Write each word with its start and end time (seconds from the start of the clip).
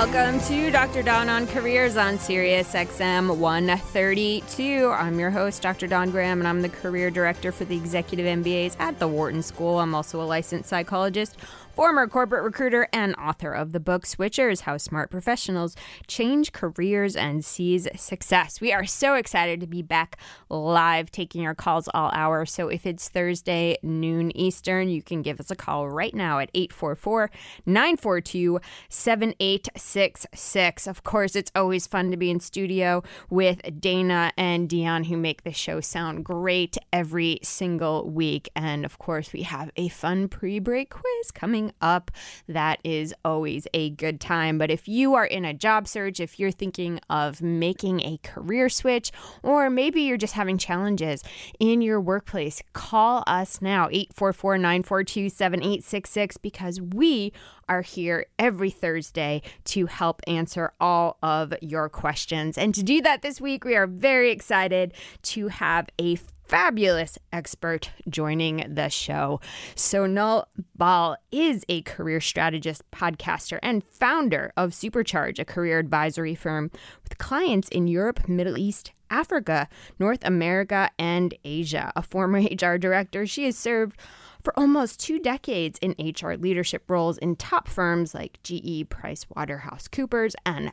Welcome 0.00 0.40
to 0.48 0.70
Dr. 0.70 1.02
Don 1.02 1.28
on 1.28 1.46
Careers 1.46 1.98
on 1.98 2.18
Sirius 2.18 2.72
XM 2.72 3.36
132. 3.36 4.88
I'm 4.88 5.18
your 5.18 5.30
host, 5.30 5.60
Dr. 5.60 5.86
Don 5.86 6.10
Graham, 6.10 6.38
and 6.38 6.48
I'm 6.48 6.62
the 6.62 6.70
career 6.70 7.10
director 7.10 7.52
for 7.52 7.66
the 7.66 7.76
executive 7.76 8.24
MBAs 8.24 8.80
at 8.80 8.98
the 8.98 9.06
Wharton 9.06 9.42
School. 9.42 9.78
I'm 9.78 9.94
also 9.94 10.22
a 10.22 10.24
licensed 10.24 10.70
psychologist 10.70 11.36
former 11.74 12.06
corporate 12.08 12.42
recruiter 12.42 12.88
and 12.92 13.14
author 13.16 13.52
of 13.52 13.72
the 13.72 13.80
book 13.80 14.04
Switchers 14.04 14.62
How 14.62 14.76
Smart 14.76 15.10
Professionals 15.10 15.76
Change 16.06 16.52
Careers 16.52 17.16
and 17.16 17.44
Seize 17.44 17.88
Success. 17.96 18.60
We 18.60 18.72
are 18.72 18.84
so 18.84 19.14
excited 19.14 19.60
to 19.60 19.66
be 19.66 19.82
back 19.82 20.18
live 20.48 21.10
taking 21.10 21.42
your 21.42 21.54
calls 21.54 21.88
all 21.94 22.10
hour. 22.12 22.44
So 22.44 22.68
if 22.68 22.86
it's 22.86 23.08
Thursday, 23.08 23.78
noon 23.82 24.36
Eastern, 24.36 24.88
you 24.88 25.02
can 25.02 25.22
give 25.22 25.38
us 25.40 25.50
a 25.50 25.56
call 25.56 25.88
right 25.88 26.14
now 26.14 26.38
at 26.38 26.50
844 26.54 27.30
942 27.66 28.60
7866. 28.88 30.86
Of 30.86 31.04
course, 31.04 31.36
it's 31.36 31.52
always 31.54 31.86
fun 31.86 32.10
to 32.10 32.16
be 32.16 32.30
in 32.30 32.40
studio 32.40 33.02
with 33.28 33.80
Dana 33.80 34.32
and 34.36 34.68
Dion, 34.68 35.04
who 35.04 35.16
make 35.16 35.44
the 35.44 35.52
show 35.52 35.80
sound 35.80 36.24
great 36.24 36.76
every 36.92 37.38
single 37.42 38.08
week. 38.08 38.48
And 38.56 38.84
of 38.84 38.98
course, 38.98 39.32
we 39.32 39.42
have 39.42 39.70
a 39.76 39.88
fun 39.88 40.28
pre 40.28 40.58
break 40.58 40.90
quiz 40.90 41.30
coming 41.30 41.59
up. 41.80 42.10
That 42.48 42.80
is 42.84 43.14
always 43.24 43.66
a 43.74 43.90
good 43.90 44.20
time. 44.20 44.58
But 44.58 44.70
if 44.70 44.88
you 44.88 45.14
are 45.14 45.26
in 45.26 45.44
a 45.44 45.54
job 45.54 45.86
search, 45.86 46.20
if 46.20 46.38
you're 46.38 46.50
thinking 46.50 47.00
of 47.10 47.42
making 47.42 48.00
a 48.00 48.18
career 48.22 48.68
switch, 48.68 49.12
or 49.42 49.68
maybe 49.68 50.02
you're 50.02 50.16
just 50.16 50.34
having 50.34 50.58
challenges 50.58 51.22
in 51.58 51.82
your 51.82 52.00
workplace, 52.00 52.62
call 52.72 53.22
us 53.26 53.60
now 53.60 53.88
844 53.90 54.58
942 54.58 55.28
7866 55.28 56.36
because 56.38 56.80
we 56.80 57.32
are 57.68 57.82
here 57.82 58.26
every 58.38 58.70
Thursday 58.70 59.42
to 59.64 59.86
help 59.86 60.20
answer 60.26 60.72
all 60.80 61.18
of 61.22 61.54
your 61.60 61.88
questions. 61.88 62.58
And 62.58 62.74
to 62.74 62.82
do 62.82 63.00
that 63.02 63.22
this 63.22 63.40
week, 63.40 63.64
we 63.64 63.76
are 63.76 63.86
very 63.86 64.30
excited 64.30 64.92
to 65.22 65.48
have 65.48 65.88
a 66.00 66.16
fabulous 66.50 67.16
expert 67.32 67.90
joining 68.08 68.74
the 68.74 68.88
show. 68.88 69.40
Sonal 69.76 70.46
Bal 70.74 71.16
is 71.30 71.64
a 71.68 71.82
career 71.82 72.20
strategist, 72.20 72.82
podcaster, 72.90 73.60
and 73.62 73.84
founder 73.84 74.52
of 74.56 74.72
Supercharge, 74.72 75.38
a 75.38 75.44
career 75.44 75.78
advisory 75.78 76.34
firm 76.34 76.72
with 77.04 77.18
clients 77.18 77.68
in 77.68 77.86
Europe, 77.86 78.28
Middle 78.28 78.58
East, 78.58 78.90
Africa, 79.10 79.68
North 80.00 80.24
America, 80.24 80.90
and 80.98 81.34
Asia. 81.44 81.92
A 81.94 82.02
former 82.02 82.40
HR 82.60 82.78
director, 82.78 83.28
she 83.28 83.44
has 83.44 83.56
served 83.56 83.96
for 84.42 84.52
almost 84.58 84.98
two 84.98 85.20
decades 85.20 85.78
in 85.80 85.94
HR 86.00 86.32
leadership 86.32 86.90
roles 86.90 87.16
in 87.18 87.36
top 87.36 87.68
firms 87.68 88.12
like 88.12 88.42
GE, 88.42 88.88
Price 88.88 89.24
Waterhouse 89.36 89.86
Coopers, 89.86 90.34
and 90.44 90.72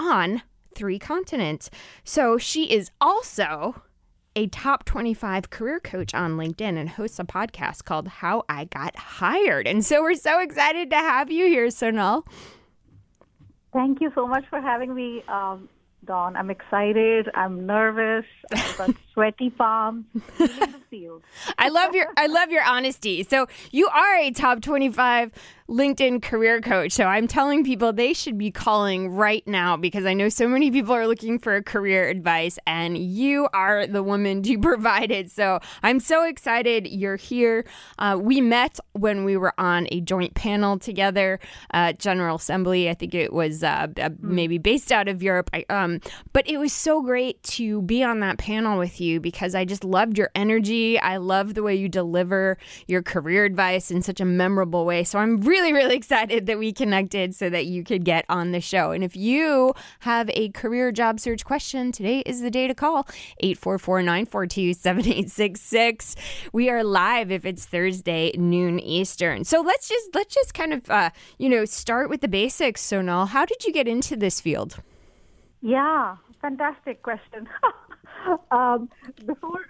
on 0.00 0.42
three 0.74 0.98
continents. 0.98 1.70
So 2.02 2.38
she 2.38 2.72
is 2.72 2.90
also 3.00 3.82
a 4.34 4.46
top 4.48 4.84
25 4.84 5.50
career 5.50 5.80
coach 5.80 6.14
on 6.14 6.32
LinkedIn 6.36 6.78
and 6.78 6.88
hosts 6.88 7.18
a 7.18 7.24
podcast 7.24 7.84
called 7.84 8.08
How 8.08 8.44
I 8.48 8.64
Got 8.64 8.96
Hired. 8.96 9.66
And 9.66 9.84
so 9.84 10.02
we're 10.02 10.14
so 10.14 10.40
excited 10.40 10.90
to 10.90 10.96
have 10.96 11.30
you 11.30 11.46
here, 11.46 11.66
Sonal. 11.66 12.24
Thank 13.72 14.00
you 14.00 14.10
so 14.14 14.26
much 14.26 14.44
for 14.48 14.60
having 14.60 14.94
me, 14.94 15.22
um, 15.28 15.68
Don. 16.04 16.36
I'm 16.36 16.50
excited. 16.50 17.28
I'm 17.34 17.66
nervous. 17.66 18.26
I've 18.52 18.76
got 18.78 18.90
sweaty 19.12 19.50
palms. 19.50 20.06
I 21.58 21.68
love 21.70 21.94
your 21.94 22.06
I 22.16 22.26
love 22.26 22.50
your 22.50 22.64
honesty. 22.64 23.22
So 23.22 23.46
you 23.70 23.88
are 23.88 24.16
a 24.16 24.30
top 24.30 24.60
25 24.60 25.32
LinkedIn 25.68 26.20
career 26.20 26.60
coach. 26.60 26.92
So 26.92 27.04
I'm 27.04 27.26
telling 27.26 27.64
people 27.64 27.94
they 27.94 28.12
should 28.12 28.36
be 28.36 28.50
calling 28.50 29.08
right 29.08 29.46
now 29.46 29.76
because 29.76 30.04
I 30.04 30.12
know 30.12 30.28
so 30.28 30.46
many 30.46 30.70
people 30.70 30.92
are 30.92 31.06
looking 31.06 31.38
for 31.38 31.62
career 31.62 32.10
advice 32.10 32.58
and 32.66 32.98
you 32.98 33.48
are 33.54 33.86
the 33.86 34.02
woman 34.02 34.42
to 34.42 34.58
provide 34.60 35.10
it. 35.10 35.30
So 35.30 35.60
I'm 35.82 35.98
so 35.98 36.24
excited 36.24 36.86
you're 36.88 37.16
here. 37.16 37.64
Uh, 37.98 38.18
we 38.20 38.42
met 38.42 38.78
when 38.92 39.24
we 39.24 39.38
were 39.38 39.54
on 39.56 39.88
a 39.90 40.02
joint 40.02 40.34
panel 40.34 40.78
together 40.78 41.40
at 41.70 41.98
General 41.98 42.36
Assembly. 42.36 42.90
I 42.90 42.94
think 42.94 43.14
it 43.14 43.32
was 43.32 43.62
uh, 43.62 43.86
uh 43.96 44.10
hmm. 44.10 44.34
maybe 44.34 44.58
based 44.58 44.92
out 44.92 45.08
of 45.08 45.22
Europe. 45.22 45.48
I, 45.54 45.64
um, 45.70 46.00
but 46.34 46.46
it 46.48 46.58
was 46.58 46.72
so 46.72 47.00
great 47.00 47.42
to 47.44 47.80
be 47.82 48.04
on 48.04 48.20
that 48.20 48.36
panel 48.36 48.78
with 48.78 49.00
you 49.00 49.01
because 49.20 49.54
I 49.54 49.64
just 49.64 49.84
loved 49.84 50.18
your 50.18 50.30
energy. 50.34 50.98
I 50.98 51.16
love 51.16 51.54
the 51.54 51.62
way 51.62 51.74
you 51.74 51.88
deliver 51.88 52.58
your 52.86 53.02
career 53.02 53.44
advice 53.44 53.90
in 53.90 54.02
such 54.02 54.20
a 54.20 54.24
memorable 54.24 54.84
way. 54.84 55.02
So 55.04 55.18
I'm 55.18 55.38
really 55.38 55.62
really, 55.62 55.84
really 55.84 55.96
excited 56.02 56.46
that 56.46 56.58
we 56.58 56.72
connected 56.72 57.34
so 57.34 57.48
that 57.50 57.66
you 57.66 57.84
could 57.84 58.04
get 58.04 58.24
on 58.28 58.52
the 58.52 58.60
show. 58.60 58.90
And 58.90 59.04
if 59.04 59.16
you 59.16 59.74
have 60.00 60.30
a 60.30 60.48
career 60.50 60.92
job 60.92 61.20
search 61.20 61.44
question, 61.44 61.92
today 61.92 62.20
is 62.26 62.40
the 62.40 62.50
day 62.50 62.66
to 62.66 62.74
call 62.74 63.06
844 63.40 64.02
942 64.02 64.74
7866. 64.74 66.16
We 66.52 66.70
are 66.70 66.82
live 66.82 67.30
if 67.30 67.44
it's 67.44 67.66
Thursday, 67.66 68.32
noon 68.36 68.80
Eastern. 68.80 69.44
So 69.44 69.60
let's 69.60 69.88
just, 69.88 70.14
let's 70.14 70.34
just 70.34 70.54
kind 70.54 70.72
of, 70.72 70.90
uh, 70.90 71.10
you 71.38 71.48
know, 71.48 71.64
start 71.64 72.10
with 72.10 72.20
the 72.20 72.28
basics, 72.28 72.82
Sonal. 72.82 73.28
How 73.28 73.44
did 73.44 73.64
you 73.64 73.72
get 73.72 73.86
into 73.86 74.16
this 74.16 74.40
field? 74.40 74.78
Yeah, 75.60 76.16
fantastic 76.40 77.02
question. 77.02 77.48
um, 78.50 78.88
before 79.26 79.66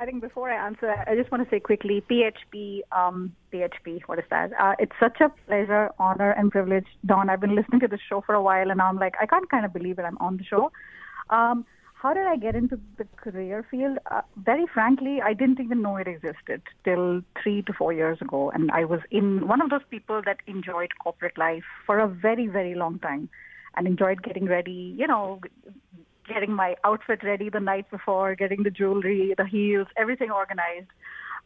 I 0.00 0.06
think 0.06 0.22
before 0.22 0.50
I 0.50 0.66
answer, 0.66 0.92
I 1.06 1.14
just 1.14 1.30
want 1.30 1.44
to 1.44 1.50
say 1.50 1.60
quickly, 1.60 2.02
PHP, 2.10 2.80
um, 2.90 3.34
PHP, 3.52 4.02
what 4.06 4.18
is 4.18 4.24
that? 4.28 4.50
Uh, 4.58 4.74
it's 4.78 4.92
such 4.98 5.20
a 5.20 5.30
pleasure, 5.46 5.90
honor, 5.98 6.32
and 6.32 6.50
privilege. 6.50 6.86
Don. 7.06 7.30
I've 7.30 7.40
been 7.40 7.54
listening 7.54 7.80
to 7.80 7.88
the 7.88 7.98
show 8.08 8.20
for 8.20 8.34
a 8.34 8.42
while, 8.42 8.70
and 8.70 8.82
I'm 8.82 8.98
like, 8.98 9.14
I 9.20 9.26
can't 9.26 9.48
kind 9.48 9.64
of 9.64 9.72
believe 9.72 9.98
it. 10.00 10.02
I'm 10.02 10.18
on 10.18 10.36
the 10.36 10.44
show. 10.44 10.72
Um, 11.30 11.64
how 11.94 12.12
did 12.12 12.26
I 12.26 12.36
get 12.36 12.54
into 12.54 12.78
the 12.98 13.04
career 13.16 13.64
field? 13.70 13.98
Uh, 14.10 14.20
very 14.36 14.66
frankly, 14.66 15.22
I 15.24 15.32
didn't 15.32 15.60
even 15.60 15.80
know 15.80 15.96
it 15.96 16.06
existed 16.06 16.60
till 16.84 17.22
three 17.42 17.62
to 17.62 17.72
four 17.72 17.94
years 17.94 18.18
ago. 18.20 18.50
And 18.52 18.70
I 18.72 18.84
was 18.84 19.00
in 19.10 19.48
one 19.48 19.62
of 19.62 19.70
those 19.70 19.86
people 19.88 20.20
that 20.26 20.38
enjoyed 20.46 20.90
corporate 21.02 21.38
life 21.38 21.64
for 21.86 21.98
a 21.98 22.06
very, 22.06 22.46
very 22.46 22.74
long 22.74 22.98
time 22.98 23.30
and 23.76 23.86
enjoyed 23.86 24.22
getting 24.22 24.44
ready, 24.44 24.94
you 24.98 25.06
know, 25.06 25.40
getting 26.26 26.52
my 26.52 26.76
outfit 26.84 27.22
ready 27.22 27.48
the 27.48 27.60
night 27.60 27.90
before, 27.90 28.34
getting 28.34 28.62
the 28.62 28.70
jewelry, 28.70 29.34
the 29.36 29.46
heels, 29.46 29.88
everything 29.96 30.30
organized. 30.30 30.90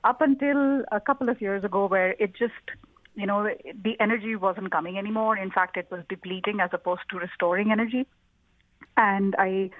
Up 0.04 0.20
until 0.20 0.84
a 0.92 1.00
couple 1.00 1.28
of 1.28 1.40
years 1.40 1.64
ago, 1.64 1.86
where 1.86 2.12
it 2.12 2.32
just, 2.36 2.52
you 3.14 3.26
know, 3.26 3.48
the 3.84 3.96
energy 4.00 4.36
wasn't 4.36 4.70
coming 4.70 4.96
anymore. 4.96 5.36
In 5.36 5.50
fact, 5.50 5.76
it 5.76 5.88
was 5.90 6.02
depleting 6.08 6.60
as 6.60 6.70
opposed 6.72 7.02
to 7.10 7.18
restoring 7.18 7.72
energy. 7.72 8.06
And 8.96 9.34
I, 9.38 9.70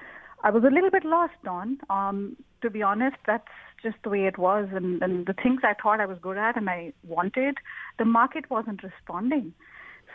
I 0.42 0.50
was 0.50 0.64
a 0.64 0.74
little 0.74 0.90
bit 0.90 1.04
lost 1.04 1.46
on. 1.46 1.78
Um, 1.88 2.36
to 2.62 2.70
be 2.70 2.82
honest, 2.82 3.16
that's 3.26 3.46
just 3.82 3.96
the 4.02 4.10
way 4.10 4.26
it 4.26 4.38
was. 4.38 4.68
And, 4.72 5.00
and 5.02 5.26
the 5.26 5.34
things 5.34 5.60
I 5.62 5.74
thought 5.80 6.00
I 6.00 6.06
was 6.06 6.18
good 6.20 6.36
at 6.36 6.56
and 6.56 6.68
I 6.68 6.92
wanted, 7.06 7.58
the 7.98 8.04
market 8.04 8.50
wasn't 8.50 8.82
responding. 8.82 9.54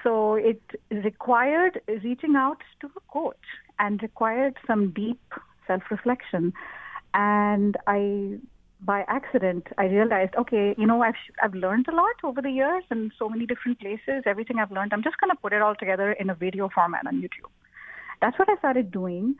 So 0.04 0.36
it 0.36 0.62
required 0.92 1.80
reaching 1.88 2.36
out 2.36 2.58
to 2.82 2.88
a 2.88 3.00
coach 3.12 3.38
and 3.84 4.02
required 4.02 4.56
some 4.66 4.92
deep 4.92 5.22
self-reflection. 5.68 6.54
And 7.14 7.76
I, 7.86 8.38
by 8.82 9.04
accident, 9.08 9.68
I 9.78 9.86
realized, 9.86 10.34
okay, 10.36 10.74
you 10.78 10.88
know, 10.88 11.02
I've 11.04 11.22
I've 11.44 11.54
learned 11.54 11.88
a 11.90 11.96
lot 11.96 12.18
over 12.24 12.42
the 12.42 12.50
years 12.62 12.84
in 12.90 13.12
so 13.20 13.30
many 13.30 13.46
different 13.46 13.80
places. 13.80 14.24
Everything 14.26 14.58
I've 14.60 14.72
learned, 14.72 14.94
I'm 14.94 15.04
just 15.04 15.20
going 15.22 15.32
to 15.36 15.42
put 15.44 15.54
it 15.54 15.62
all 15.62 15.76
together 15.76 16.14
in 16.14 16.30
a 16.30 16.36
video 16.46 16.70
format 16.74 17.06
on 17.06 17.22
YouTube. 17.22 17.52
That's 18.22 18.40
what 18.40 18.50
I 18.50 18.56
started 18.64 18.90
doing. 18.90 19.36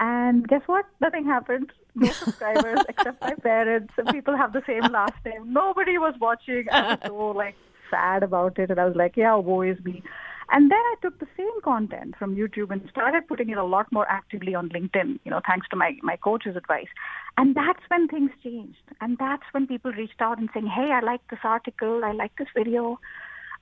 And 0.00 0.46
guess 0.48 0.62
what? 0.66 0.86
Nothing 1.00 1.24
happened. 1.24 1.72
No 1.94 2.10
subscribers 2.22 2.80
except 2.88 3.20
my 3.22 3.34
parents. 3.50 3.94
People 4.10 4.36
have 4.36 4.52
the 4.52 4.62
same 4.66 4.86
last 4.98 5.18
name. 5.24 5.52
Nobody 5.52 5.98
was 5.98 6.14
watching. 6.20 6.64
I 6.70 6.82
was 6.82 6.98
so 7.06 7.28
like 7.28 7.56
sad 7.90 8.24
about 8.24 8.58
it, 8.58 8.70
and 8.70 8.80
I 8.80 8.86
was 8.86 8.96
like, 8.96 9.16
yeah, 9.16 9.36
woe 9.36 9.62
is 9.62 9.78
me. 9.84 10.02
And 10.50 10.70
then 10.70 10.78
I 10.78 10.94
took 11.02 11.18
the 11.18 11.26
same 11.36 11.60
content 11.62 12.14
from 12.18 12.36
YouTube 12.36 12.70
and 12.70 12.86
started 12.90 13.26
putting 13.26 13.50
it 13.50 13.58
a 13.58 13.64
lot 13.64 13.90
more 13.92 14.08
actively 14.10 14.54
on 14.54 14.68
LinkedIn, 14.68 15.18
you 15.24 15.30
know, 15.30 15.40
thanks 15.46 15.66
to 15.70 15.76
my, 15.76 15.96
my 16.02 16.16
coach's 16.16 16.56
advice. 16.56 16.88
And 17.36 17.54
that's 17.54 17.82
when 17.88 18.08
things 18.08 18.30
changed. 18.42 18.84
And 19.00 19.16
that's 19.18 19.44
when 19.52 19.66
people 19.66 19.92
reached 19.92 20.20
out 20.20 20.38
and 20.38 20.48
saying, 20.52 20.66
hey, 20.66 20.90
I 20.92 21.00
like 21.00 21.22
this 21.30 21.40
article. 21.42 22.04
I 22.04 22.12
like 22.12 22.32
this 22.36 22.48
video. 22.56 22.98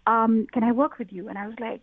Um, 0.07 0.47
can 0.53 0.65
I 0.65 0.73
work 0.73 0.99
with 0.99 1.13
you? 1.13 1.29
And 1.29 1.39
I 1.39 1.47
was 1.47 1.57
like, 1.61 1.81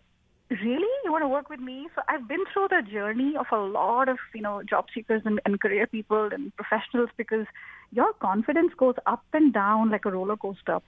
really 0.50 0.94
you 1.04 1.12
want 1.12 1.22
to 1.22 1.28
work 1.28 1.48
with 1.48 1.60
me 1.60 1.86
so 1.94 2.02
i've 2.08 2.26
been 2.26 2.44
through 2.52 2.66
the 2.68 2.82
journey 2.90 3.34
of 3.38 3.46
a 3.52 3.56
lot 3.56 4.08
of 4.08 4.18
you 4.34 4.42
know 4.42 4.62
job 4.68 4.86
seekers 4.92 5.22
and, 5.24 5.40
and 5.44 5.60
career 5.60 5.86
people 5.86 6.28
and 6.32 6.54
professionals 6.56 7.08
because 7.16 7.46
your 7.92 8.12
confidence 8.14 8.72
goes 8.76 8.96
up 9.06 9.22
and 9.32 9.52
down 9.52 9.90
like 9.90 10.04
a 10.04 10.10
roller 10.10 10.36
coaster 10.36 10.80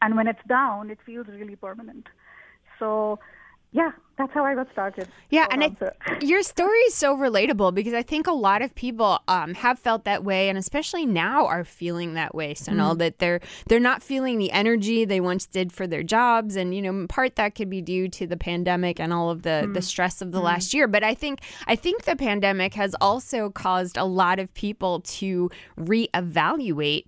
and 0.00 0.16
when 0.16 0.26
it's 0.26 0.40
down 0.48 0.90
it 0.90 0.98
feels 1.04 1.26
really 1.26 1.54
permanent 1.54 2.06
so 2.78 3.18
yeah, 3.72 3.92
that's 4.16 4.32
how 4.32 4.44
I 4.44 4.54
got 4.54 4.70
started. 4.72 5.08
Yeah, 5.28 5.46
and 5.50 5.62
it, 5.62 6.22
your 6.22 6.42
story 6.42 6.78
is 6.80 6.94
so 6.94 7.14
relatable 7.14 7.74
because 7.74 7.92
I 7.92 8.02
think 8.02 8.26
a 8.26 8.32
lot 8.32 8.62
of 8.62 8.74
people 8.74 9.20
um, 9.28 9.52
have 9.54 9.78
felt 9.78 10.04
that 10.04 10.24
way, 10.24 10.48
and 10.48 10.56
especially 10.56 11.04
now 11.04 11.46
are 11.46 11.64
feeling 11.64 12.14
that 12.14 12.34
way. 12.34 12.54
So 12.54 12.72
mm. 12.72 12.98
that 12.98 13.18
they're 13.18 13.40
they're 13.66 13.78
not 13.78 14.02
feeling 14.02 14.38
the 14.38 14.50
energy 14.52 15.04
they 15.04 15.20
once 15.20 15.46
did 15.46 15.70
for 15.70 15.86
their 15.86 16.02
jobs, 16.02 16.56
and 16.56 16.74
you 16.74 16.80
know, 16.80 16.90
in 16.90 17.08
part 17.08 17.36
that 17.36 17.54
could 17.54 17.68
be 17.68 17.82
due 17.82 18.08
to 18.08 18.26
the 18.26 18.38
pandemic 18.38 18.98
and 18.98 19.12
all 19.12 19.30
of 19.30 19.42
the 19.42 19.66
mm. 19.66 19.74
the 19.74 19.82
stress 19.82 20.22
of 20.22 20.32
the 20.32 20.40
mm. 20.40 20.44
last 20.44 20.72
year. 20.72 20.88
But 20.88 21.04
I 21.04 21.14
think 21.14 21.40
I 21.66 21.76
think 21.76 22.04
the 22.04 22.16
pandemic 22.16 22.72
has 22.74 22.96
also 23.02 23.50
caused 23.50 23.98
a 23.98 24.04
lot 24.04 24.38
of 24.38 24.52
people 24.54 25.00
to 25.00 25.50
reevaluate 25.78 27.04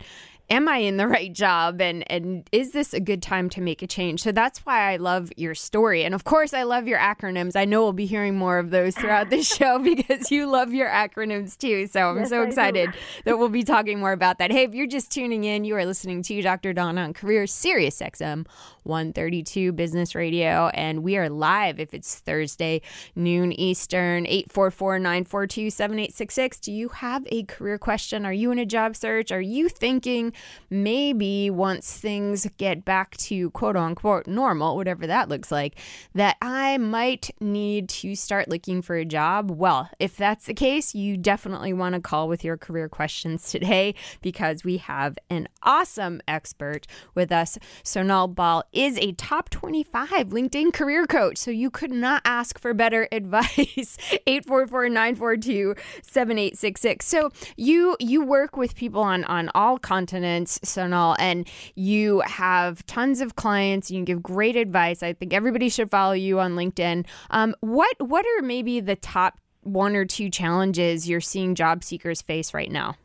am 0.50 0.68
I 0.68 0.78
in 0.78 0.96
the 0.96 1.06
right 1.06 1.32
job 1.32 1.80
and 1.80 2.02
and 2.10 2.48
is 2.50 2.72
this 2.72 2.92
a 2.92 2.98
good 3.00 3.22
time 3.22 3.48
to 3.50 3.60
make 3.60 3.82
a 3.82 3.86
change? 3.86 4.22
So 4.22 4.32
that's 4.32 4.66
why 4.66 4.92
I 4.92 4.96
love 4.96 5.30
your 5.36 5.54
story. 5.54 6.02
And 6.04 6.12
of 6.14 6.24
course 6.24 6.52
I 6.52 6.64
love 6.64 6.88
your 6.88 6.98
acronyms. 6.98 7.54
I 7.54 7.64
know 7.64 7.82
we'll 7.82 7.92
be 7.92 8.06
hearing 8.06 8.36
more 8.36 8.58
of 8.58 8.70
those 8.70 8.96
throughout 8.96 9.30
the 9.30 9.42
show 9.44 9.78
because 9.82 10.28
you 10.30 10.46
love 10.46 10.74
your 10.74 10.88
acronyms 10.88 11.56
too. 11.56 11.86
So 11.86 12.10
I'm 12.10 12.18
yes, 12.18 12.28
so 12.28 12.42
excited 12.42 12.90
that 13.24 13.38
we'll 13.38 13.48
be 13.48 13.62
talking 13.62 14.00
more 14.00 14.12
about 14.12 14.38
that. 14.38 14.50
Hey, 14.50 14.64
if 14.64 14.74
you're 14.74 14.88
just 14.88 15.12
tuning 15.12 15.44
in, 15.44 15.64
you 15.64 15.76
are 15.76 15.86
listening 15.86 16.22
to 16.24 16.42
Dr. 16.42 16.72
Donna 16.72 17.02
on 17.02 17.14
Career 17.14 17.46
Sirius 17.46 18.00
XM 18.00 18.46
132 18.82 19.70
Business 19.72 20.14
Radio 20.14 20.68
and 20.68 21.02
we 21.02 21.16
are 21.16 21.28
live 21.28 21.78
if 21.78 21.92
it's 21.94 22.18
Thursday 22.18 22.80
noon 23.14 23.52
Eastern 23.52 24.24
844-942-7866. 24.24 26.60
Do 26.60 26.72
you 26.72 26.88
have 26.88 27.24
a 27.30 27.44
career 27.44 27.78
question? 27.78 28.26
Are 28.26 28.32
you 28.32 28.50
in 28.50 28.58
a 28.58 28.66
job 28.66 28.96
search? 28.96 29.30
Are 29.30 29.40
you 29.40 29.68
thinking 29.68 30.32
maybe 30.70 31.50
once 31.50 31.96
things 31.96 32.46
get 32.56 32.84
back 32.84 33.16
to 33.16 33.50
quote 33.50 33.76
unquote 33.76 34.26
normal, 34.26 34.76
whatever 34.76 35.06
that 35.06 35.28
looks 35.28 35.50
like, 35.50 35.78
that 36.14 36.36
I 36.40 36.78
might 36.78 37.30
need 37.40 37.88
to 37.90 38.14
start 38.14 38.48
looking 38.48 38.82
for 38.82 38.96
a 38.96 39.04
job. 39.04 39.50
Well, 39.50 39.90
if 39.98 40.16
that's 40.16 40.46
the 40.46 40.54
case, 40.54 40.94
you 40.94 41.16
definitely 41.16 41.72
want 41.72 41.94
to 41.94 42.00
call 42.00 42.28
with 42.28 42.44
your 42.44 42.56
career 42.56 42.88
questions 42.88 43.50
today 43.50 43.94
because 44.22 44.64
we 44.64 44.78
have 44.78 45.18
an 45.28 45.48
awesome 45.62 46.20
expert 46.28 46.86
with 47.14 47.32
us. 47.32 47.58
Sonal 47.84 48.34
Bal 48.34 48.64
is 48.72 48.98
a 48.98 49.12
top 49.12 49.50
25 49.50 50.28
LinkedIn 50.28 50.72
career 50.72 51.06
coach, 51.06 51.38
so 51.38 51.50
you 51.50 51.70
could 51.70 51.92
not 51.92 52.22
ask 52.24 52.58
for 52.58 52.74
better 52.74 53.08
advice. 53.12 53.96
844-942-7866. 54.26 57.02
So 57.02 57.30
you 57.56 57.96
you 57.98 58.24
work 58.24 58.56
with 58.56 58.74
people 58.74 59.02
on 59.02 59.24
on 59.24 59.50
all 59.54 59.78
continents 59.78 60.29
Sonal, 60.38 61.16
and 61.18 61.48
you 61.74 62.20
have 62.20 62.84
tons 62.86 63.20
of 63.20 63.36
clients. 63.36 63.90
You 63.90 63.98
can 63.98 64.04
give 64.04 64.22
great 64.22 64.56
advice. 64.56 65.02
I 65.02 65.12
think 65.12 65.32
everybody 65.32 65.68
should 65.68 65.90
follow 65.90 66.12
you 66.12 66.40
on 66.40 66.56
LinkedIn. 66.56 67.06
Um, 67.30 67.54
what 67.60 67.94
what 68.00 68.24
are 68.24 68.42
maybe 68.42 68.80
the 68.80 68.96
top 68.96 69.38
one 69.62 69.94
or 69.94 70.04
two 70.04 70.30
challenges 70.30 71.08
you're 71.08 71.20
seeing 71.20 71.54
job 71.54 71.84
seekers 71.84 72.22
face 72.22 72.54
right 72.54 72.70
now? 72.70 72.96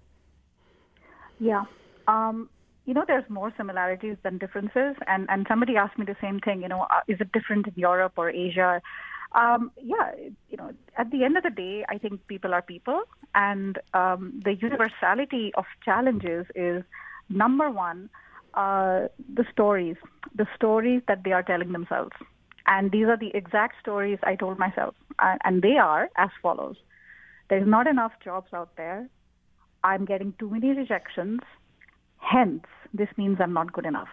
Yeah. 1.40 1.66
Um, 2.08 2.50
you 2.86 2.94
know, 2.94 3.04
there's 3.08 3.28
more 3.30 3.52
similarities 3.58 4.18
than 4.24 4.38
differences. 4.38 4.96
And, 5.08 5.26
and 5.30 5.46
somebody 5.50 5.76
asked 5.76 5.98
me 5.98 6.06
the 6.06 6.16
same 6.22 6.40
thing, 6.40 6.62
you 6.62 6.68
know, 6.68 6.82
uh, 6.82 7.02
is 7.08 7.20
it 7.20 7.32
different 7.32 7.68
in 7.68 7.74
Europe 7.76 8.14
or 8.16 8.30
Asia? 8.30 8.82
Um, 9.32 9.72
yeah, 9.82 10.12
you 10.50 10.58
know, 10.58 10.72
at 10.98 11.12
the 11.12 11.24
end 11.24 11.36
of 11.36 11.44
the 11.44 11.50
day, 11.50 11.84
I 11.90 11.98
think 11.98 12.26
people 12.28 12.54
are 12.54 12.62
people. 12.62 13.04
And 13.34 13.80
um, 13.94 14.40
the 14.44 14.54
universality 14.54 15.52
of 15.56 15.66
challenges 15.84 16.46
is 16.56 16.84
Number 17.30 17.70
one, 17.70 18.10
uh, 18.54 19.08
the 19.34 19.46
stories, 19.52 19.98
the 20.36 20.48
stories 20.56 21.02
that 21.08 21.24
they 21.24 21.32
are 21.32 21.44
telling 21.44 21.72
themselves. 21.72 22.12
And 22.68 22.92
these 22.92 23.06
are 23.06 23.18
the 23.18 23.32
exact 23.36 23.76
stories 23.80 24.20
I 24.24 24.36
told 24.36 24.58
myself. 24.58 24.96
And 25.20 25.62
they 25.62 25.78
are 25.78 26.10
as 26.18 26.30
follows 26.42 26.78
There's 27.50 27.68
not 27.68 27.88
enough 27.88 28.14
jobs 28.24 28.52
out 28.54 28.76
there. 28.76 29.08
I'm 29.84 30.06
getting 30.06 30.34
too 30.40 30.50
many 30.50 30.70
rejections. 30.70 31.42
Hence, 32.18 32.64
this 32.94 33.10
means 33.18 33.38
I'm 33.40 33.54
not 33.54 33.72
good 33.72 33.86
enough. 33.86 34.08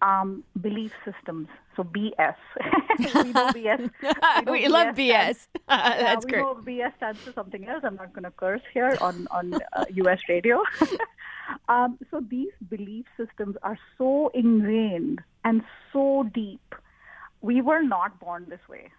Um, 0.00 0.44
belief 0.60 0.92
systems. 1.04 1.48
So 1.76 1.84
BS. 1.84 2.36
we 2.98 3.32
know 3.32 3.48
BS. 3.48 3.90
We, 4.02 4.42
know 4.44 4.52
we 4.52 4.64
BS 4.64 4.70
love 4.70 4.94
BS. 4.94 5.46
That's 5.68 6.24
we 6.24 6.32
great. 6.32 6.40
Know 6.40 6.54
BS 6.54 6.96
stands 6.96 7.20
for 7.20 7.32
something 7.32 7.66
else. 7.68 7.82
I'm 7.84 7.96
not 7.96 8.12
going 8.14 8.24
to 8.24 8.30
curse 8.30 8.62
here 8.72 8.96
on 9.00 9.26
on 9.30 9.54
uh, 9.54 9.84
U.S. 9.90 10.20
radio. 10.28 10.62
Um, 11.68 11.98
so 12.10 12.20
these 12.20 12.52
belief 12.68 13.06
systems 13.16 13.56
are 13.62 13.78
so 13.96 14.30
ingrained 14.34 15.20
and 15.44 15.62
so 15.92 16.28
deep. 16.34 16.74
We 17.40 17.60
were 17.62 17.82
not 17.82 18.18
born 18.20 18.46
this 18.48 18.60
way. 18.68 18.90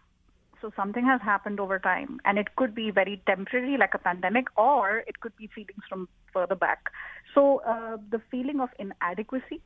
So 0.61 0.71
something 0.75 1.05
has 1.05 1.21
happened 1.21 1.59
over 1.59 1.79
time, 1.79 2.19
and 2.25 2.37
it 2.37 2.55
could 2.57 2.75
be 2.75 2.91
very 2.91 3.21
temporary, 3.25 3.77
like 3.77 3.93
a 3.93 3.97
pandemic, 3.97 4.47
or 4.57 4.99
it 5.07 5.21
could 5.21 5.35
be 5.37 5.47
feelings 5.55 5.83
from 5.87 6.09
further 6.33 6.55
back. 6.55 6.91
So 7.33 7.61
uh, 7.65 7.97
the 8.11 8.21
feeling 8.29 8.59
of 8.59 8.69
inadequacy, 8.77 9.61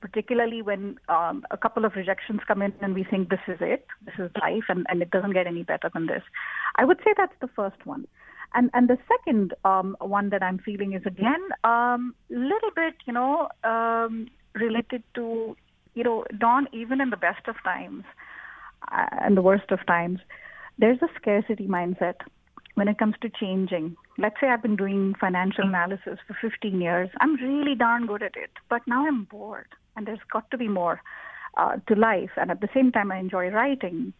particularly 0.00 0.60
when 0.60 0.98
um, 1.08 1.44
a 1.52 1.56
couple 1.56 1.84
of 1.84 1.94
rejections 1.94 2.40
come 2.48 2.62
in 2.62 2.72
and 2.80 2.94
we 2.94 3.04
think 3.04 3.28
this 3.28 3.38
is 3.46 3.58
it, 3.60 3.86
this 4.04 4.14
is 4.18 4.30
life, 4.40 4.64
and, 4.68 4.84
and 4.88 5.02
it 5.02 5.10
doesn't 5.12 5.32
get 5.32 5.46
any 5.46 5.62
better 5.62 5.88
than 5.94 6.06
this. 6.06 6.22
I 6.74 6.84
would 6.84 6.98
say 7.04 7.14
that's 7.16 7.38
the 7.40 7.48
first 7.54 7.86
one. 7.86 8.08
And 8.54 8.70
and 8.74 8.88
the 8.88 8.98
second 9.08 9.54
um, 9.64 9.96
one 10.00 10.30
that 10.30 10.42
I'm 10.42 10.58
feeling 10.58 10.92
is 10.92 11.02
again 11.06 11.42
a 11.64 11.68
um, 11.68 12.14
little 12.30 12.70
bit, 12.74 12.94
you 13.06 13.12
know, 13.12 13.48
um, 13.64 14.28
related 14.54 15.02
to, 15.14 15.56
you 15.94 16.04
know, 16.04 16.24
Don. 16.38 16.68
Even 16.72 17.00
in 17.00 17.10
the 17.10 17.16
best 17.16 17.48
of 17.48 17.56
times 17.64 18.04
uh, 18.90 19.06
and 19.22 19.36
the 19.36 19.42
worst 19.42 19.70
of 19.70 19.84
times, 19.86 20.20
there's 20.78 21.00
a 21.02 21.08
scarcity 21.16 21.66
mindset 21.66 22.16
when 22.74 22.88
it 22.88 22.98
comes 22.98 23.14
to 23.22 23.30
changing. 23.30 23.96
Let's 24.18 24.36
say 24.40 24.48
I've 24.48 24.62
been 24.62 24.76
doing 24.76 25.14
financial 25.18 25.64
analysis 25.64 26.18
for 26.26 26.36
15 26.40 26.80
years. 26.80 27.08
I'm 27.20 27.36
really 27.36 27.74
darn 27.74 28.06
good 28.06 28.22
at 28.22 28.36
it, 28.36 28.50
but 28.68 28.82
now 28.86 29.06
I'm 29.06 29.24
bored, 29.24 29.68
and 29.96 30.06
there's 30.06 30.20
got 30.30 30.50
to 30.50 30.58
be 30.58 30.68
more 30.68 31.00
uh, 31.56 31.76
to 31.88 31.94
life. 31.94 32.30
And 32.36 32.50
at 32.50 32.60
the 32.60 32.68
same 32.74 32.92
time, 32.92 33.12
I 33.12 33.18
enjoy 33.18 33.48
writing. 33.48 34.12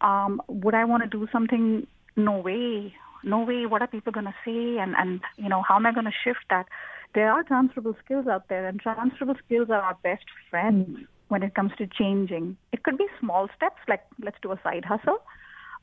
Um, 0.00 0.42
would 0.48 0.74
I 0.74 0.84
want 0.84 1.02
to 1.04 1.08
do 1.08 1.28
something? 1.32 1.86
No 2.16 2.38
way 2.38 2.94
no 3.26 3.40
way, 3.40 3.66
what 3.66 3.82
are 3.82 3.88
people 3.88 4.12
going 4.12 4.26
to 4.26 4.34
say? 4.44 4.78
And, 4.78 4.94
and, 4.96 5.20
you 5.36 5.48
know, 5.48 5.62
how 5.68 5.76
am 5.76 5.86
I 5.86 5.92
going 5.92 6.06
to 6.06 6.12
shift 6.24 6.44
that? 6.48 6.66
There 7.14 7.30
are 7.30 7.42
transferable 7.42 7.96
skills 8.04 8.26
out 8.26 8.48
there, 8.48 8.66
and 8.66 8.80
transferable 8.80 9.36
skills 9.44 9.68
are 9.70 9.80
our 9.80 9.98
best 10.02 10.24
friends 10.50 11.00
when 11.28 11.42
it 11.42 11.54
comes 11.54 11.72
to 11.78 11.86
changing. 11.86 12.56
It 12.72 12.84
could 12.84 12.98
be 12.98 13.06
small 13.20 13.48
steps, 13.56 13.80
like 13.88 14.04
let's 14.22 14.36
do 14.42 14.52
a 14.52 14.60
side 14.62 14.84
hustle. 14.84 15.18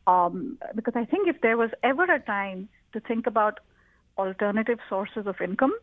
Um, 0.05 0.57
because 0.75 0.93
I 0.95 1.05
think 1.05 1.27
if 1.27 1.41
there 1.41 1.57
was 1.57 1.69
ever 1.81 2.03
a 2.03 2.19
time 2.19 2.69
to 2.93 3.00
think 3.00 3.25
about 3.27 3.59
alternative 4.17 4.79
sources 4.89 5.27
of 5.27 5.35
income, 5.41 5.73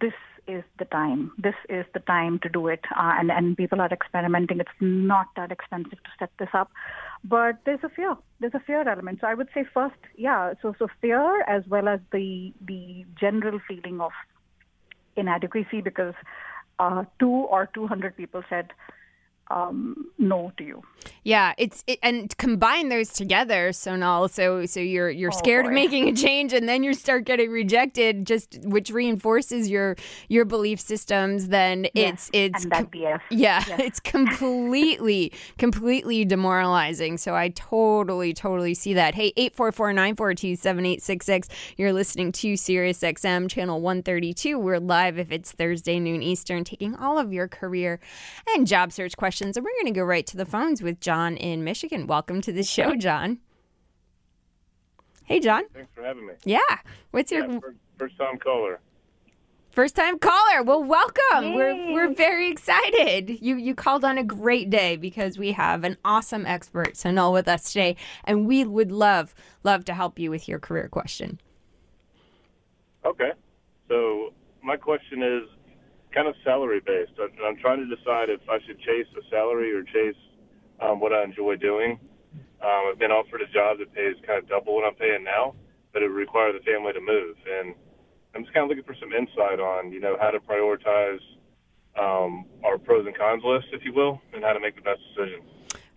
this 0.00 0.14
is 0.46 0.64
the 0.78 0.84
time. 0.86 1.32
This 1.38 1.54
is 1.68 1.84
the 1.94 2.00
time 2.00 2.38
to 2.40 2.48
do 2.48 2.68
it. 2.68 2.80
Uh, 2.96 3.14
and, 3.18 3.30
and 3.30 3.56
people 3.56 3.80
are 3.80 3.92
experimenting. 3.92 4.60
It's 4.60 4.70
not 4.80 5.26
that 5.36 5.52
expensive 5.52 6.02
to 6.02 6.10
set 6.18 6.30
this 6.38 6.48
up. 6.54 6.70
But 7.24 7.58
there's 7.64 7.80
a 7.82 7.88
fear. 7.88 8.16
There's 8.40 8.54
a 8.54 8.60
fear 8.60 8.88
element. 8.88 9.20
So 9.20 9.26
I 9.26 9.34
would 9.34 9.48
say 9.54 9.64
first, 9.72 9.96
yeah, 10.16 10.54
so, 10.62 10.74
so 10.78 10.88
fear 11.00 11.42
as 11.42 11.62
well 11.68 11.88
as 11.88 12.00
the, 12.12 12.52
the 12.66 13.04
general 13.18 13.58
feeling 13.66 14.00
of 14.00 14.12
inadequacy 15.16 15.80
because 15.80 16.14
uh, 16.78 17.04
two 17.18 17.30
or 17.30 17.68
200 17.74 18.16
people 18.16 18.42
said, 18.48 18.72
um, 19.48 20.10
no 20.18 20.52
to 20.56 20.64
you. 20.64 20.82
Yeah, 21.22 21.54
it's 21.56 21.84
it, 21.86 21.98
and 22.02 22.36
combine 22.36 22.88
those 22.88 23.10
together, 23.10 23.70
Sonal. 23.70 24.28
So 24.30 24.66
so 24.66 24.80
you're 24.80 25.10
you're 25.10 25.32
oh, 25.32 25.36
scared 25.36 25.64
boy. 25.64 25.68
of 25.68 25.74
making 25.74 26.08
a 26.08 26.12
change, 26.12 26.52
and 26.52 26.68
then 26.68 26.82
you 26.82 26.94
start 26.94 27.24
getting 27.24 27.50
rejected, 27.50 28.26
just 28.26 28.58
which 28.64 28.90
reinforces 28.90 29.68
your 29.68 29.96
your 30.28 30.44
belief 30.44 30.80
systems. 30.80 31.48
Then 31.48 31.86
yes, 31.94 32.28
it's 32.32 32.64
it's 32.64 32.66
com- 32.66 32.88
yeah, 32.92 33.18
yes. 33.30 33.70
it's 33.78 34.00
completely 34.00 35.32
completely 35.58 36.24
demoralizing. 36.24 37.18
So 37.18 37.34
I 37.36 37.50
totally 37.50 38.32
totally 38.32 38.74
see 38.74 38.94
that. 38.94 39.14
Hey, 39.14 39.32
eight 39.36 39.54
four 39.54 39.70
four 39.70 39.92
nine 39.92 40.16
four 40.16 40.34
two 40.34 40.56
seven 40.56 40.84
eight 40.86 41.02
six 41.02 41.26
six. 41.26 41.48
You're 41.76 41.92
listening 41.92 42.32
to 42.32 42.56
Sirius 42.56 43.00
XM 43.00 43.48
channel 43.48 43.80
one 43.80 44.02
thirty 44.02 44.34
two. 44.34 44.58
We're 44.58 44.80
live 44.80 45.18
if 45.18 45.30
it's 45.30 45.52
Thursday 45.52 46.00
noon 46.00 46.22
Eastern, 46.22 46.64
taking 46.64 46.96
all 46.96 47.18
of 47.18 47.32
your 47.32 47.46
career 47.46 48.00
and 48.48 48.66
job 48.66 48.92
search 48.92 49.16
questions 49.16 49.35
questions, 49.36 49.58
and 49.58 49.64
we're 49.64 49.82
going 49.82 49.92
to 49.92 50.00
go 50.00 50.02
right 50.02 50.26
to 50.26 50.36
the 50.38 50.46
phones 50.46 50.80
with 50.80 50.98
John 50.98 51.36
in 51.36 51.62
Michigan. 51.62 52.06
Welcome 52.06 52.40
to 52.40 52.52
the 52.52 52.62
show, 52.62 52.94
John. 52.96 53.38
Hey, 55.24 55.40
John. 55.40 55.64
Thanks 55.74 55.90
for 55.94 56.02
having 56.02 56.26
me. 56.26 56.32
Yeah. 56.44 56.60
What's 57.10 57.30
your 57.30 57.46
yeah, 57.46 57.58
first 57.98 58.16
time 58.16 58.38
caller? 58.38 58.80
First 59.72 59.94
time 59.94 60.18
caller. 60.18 60.62
Well, 60.62 60.82
welcome. 60.82 61.52
We're 61.52 61.92
we're 61.92 62.14
very 62.14 62.48
excited. 62.50 63.42
You 63.42 63.56
you 63.56 63.74
called 63.74 64.06
on 64.06 64.16
a 64.16 64.24
great 64.24 64.70
day 64.70 64.96
because 64.96 65.36
we 65.36 65.52
have 65.52 65.84
an 65.84 65.98
awesome 66.02 66.46
expert, 66.46 66.94
Sonal, 66.94 67.30
with 67.30 67.46
us 67.46 67.74
today, 67.74 67.96
and 68.24 68.46
we 68.46 68.64
would 68.64 68.90
love 68.90 69.34
love 69.64 69.84
to 69.84 69.92
help 69.92 70.18
you 70.18 70.30
with 70.30 70.48
your 70.48 70.58
career 70.58 70.88
question. 70.88 71.38
Okay. 73.04 73.32
So 73.88 74.32
my 74.62 74.78
question 74.78 75.22
is 75.22 75.42
kind 76.16 76.28
of 76.28 76.34
salary 76.42 76.80
based. 76.80 77.12
I'm, 77.20 77.28
I'm 77.44 77.60
trying 77.60 77.84
to 77.84 77.88
decide 77.92 78.32
if 78.32 78.40
I 78.48 78.56
should 78.64 78.80
chase 78.80 79.06
a 79.12 79.22
salary 79.28 79.68
or 79.76 79.84
chase 79.84 80.16
um, 80.80 80.98
what 80.98 81.12
I 81.12 81.22
enjoy 81.22 81.56
doing. 81.56 82.00
Um, 82.64 82.88
I've 82.88 82.98
been 82.98 83.12
offered 83.12 83.42
a 83.44 83.50
job 83.52 83.76
that 83.84 83.92
pays 83.92 84.16
kind 84.26 84.40
of 84.40 84.48
double 84.48 84.74
what 84.74 84.88
I'm 84.88 84.96
paying 84.96 85.22
now, 85.22 85.54
but 85.92 86.02
it 86.02 86.08
would 86.08 86.16
require 86.16 86.56
the 86.56 86.64
family 86.64 86.94
to 86.96 87.04
move. 87.04 87.36
And 87.44 87.76
I'm 88.34 88.42
just 88.48 88.54
kind 88.54 88.64
of 88.64 88.72
looking 88.72 88.88
for 88.88 88.96
some 88.96 89.12
insight 89.12 89.60
on, 89.60 89.92
you 89.92 90.00
know, 90.00 90.16
how 90.18 90.32
to 90.32 90.40
prioritize 90.40 91.20
um, 92.00 92.46
our 92.64 92.78
pros 92.78 93.04
and 93.06 93.16
cons 93.16 93.42
list, 93.44 93.68
if 93.72 93.84
you 93.84 93.92
will, 93.92 94.20
and 94.32 94.42
how 94.42 94.54
to 94.54 94.60
make 94.60 94.76
the 94.76 94.82
best 94.82 95.00
decision. 95.12 95.44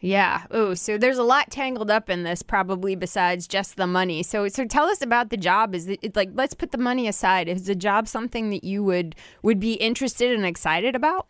Yeah. 0.02 0.46
Oh, 0.50 0.74
so 0.74 0.98
there's 0.98 1.18
a 1.18 1.24
lot 1.24 1.52
tangled 1.52 1.92
up 1.92 2.10
in 2.10 2.24
this, 2.24 2.42
probably 2.42 2.96
besides 2.96 3.48
just 3.48 3.76
the 3.76 3.88
money. 3.88 4.24
So, 4.24 4.48
so 4.48 4.66
tell 4.66 4.86
us 4.86 5.02
about 5.02 5.30
the 5.30 5.38
job. 5.38 5.76
Is 5.76 5.90
it 5.90 6.16
like 6.16 6.30
let's 6.34 6.54
put 6.54 6.72
the 6.72 6.78
money 6.78 7.08
aside? 7.08 7.50
Is 7.50 7.66
the 7.66 7.76
job 7.76 8.08
something 8.08 8.50
that 8.50 8.64
you 8.64 8.84
would 8.84 9.16
would 9.42 9.60
be 9.60 9.74
interested 9.74 10.32
and 10.32 10.46
excited 10.46 10.96
about? 10.96 11.28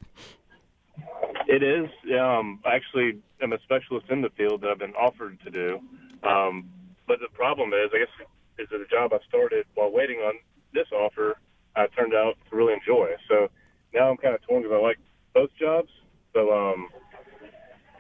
It 1.48 1.64
is. 1.64 1.90
Um, 2.20 2.60
I 2.64 2.76
actually 2.76 3.20
am 3.42 3.54
a 3.54 3.60
specialist 3.62 4.06
in 4.10 4.22
the 4.22 4.30
field 4.38 4.62
that 4.62 4.70
I've 4.70 4.80
been 4.80 4.94
offered 4.94 5.40
to 5.44 5.50
do. 5.50 5.80
Um, 6.24 6.70
but 7.08 7.20
the 7.20 7.30
problem 7.34 7.74
is, 7.74 7.90
I 7.94 8.00
guess, 8.00 8.28
is 8.60 8.68
that 8.70 8.82
a 8.82 8.86
job 8.86 9.14
I 9.14 9.20
started 9.28 9.66
while 9.74 9.92
waiting 9.92 10.18
on 10.18 10.36
this 10.74 10.88
offer, 10.92 11.38
I 11.76 11.88
turned 11.88 12.14
out 12.14 12.36
to 12.50 12.56
really 12.56 12.74
enjoy. 12.74 13.10
So 13.28 13.50
now 13.96 14.12
I'm 14.12 14.18
kind 14.18 14.36
of 14.36 14.42
torn 14.44 14.62
because 14.62 14.78
I 14.78 14.82
like 14.82 15.00
both 15.34 15.50
jobs. 15.60 15.90
So 16.34 16.52
um, 16.54 16.90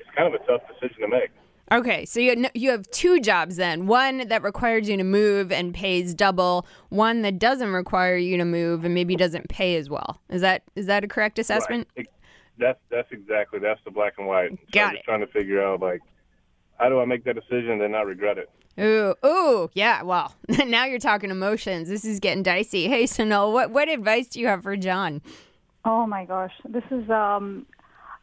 it's 0.09 0.17
kind 0.17 0.33
of 0.33 0.41
a 0.41 0.45
tough 0.45 0.61
decision 0.67 1.01
to 1.01 1.07
make. 1.07 1.29
Okay, 1.71 2.03
so 2.05 2.19
you 2.19 2.47
you 2.55 2.71
have 2.71 2.89
two 2.89 3.19
jobs 3.19 3.57
then. 3.57 3.85
One 3.85 4.27
that 4.27 4.41
requires 4.41 4.89
you 4.89 4.97
to 4.97 5.03
move 5.03 5.51
and 5.51 5.73
pays 5.73 6.15
double. 6.15 6.65
One 6.89 7.21
that 7.21 7.37
doesn't 7.37 7.71
require 7.71 8.17
you 8.17 8.37
to 8.37 8.45
move 8.45 8.83
and 8.85 8.93
maybe 8.93 9.15
doesn't 9.15 9.49
pay 9.49 9.75
as 9.75 9.89
well. 9.89 10.19
Is 10.29 10.41
that 10.41 10.63
is 10.75 10.87
that 10.87 11.03
a 11.03 11.07
correct 11.07 11.37
assessment? 11.37 11.87
Right. 11.95 12.07
That's 12.57 12.79
that's 12.89 13.11
exactly 13.11 13.59
that's 13.59 13.79
the 13.85 13.91
black 13.91 14.13
and 14.17 14.27
white. 14.27 14.51
So 14.51 14.57
Got 14.71 14.81
I'm 14.81 14.89
it. 14.89 14.97
just 14.97 15.05
trying 15.05 15.19
to 15.19 15.27
figure 15.27 15.63
out 15.63 15.79
like 15.79 16.01
how 16.79 16.89
do 16.89 16.99
I 16.99 17.05
make 17.05 17.23
that 17.25 17.35
decision 17.35 17.81
and 17.81 17.91
not 17.91 18.07
regret 18.07 18.37
it. 18.39 18.49
Ooh, 18.79 19.13
ooh, 19.25 19.69
yeah. 19.73 20.01
Well, 20.01 20.33
now 20.65 20.85
you're 20.85 20.99
talking 20.99 21.29
emotions. 21.29 21.87
This 21.87 22.03
is 22.05 22.19
getting 22.19 22.41
dicey. 22.41 22.87
Hey, 22.87 23.03
Sonal, 23.03 23.53
what 23.53 23.69
what 23.69 23.89
advice 23.89 24.27
do 24.27 24.39
you 24.39 24.47
have 24.47 24.63
for 24.63 24.75
John? 24.75 25.21
Oh 25.85 26.07
my 26.07 26.25
gosh, 26.25 26.53
this 26.67 26.83
is 26.89 27.07
um, 27.11 27.67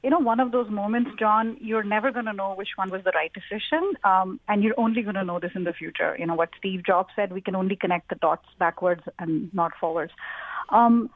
you 0.07 0.11
know 0.11 0.21
one 0.21 0.39
of 0.39 0.53
those 0.53 0.71
moments, 0.71 1.11
John. 1.19 1.57
You're 1.61 1.83
never 1.83 2.13
going 2.13 2.27
to 2.27 2.33
know 2.33 2.55
which 2.55 2.69
one 2.77 2.91
was 2.91 3.03
the 3.03 3.11
right 3.13 3.33
decision, 3.33 3.95
um, 4.05 4.39
and 4.47 4.63
you're 4.63 4.79
only 4.79 5.03
going 5.03 5.17
to 5.17 5.25
know 5.25 5.41
this 5.41 5.51
in 5.57 5.65
the 5.65 5.73
future. 5.73 6.15
You 6.17 6.27
know 6.27 6.37
what 6.37 6.51
Steve 6.57 6.85
Jobs 6.87 7.09
said: 7.17 7.33
we 7.33 7.41
can 7.41 7.57
only 7.57 7.75
connect 7.75 8.11
the 8.11 8.15
dots 8.15 8.47
backwards 8.57 9.03
and 9.19 9.53
not 9.53 9.73
forwards. 9.81 10.13
Um, 10.69 11.11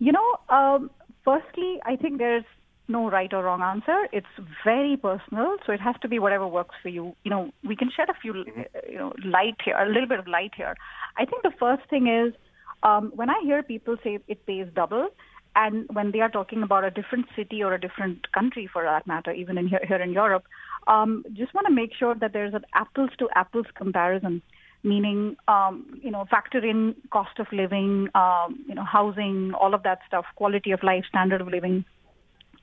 you 0.00 0.12
know, 0.12 0.36
um, 0.50 0.90
firstly, 1.24 1.80
I 1.86 1.96
think 1.96 2.18
there's 2.18 2.44
no 2.88 3.08
right 3.08 3.32
or 3.32 3.42
wrong 3.42 3.62
answer. 3.62 4.06
It's 4.12 4.34
very 4.62 4.98
personal, 4.98 5.56
so 5.64 5.72
it 5.72 5.80
has 5.80 5.94
to 6.02 6.08
be 6.08 6.18
whatever 6.18 6.46
works 6.46 6.74
for 6.82 6.90
you. 6.90 7.16
You 7.24 7.30
know, 7.30 7.52
we 7.66 7.74
can 7.74 7.90
shed 7.96 8.10
a 8.10 8.20
few, 8.20 8.32
uh, 8.34 8.64
you 8.86 8.98
know, 8.98 9.14
light 9.24 9.56
here, 9.64 9.78
a 9.78 9.88
little 9.88 10.06
bit 10.06 10.18
of 10.18 10.28
light 10.28 10.52
here. 10.54 10.74
I 11.16 11.24
think 11.24 11.42
the 11.42 11.56
first 11.58 11.88
thing 11.88 12.06
is 12.06 12.34
um, 12.82 13.12
when 13.14 13.30
I 13.30 13.40
hear 13.44 13.62
people 13.62 13.96
say 14.04 14.18
it 14.28 14.44
pays 14.44 14.66
double, 14.74 15.08
and 15.56 15.86
when 15.92 16.10
they 16.10 16.20
are 16.20 16.28
talking 16.28 16.62
about 16.62 16.84
a 16.84 16.90
different 16.90 17.26
city 17.36 17.62
or 17.62 17.72
a 17.74 17.80
different 17.80 18.30
country, 18.32 18.68
for 18.72 18.82
that 18.84 19.06
matter, 19.06 19.32
even 19.32 19.58
in 19.58 19.68
here, 19.68 19.80
here 19.86 20.02
in 20.02 20.12
Europe, 20.12 20.44
um, 20.86 21.24
just 21.32 21.54
want 21.54 21.66
to 21.66 21.72
make 21.72 21.92
sure 21.98 22.14
that 22.14 22.32
there's 22.32 22.54
an 22.54 22.64
apples 22.74 23.10
to 23.18 23.28
apples 23.34 23.66
comparison 23.74 24.42
meaning 24.84 25.34
um, 25.48 25.98
you 26.02 26.10
know 26.10 26.26
factor 26.30 26.64
in 26.64 26.94
cost 27.10 27.38
of 27.38 27.46
living, 27.52 28.08
um, 28.14 28.62
you 28.68 28.74
know 28.74 28.84
housing, 28.84 29.52
all 29.58 29.74
of 29.74 29.82
that 29.82 29.98
stuff, 30.06 30.26
quality 30.36 30.70
of 30.70 30.82
life, 30.82 31.04
standard 31.08 31.40
of 31.40 31.48
living. 31.48 31.84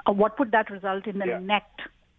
Uh, 0.08 0.12
what 0.12 0.38
would 0.40 0.52
that 0.52 0.70
result 0.70 1.08
in 1.08 1.18
the 1.20 1.26
Yeah. 1.26 1.40
net 1.40 1.70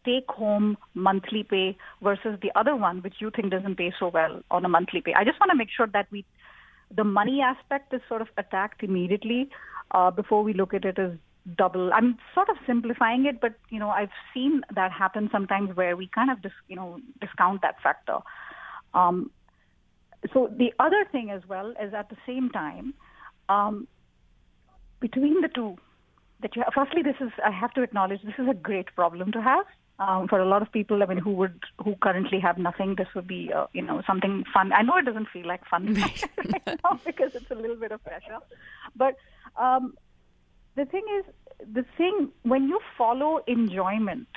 take 0.05 0.29
home 0.29 0.76
monthly 0.95 1.45
pay 1.45 1.76
versus 2.02 2.37
the 2.43 2.50
other 2.57 2.75
one, 2.75 3.00
which 3.02 3.21
you 3.21 3.31
think 3.31 3.50
doesn't 3.50 3.76
pay 3.76 3.93
so 3.99 4.09
well 4.09 4.43
on 4.50 4.64
a 4.64 4.69
monthly 4.69 5.00
pay? 5.00 5.14
I 5.14 5.25
just 5.25 5.38
want 5.38 5.50
to 5.50 5.57
make 5.57 5.71
sure 5.71 5.87
that 5.87 6.09
we 6.11 6.25
the 6.95 7.05
money 7.05 7.41
aspect 7.41 7.95
is 7.95 8.02
sort 8.09 8.21
of 8.21 8.29
attacked 8.37 8.83
immediately 8.83 9.49
uh, 9.92 10.11
before 10.11 10.42
we 10.42 10.52
look 10.52 10.75
at 10.75 10.84
it 10.84 10.99
as 10.99 11.12
double. 11.56 11.92
I'm 11.92 12.18
sort 12.34 12.49
of 12.49 12.56
simplifying 12.66 13.26
it, 13.26 13.40
but 13.40 13.54
you 13.68 13.78
know 13.78 13.90
I've 13.90 14.11
seen 14.34 14.62
that 14.75 14.92
happen 14.92 15.28
sometimes 15.32 15.76
where 15.76 15.96
we 15.96 16.08
kind 16.08 16.30
of 16.30 16.42
dis, 16.42 16.52
you 16.68 16.76
know 16.76 17.00
discount 17.20 17.62
that 17.62 17.80
factor. 17.82 18.18
Um, 18.94 19.30
so 20.32 20.52
the 20.56 20.72
other 20.78 21.04
thing 21.11 21.30
as 21.30 21.42
well 21.49 21.70
is 21.82 21.92
at 21.94 22.08
the 22.08 22.16
same 22.26 22.50
time, 22.50 22.94
um, 23.49 23.88
between 25.00 25.40
the 25.40 25.49
two, 25.49 25.76
that 26.42 26.54
you 26.54 26.62
have, 26.62 26.72
firstly, 26.75 27.02
this 27.02 27.16
is 27.20 27.32
I 27.44 27.50
have 27.50 27.72
to 27.75 27.82
acknowledge 27.82 28.22
this 28.22 28.38
is 28.38 28.49
a 28.49 28.54
great 28.54 28.94
problem 28.94 29.32
to 29.32 29.42
have. 29.42 29.66
Um, 30.02 30.26
for 30.26 30.40
a 30.40 30.49
lot 30.49 30.62
of 30.62 30.73
people, 30.73 31.02
I 31.02 31.06
mean, 31.06 31.18
who 31.18 31.32
would 31.32 31.61
who 31.82 31.94
currently 32.02 32.40
have 32.40 32.59
nothing, 32.59 32.94
this 32.97 33.06
would 33.14 33.28
be 33.28 33.52
uh, 33.52 33.66
you 33.73 33.82
know 33.82 34.02
something 34.06 34.44
fun. 34.52 34.73
I 34.73 34.82
know 34.82 34.97
it 34.97 35.04
doesn't 35.04 35.28
feel 35.32 35.47
like 35.47 35.64
fun 35.66 35.94
right 36.52 36.78
now 36.82 36.99
because 37.04 37.35
it's 37.35 37.50
a 37.50 37.54
little 37.54 37.76
bit 37.76 37.92
of 37.92 38.02
pressure, 38.02 38.38
but 38.97 39.16
um, 39.56 39.94
the 40.75 40.87
thing 40.87 41.04
is, 41.18 41.25
the 41.73 41.85
thing 41.97 42.30
when 42.42 42.68
you 42.68 42.80
follow 42.99 43.40
enjoyment, 43.47 44.28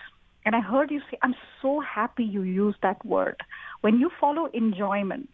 and 0.46 0.56
I 0.56 0.60
heard 0.60 0.92
you 0.92 1.02
say, 1.10 1.18
I'm 1.24 1.36
so 1.62 1.80
happy 1.80 2.24
you 2.24 2.44
used 2.44 2.78
that 2.84 3.04
word. 3.06 3.38
When 3.82 4.00
you 4.00 4.12
follow 4.20 4.46
enjoyment, 4.48 5.30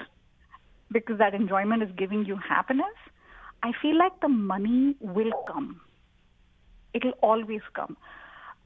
because 0.91 1.17
that 1.17 1.33
enjoyment 1.33 1.83
is 1.83 1.89
giving 1.97 2.25
you 2.25 2.37
happiness, 2.37 2.95
I 3.63 3.71
feel 3.81 3.97
like 3.97 4.19
the 4.21 4.29
money 4.29 4.95
will 4.99 5.31
come. 5.47 5.81
It'll 6.93 7.17
always 7.21 7.61
come. 7.73 7.97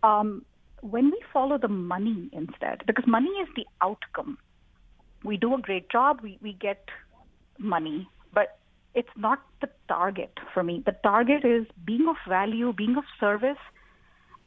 Um, 0.04 0.46
when 0.82 1.06
we 1.06 1.20
follow 1.34 1.58
the 1.58 1.68
money 1.68 2.30
instead, 2.32 2.84
because 2.86 3.06
money 3.08 3.30
is 3.42 3.48
the 3.56 3.66
outcome, 3.82 4.38
we 5.24 5.38
do 5.38 5.54
a 5.56 5.60
great 5.60 5.90
job, 5.90 6.20
we, 6.22 6.38
we 6.42 6.54
get 6.54 6.86
money, 7.58 8.08
but 8.34 8.60
it's 8.94 9.10
not 9.18 9.42
the 9.62 9.70
target 9.88 10.32
for 10.54 10.64
me. 10.64 10.84
The 10.86 10.96
target 11.04 11.44
is 11.44 11.66
being 11.86 12.08
of 12.08 12.16
value, 12.28 12.74
being 12.74 12.96
of 12.98 13.04
service, 13.20 13.58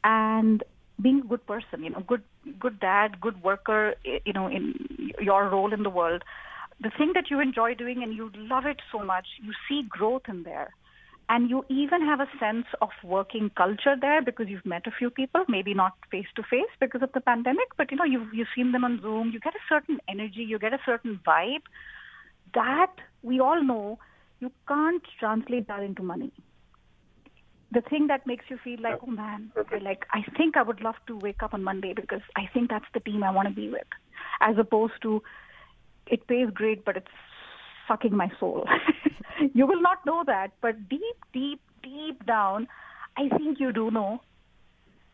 and 0.03 0.63
being 1.01 1.21
a 1.23 1.27
good 1.27 1.45
person. 1.45 1.83
You 1.83 1.91
know, 1.91 2.03
good 2.07 2.23
good 2.59 2.79
dad, 2.79 3.19
good 3.21 3.43
worker. 3.43 3.95
You 4.03 4.33
know, 4.33 4.47
in 4.47 5.11
your 5.19 5.49
role 5.49 5.73
in 5.73 5.83
the 5.83 5.89
world, 5.89 6.23
the 6.81 6.91
thing 6.97 7.11
that 7.13 7.29
you 7.29 7.39
enjoy 7.39 7.75
doing 7.75 8.01
and 8.03 8.13
you 8.13 8.31
love 8.35 8.65
it 8.65 8.77
so 8.91 9.03
much, 9.03 9.27
you 9.41 9.51
see 9.67 9.83
growth 9.87 10.23
in 10.27 10.43
there. 10.43 10.73
And 11.31 11.47
you 11.47 11.63
even 11.69 12.01
have 12.01 12.19
a 12.19 12.27
sense 12.39 12.65
of 12.81 12.89
working 13.03 13.51
culture 13.55 13.95
there 13.99 14.19
because 14.21 14.47
you've 14.47 14.65
met 14.65 14.87
a 14.87 14.91
few 14.91 15.11
people, 15.11 15.45
maybe 15.47 15.75
not 15.75 15.93
face 16.09 16.25
to 16.35 16.43
face 16.43 16.73
because 16.79 17.03
of 17.03 17.11
the 17.13 17.21
pandemic, 17.21 17.67
but 17.77 17.91
you 17.91 17.97
know, 17.97 18.03
you've, 18.03 18.33
you've 18.33 18.47
seen 18.55 18.71
them 18.71 18.83
on 18.83 18.99
Zoom. 18.99 19.29
You 19.31 19.39
get 19.39 19.53
a 19.53 19.59
certain 19.69 19.99
energy, 20.09 20.41
you 20.41 20.57
get 20.57 20.73
a 20.73 20.79
certain 20.83 21.19
vibe. 21.25 21.61
That 22.55 22.93
we 23.21 23.39
all 23.39 23.63
know 23.63 23.99
you 24.39 24.51
can't 24.67 25.03
translate 25.19 25.67
that 25.67 25.83
into 25.83 26.01
money. 26.01 26.31
The 27.71 27.81
thing 27.81 28.07
that 28.07 28.25
makes 28.25 28.45
you 28.49 28.57
feel 28.63 28.81
like, 28.81 28.97
oh 29.05 29.11
man, 29.11 29.51
like 29.83 30.05
I 30.11 30.23
think 30.35 30.57
I 30.57 30.63
would 30.63 30.81
love 30.81 30.95
to 31.05 31.15
wake 31.15 31.43
up 31.43 31.53
on 31.53 31.63
Monday 31.63 31.93
because 31.93 32.21
I 32.35 32.49
think 32.51 32.71
that's 32.71 32.85
the 32.95 32.99
team 32.99 33.23
I 33.23 33.29
want 33.29 33.47
to 33.47 33.53
be 33.53 33.69
with, 33.69 33.85
as 34.41 34.57
opposed 34.57 34.93
to 35.03 35.21
it 36.07 36.25
pays 36.25 36.49
great, 36.51 36.83
but 36.83 36.97
it's 36.97 37.07
sucking 37.89 38.15
my 38.15 38.31
soul. 38.39 38.65
you 39.53 39.67
will 39.67 39.81
not 39.81 40.05
know 40.05 40.23
that, 40.25 40.51
but 40.61 40.87
deep, 40.87 41.19
deep, 41.33 41.59
deep 41.83 42.25
down, 42.25 42.67
I 43.17 43.27
think 43.37 43.59
you 43.59 43.73
do 43.73 43.91
know. 43.91 44.21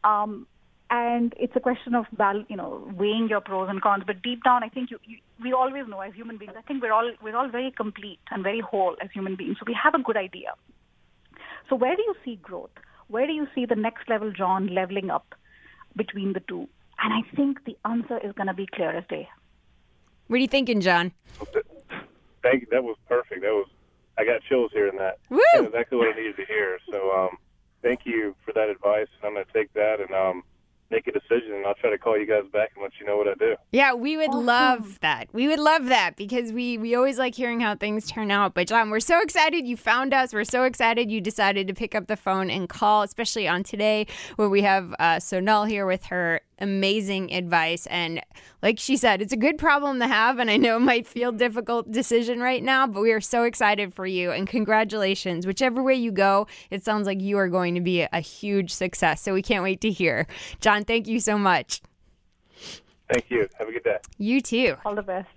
Um, 0.03 0.45
and 0.91 1.33
it's 1.39 1.55
a 1.55 1.59
question 1.59 1.95
of 1.95 2.05
you 2.47 2.55
know 2.55 2.87
weighing 2.95 3.27
your 3.27 3.41
pros 3.41 3.69
and 3.69 3.81
cons. 3.81 4.03
But 4.05 4.21
deep 4.21 4.43
down, 4.43 4.63
I 4.63 4.69
think 4.69 4.91
you, 4.91 4.99
you 5.03 5.17
we 5.41 5.51
always 5.51 5.87
know 5.87 6.01
as 6.01 6.13
human 6.13 6.37
beings. 6.37 6.53
I 6.55 6.61
think 6.61 6.83
we're 6.83 6.93
all 6.93 7.11
we're 7.23 7.35
all 7.35 7.49
very 7.49 7.71
complete 7.71 8.19
and 8.29 8.43
very 8.43 8.59
whole 8.59 8.95
as 9.01 9.09
human 9.11 9.35
beings. 9.35 9.57
So 9.59 9.63
we 9.65 9.75
have 9.81 9.95
a 9.95 10.03
good 10.03 10.17
idea. 10.17 10.53
So 11.69 11.75
where 11.75 11.95
do 11.95 12.03
you 12.03 12.13
see 12.23 12.35
growth? 12.35 12.69
Where 13.07 13.25
do 13.25 13.33
you 13.33 13.47
see 13.55 13.65
the 13.65 13.75
next 13.75 14.07
level, 14.09 14.31
John, 14.31 14.67
leveling 14.67 15.09
up 15.09 15.33
between 15.95 16.33
the 16.33 16.39
two? 16.41 16.67
And 16.99 17.13
I 17.13 17.21
think 17.35 17.65
the 17.65 17.77
answer 17.85 18.17
is 18.23 18.33
going 18.33 18.47
to 18.47 18.53
be 18.53 18.67
clear 18.67 18.91
as 18.91 19.03
day. 19.09 19.27
What 20.27 20.37
are 20.37 20.39
you 20.39 20.47
thinking, 20.47 20.81
John? 20.81 21.11
Thank 22.45 22.61
you. 22.61 22.67
That 22.69 22.83
was 22.83 22.95
perfect. 23.09 23.41
That 23.41 23.51
was 23.51 23.67
I 24.17 24.23
got 24.23 24.41
chills 24.47 24.71
hearing 24.71 24.97
that. 24.97 25.17
Woo! 25.29 25.41
That's 25.55 25.67
exactly 25.67 25.97
what 25.97 26.13
I 26.13 26.17
needed 26.17 26.35
to 26.37 26.45
hear. 26.45 26.77
So 26.91 27.11
um, 27.11 27.37
thank 27.81 28.01
you 28.05 28.35
for 28.45 28.53
that 28.53 28.69
advice. 28.69 29.07
I'm 29.23 29.33
going 29.33 29.45
to 29.45 29.51
take 29.51 29.73
that 29.73 29.99
and 29.99 30.13
um, 30.13 30.43
make 30.91 31.07
a 31.07 31.11
decision, 31.11 31.53
and 31.53 31.65
I'll 31.65 31.73
try 31.73 31.89
to 31.89 31.97
call 31.97 32.17
you 32.17 32.27
guys 32.27 32.43
back 32.53 32.71
and 32.75 32.83
let 32.83 32.93
you 32.99 33.05
know 33.05 33.17
what 33.17 33.27
I 33.27 33.33
do. 33.33 33.55
Yeah, 33.71 33.93
we 33.93 34.15
would 34.15 34.33
love 34.33 34.99
that. 35.01 35.27
We 35.33 35.47
would 35.47 35.59
love 35.59 35.87
that 35.87 36.15
because 36.15 36.53
we 36.53 36.77
we 36.77 36.95
always 36.95 37.17
like 37.17 37.35
hearing 37.35 37.59
how 37.59 37.75
things 37.75 38.07
turn 38.07 38.31
out. 38.31 38.53
But 38.53 38.67
John, 38.67 38.89
we're 38.89 38.99
so 38.99 39.21
excited 39.21 39.65
you 39.65 39.75
found 39.75 40.13
us. 40.13 40.31
We're 40.31 40.43
so 40.43 40.63
excited 40.63 41.11
you 41.11 41.21
decided 41.21 41.67
to 41.67 41.73
pick 41.73 41.95
up 41.95 42.07
the 42.07 42.15
phone 42.15 42.49
and 42.49 42.69
call, 42.69 43.01
especially 43.01 43.47
on 43.47 43.63
today 43.63 44.07
where 44.35 44.49
we 44.49 44.61
have 44.61 44.93
uh, 44.99 45.15
Sonal 45.15 45.67
here 45.67 45.85
with 45.85 46.05
her 46.05 46.41
amazing 46.59 47.33
advice. 47.33 47.85
And 47.87 48.21
like 48.61 48.79
she 48.79 48.97
said, 48.97 49.21
it's 49.21 49.33
a 49.33 49.37
good 49.37 49.57
problem 49.57 49.99
to 49.99 50.07
have. 50.07 50.39
And 50.39 50.49
I 50.49 50.57
know 50.57 50.77
it 50.77 50.81
might 50.81 51.07
feel 51.07 51.31
difficult 51.31 51.91
decision 51.91 52.39
right 52.39 52.63
now, 52.63 52.87
but 52.87 53.01
we 53.01 53.11
are 53.11 53.21
so 53.21 53.43
excited 53.43 53.93
for 53.93 54.05
you 54.05 54.31
and 54.31 54.47
congratulations. 54.47 55.45
Whichever 55.45 55.83
way 55.83 55.95
you 55.95 56.11
go, 56.11 56.47
it 56.69 56.83
sounds 56.83 57.07
like 57.07 57.21
you 57.21 57.37
are 57.37 57.49
going 57.49 57.75
to 57.75 57.81
be 57.81 58.01
a, 58.01 58.09
a 58.13 58.19
huge 58.19 58.71
success. 58.71 59.21
So 59.21 59.33
we 59.33 59.41
can't 59.41 59.63
wait 59.63 59.81
to 59.81 59.91
hear. 59.91 60.27
John, 60.59 60.83
thank 60.83 61.07
you 61.07 61.19
so 61.19 61.37
much. 61.37 61.81
Thank 63.11 63.29
you. 63.29 63.47
Have 63.59 63.67
a 63.67 63.71
good 63.71 63.83
day. 63.83 63.97
You 64.17 64.41
too. 64.41 64.77
All 64.85 64.95
the 64.95 65.03
best. 65.03 65.29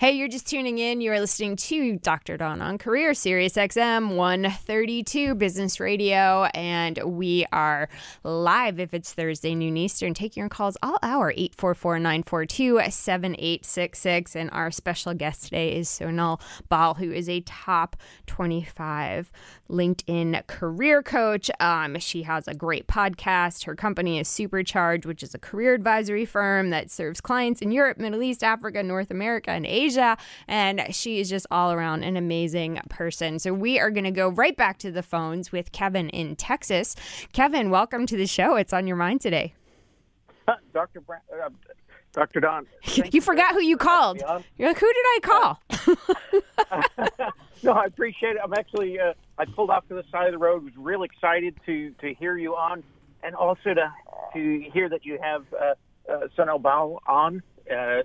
Hey, 0.00 0.12
you're 0.12 0.28
just 0.28 0.48
tuning 0.48 0.78
in. 0.78 1.02
You 1.02 1.12
are 1.12 1.20
listening 1.20 1.56
to 1.56 1.98
Dr. 1.98 2.38
Don 2.38 2.62
on 2.62 2.78
Career 2.78 3.12
Sirius 3.12 3.52
XM 3.52 4.16
132 4.16 5.34
Business 5.34 5.78
Radio, 5.78 6.44
and 6.54 6.98
we 7.04 7.44
are 7.52 7.90
live 8.22 8.80
if 8.80 8.94
it's 8.94 9.12
Thursday 9.12 9.54
noon 9.54 9.76
Eastern. 9.76 10.14
Take 10.14 10.38
your 10.38 10.48
calls 10.48 10.78
all 10.82 10.98
hour 11.02 11.34
844-942-7866. 11.34 14.34
And 14.34 14.48
our 14.52 14.70
special 14.70 15.12
guest 15.12 15.44
today 15.44 15.76
is 15.76 15.88
Sonal 15.88 16.40
Bal, 16.70 16.94
who 16.94 17.12
is 17.12 17.28
a 17.28 17.42
top 17.42 17.94
25 18.26 19.30
LinkedIn 19.68 20.46
career 20.46 21.02
coach. 21.02 21.50
Um, 21.60 21.98
she 21.98 22.22
has 22.22 22.48
a 22.48 22.54
great 22.54 22.86
podcast. 22.86 23.64
Her 23.64 23.74
company 23.74 24.18
is 24.18 24.28
Supercharge, 24.28 25.04
which 25.04 25.22
is 25.22 25.34
a 25.34 25.38
career 25.38 25.74
advisory 25.74 26.24
firm 26.24 26.70
that 26.70 26.90
serves 26.90 27.20
clients 27.20 27.60
in 27.60 27.70
Europe, 27.70 27.98
Middle 27.98 28.22
East, 28.22 28.42
Africa, 28.42 28.82
North 28.82 29.10
America, 29.10 29.49
and 29.50 29.66
Asia. 29.66 30.16
And 30.48 30.82
she 30.90 31.20
is 31.20 31.28
just 31.28 31.46
all 31.50 31.72
around 31.72 32.02
an 32.02 32.16
amazing 32.16 32.80
person. 32.88 33.38
So 33.38 33.52
we 33.52 33.78
are 33.78 33.90
going 33.90 34.04
to 34.04 34.10
go 34.10 34.28
right 34.28 34.56
back 34.56 34.78
to 34.78 34.90
the 34.90 35.02
phones 35.02 35.52
with 35.52 35.72
Kevin 35.72 36.08
in 36.10 36.36
Texas. 36.36 36.96
Kevin, 37.32 37.70
welcome 37.70 38.06
to 38.06 38.16
the 38.16 38.26
show. 38.26 38.56
It's 38.56 38.72
on 38.72 38.86
your 38.86 38.96
mind 38.96 39.20
today. 39.20 39.54
Dr. 40.72 41.00
Bra- 41.00 41.18
uh, 41.32 41.50
Dr. 42.12 42.40
Don. 42.40 42.66
You 43.12 43.20
forgot 43.20 43.54
who 43.54 43.62
you 43.62 43.76
called. 43.76 44.22
You're 44.58 44.68
like, 44.68 44.78
who 44.78 44.92
did 44.92 45.04
I 45.06 45.18
call? 45.22 45.60
no, 47.62 47.72
I 47.72 47.84
appreciate 47.84 48.36
it. 48.36 48.38
I'm 48.42 48.52
actually, 48.54 48.98
uh, 48.98 49.14
I 49.38 49.44
pulled 49.44 49.70
off 49.70 49.86
to 49.88 49.94
the 49.94 50.04
side 50.10 50.26
of 50.26 50.32
the 50.32 50.38
road, 50.38 50.64
was 50.64 50.72
real 50.76 51.02
excited 51.02 51.54
to, 51.66 51.90
to 52.00 52.14
hear 52.14 52.36
you 52.36 52.56
on, 52.56 52.82
and 53.22 53.34
also 53.34 53.74
to, 53.74 53.92
to 54.34 54.64
hear 54.72 54.88
that 54.88 55.04
you 55.04 55.18
have 55.22 55.44
uh, 55.54 55.74
uh, 56.10 56.26
on. 57.06 57.42
Uh, 57.70 58.02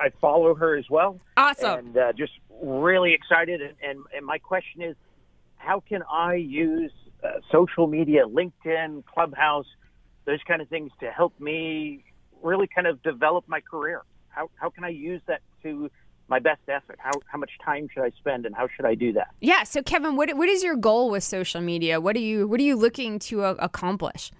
I 0.00 0.10
follow 0.20 0.54
her 0.54 0.76
as 0.76 0.88
well. 0.90 1.20
Awesome. 1.36 1.78
And 1.78 1.96
uh, 1.96 2.12
just 2.12 2.32
really 2.62 3.14
excited. 3.14 3.60
And, 3.60 3.74
and, 3.82 4.04
and 4.16 4.26
my 4.26 4.38
question 4.38 4.82
is, 4.82 4.96
how 5.56 5.80
can 5.80 6.02
I 6.10 6.34
use 6.34 6.92
uh, 7.22 7.40
social 7.50 7.86
media, 7.86 8.24
LinkedIn, 8.26 9.04
Clubhouse, 9.06 9.66
those 10.24 10.40
kind 10.46 10.60
of 10.62 10.68
things 10.68 10.90
to 11.00 11.10
help 11.10 11.38
me 11.38 12.04
really 12.42 12.66
kind 12.66 12.86
of 12.86 13.02
develop 13.02 13.44
my 13.48 13.60
career? 13.60 14.02
How, 14.28 14.50
how 14.54 14.70
can 14.70 14.84
I 14.84 14.88
use 14.88 15.20
that 15.26 15.40
to 15.62 15.90
my 16.28 16.38
best 16.38 16.62
effort? 16.68 16.98
How, 16.98 17.12
how 17.30 17.38
much 17.38 17.50
time 17.64 17.88
should 17.92 18.02
I 18.02 18.10
spend 18.18 18.46
and 18.46 18.54
how 18.54 18.66
should 18.74 18.86
I 18.86 18.94
do 18.94 19.12
that? 19.12 19.28
Yeah. 19.40 19.64
So 19.64 19.82
Kevin, 19.82 20.16
what, 20.16 20.34
what 20.36 20.48
is 20.48 20.62
your 20.62 20.76
goal 20.76 21.10
with 21.10 21.22
social 21.22 21.60
media? 21.60 22.00
What 22.00 22.16
are 22.16 22.20
you, 22.20 22.48
what 22.48 22.58
are 22.58 22.64
you 22.64 22.76
looking 22.76 23.18
to 23.20 23.42
uh, 23.42 23.54
accomplish? 23.58 24.32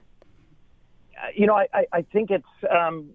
Uh, 1.16 1.26
you 1.34 1.46
know, 1.46 1.54
I, 1.54 1.66
I, 1.74 1.86
I 1.92 2.02
think 2.02 2.30
it's 2.30 2.44
um, 2.70 3.10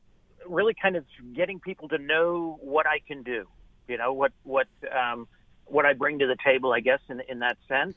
really 0.49 0.75
kind 0.79 0.95
of 0.95 1.05
getting 1.33 1.59
people 1.59 1.87
to 1.89 1.97
know 1.97 2.57
what 2.61 2.85
I 2.87 2.99
can 3.05 3.23
do. 3.23 3.45
You 3.87 3.97
know, 3.97 4.13
what, 4.13 4.31
what, 4.43 4.67
um, 4.95 5.27
what 5.65 5.85
I 5.85 5.93
bring 5.93 6.19
to 6.19 6.27
the 6.27 6.37
table, 6.43 6.73
I 6.73 6.81
guess, 6.81 6.99
in, 7.09 7.21
in 7.29 7.39
that 7.39 7.57
sense 7.67 7.95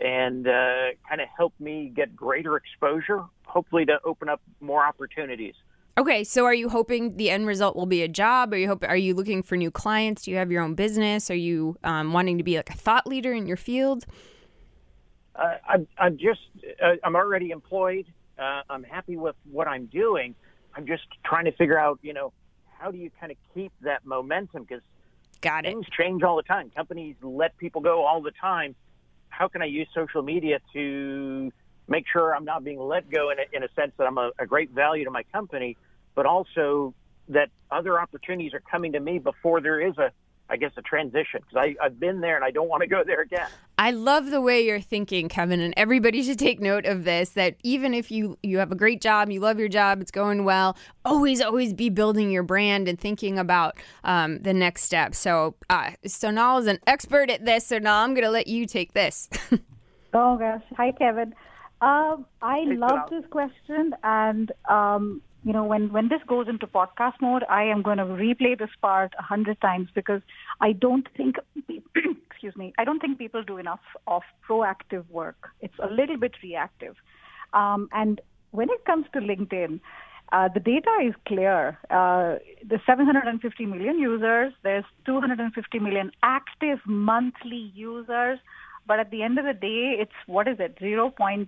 and 0.00 0.46
uh, 0.46 0.90
kind 1.08 1.20
of 1.20 1.28
help 1.36 1.54
me 1.60 1.92
get 1.94 2.14
greater 2.16 2.56
exposure, 2.56 3.24
hopefully 3.46 3.84
to 3.86 3.98
open 4.04 4.28
up 4.28 4.40
more 4.60 4.84
opportunities. 4.84 5.54
Okay, 5.96 6.24
so 6.24 6.44
are 6.44 6.54
you 6.54 6.68
hoping 6.68 7.16
the 7.16 7.30
end 7.30 7.46
result 7.46 7.76
will 7.76 7.86
be 7.86 8.02
a 8.02 8.08
job? 8.08 8.52
Are 8.52 8.56
you 8.56 8.66
hope, 8.66 8.82
Are 8.82 8.96
you 8.96 9.14
looking 9.14 9.44
for 9.44 9.56
new 9.56 9.70
clients? 9.70 10.22
Do 10.22 10.32
you 10.32 10.38
have 10.38 10.50
your 10.50 10.62
own 10.62 10.74
business? 10.74 11.30
Are 11.30 11.36
you 11.36 11.76
um, 11.84 12.12
wanting 12.12 12.38
to 12.38 12.44
be 12.44 12.56
like 12.56 12.70
a 12.70 12.74
thought 12.74 13.06
leader 13.06 13.32
in 13.32 13.46
your 13.46 13.56
field? 13.56 14.04
Uh, 15.36 15.54
I'm, 15.68 15.86
I'm 15.96 16.18
just 16.18 16.40
uh, 16.82 16.94
I'm 17.04 17.14
already 17.14 17.50
employed. 17.50 18.06
Uh, 18.36 18.62
I'm 18.68 18.82
happy 18.82 19.16
with 19.16 19.36
what 19.50 19.68
I'm 19.68 19.86
doing. 19.86 20.34
I'm 20.76 20.86
just 20.86 21.04
trying 21.24 21.44
to 21.44 21.52
figure 21.52 21.78
out, 21.78 21.98
you 22.02 22.12
know, 22.12 22.32
how 22.78 22.90
do 22.90 22.98
you 22.98 23.10
kind 23.20 23.32
of 23.32 23.38
keep 23.54 23.72
that 23.82 24.04
momentum 24.04 24.64
because 24.64 24.82
Got 25.40 25.64
it. 25.64 25.68
things 25.68 25.86
change 25.96 26.22
all 26.22 26.36
the 26.36 26.42
time. 26.42 26.70
Companies 26.70 27.16
let 27.22 27.56
people 27.58 27.80
go 27.80 28.04
all 28.04 28.22
the 28.22 28.32
time. 28.32 28.74
How 29.28 29.48
can 29.48 29.62
I 29.62 29.66
use 29.66 29.88
social 29.94 30.22
media 30.22 30.60
to 30.72 31.52
make 31.88 32.06
sure 32.10 32.34
I'm 32.34 32.44
not 32.44 32.64
being 32.64 32.80
let 32.80 33.10
go 33.10 33.30
in 33.30 33.38
a, 33.38 33.44
in 33.52 33.62
a 33.62 33.68
sense 33.74 33.92
that 33.98 34.06
I'm 34.06 34.18
a, 34.18 34.30
a 34.38 34.46
great 34.46 34.70
value 34.70 35.04
to 35.04 35.10
my 35.10 35.22
company, 35.24 35.76
but 36.14 36.26
also 36.26 36.94
that 37.28 37.50
other 37.70 38.00
opportunities 38.00 38.54
are 38.54 38.62
coming 38.70 38.92
to 38.92 39.00
me 39.00 39.18
before 39.18 39.60
there 39.60 39.80
is 39.80 39.96
a, 39.98 40.12
I 40.48 40.56
guess, 40.56 40.72
a 40.76 40.82
transition 40.82 41.40
because 41.48 41.74
I've 41.80 41.98
been 41.98 42.20
there 42.20 42.36
and 42.36 42.44
I 42.44 42.50
don't 42.50 42.68
want 42.68 42.82
to 42.82 42.86
go 42.86 43.02
there 43.04 43.20
again. 43.20 43.48
I 43.76 43.90
love 43.90 44.30
the 44.30 44.40
way 44.40 44.64
you're 44.64 44.80
thinking, 44.80 45.28
Kevin, 45.28 45.60
and 45.60 45.74
everybody 45.76 46.22
should 46.22 46.38
take 46.38 46.60
note 46.60 46.86
of 46.86 47.04
this. 47.04 47.30
That 47.30 47.56
even 47.64 47.92
if 47.92 48.10
you 48.10 48.38
you 48.42 48.58
have 48.58 48.70
a 48.70 48.76
great 48.76 49.00
job, 49.00 49.30
you 49.30 49.40
love 49.40 49.58
your 49.58 49.68
job, 49.68 50.00
it's 50.00 50.12
going 50.12 50.44
well, 50.44 50.76
always 51.04 51.40
always 51.42 51.72
be 51.74 51.90
building 51.90 52.30
your 52.30 52.44
brand 52.44 52.88
and 52.88 52.98
thinking 52.98 53.38
about 53.38 53.76
um, 54.04 54.38
the 54.40 54.54
next 54.54 54.82
step. 54.84 55.14
So, 55.14 55.56
uh, 55.70 55.90
Sonal 56.06 56.60
is 56.60 56.66
an 56.66 56.78
expert 56.86 57.30
at 57.30 57.44
this. 57.44 57.66
So 57.66 57.78
now 57.78 58.02
I'm 58.02 58.14
going 58.14 58.24
to 58.24 58.30
let 58.30 58.46
you 58.46 58.66
take 58.66 58.92
this. 58.92 59.28
Oh 60.14 60.36
gosh. 60.38 60.62
Hi, 60.76 60.92
Kevin. 60.92 61.34
Um, 61.80 62.26
I 62.40 62.60
Hey, 62.64 62.76
love 62.76 63.00
Sonal. 63.00 63.10
this 63.10 63.24
question, 63.30 63.94
and 64.04 64.52
um, 64.68 65.22
you 65.44 65.52
know, 65.52 65.64
when 65.64 65.92
when 65.92 66.08
this 66.08 66.22
goes 66.26 66.48
into 66.48 66.66
podcast 66.66 67.14
mode, 67.20 67.44
I 67.50 67.64
am 67.64 67.82
going 67.82 67.98
to 67.98 68.04
replay 68.04 68.58
this 68.58 68.70
part 68.80 69.12
a 69.18 69.22
hundred 69.22 69.60
times 69.60 69.88
because 69.94 70.22
I 70.60 70.72
don't 70.72 71.06
think, 71.16 71.36
excuse 72.30 72.56
me, 72.56 72.72
I 72.78 72.84
don't 72.84 72.98
think 72.98 73.18
people 73.18 73.42
do 73.44 73.58
enough 73.58 73.84
of 74.06 74.22
proactive 74.48 75.08
work. 75.10 75.50
It's 75.60 75.78
a 75.82 75.92
little 75.92 76.16
bit 76.16 76.32
reactive, 76.42 76.96
um, 77.52 77.88
and 77.92 78.22
when 78.52 78.70
it 78.70 78.84
comes 78.84 79.06
to 79.12 79.20
LinkedIn. 79.20 79.80
Uh, 80.32 80.48
the 80.52 80.58
data 80.58 80.90
is 81.06 81.14
clear. 81.28 81.78
Uh, 81.90 82.38
the 82.66 82.80
750 82.86 83.66
million 83.66 83.98
users, 83.98 84.54
there's 84.62 84.86
250 85.04 85.78
million 85.78 86.10
active 86.22 86.78
monthly 86.86 87.70
users, 87.74 88.38
but 88.86 88.98
at 88.98 89.10
the 89.10 89.22
end 89.22 89.38
of 89.38 89.44
the 89.44 89.52
day, 89.52 89.96
it's 90.00 90.16
what 90.26 90.48
is 90.48 90.56
it, 90.58 90.76
0.1% 90.80 91.46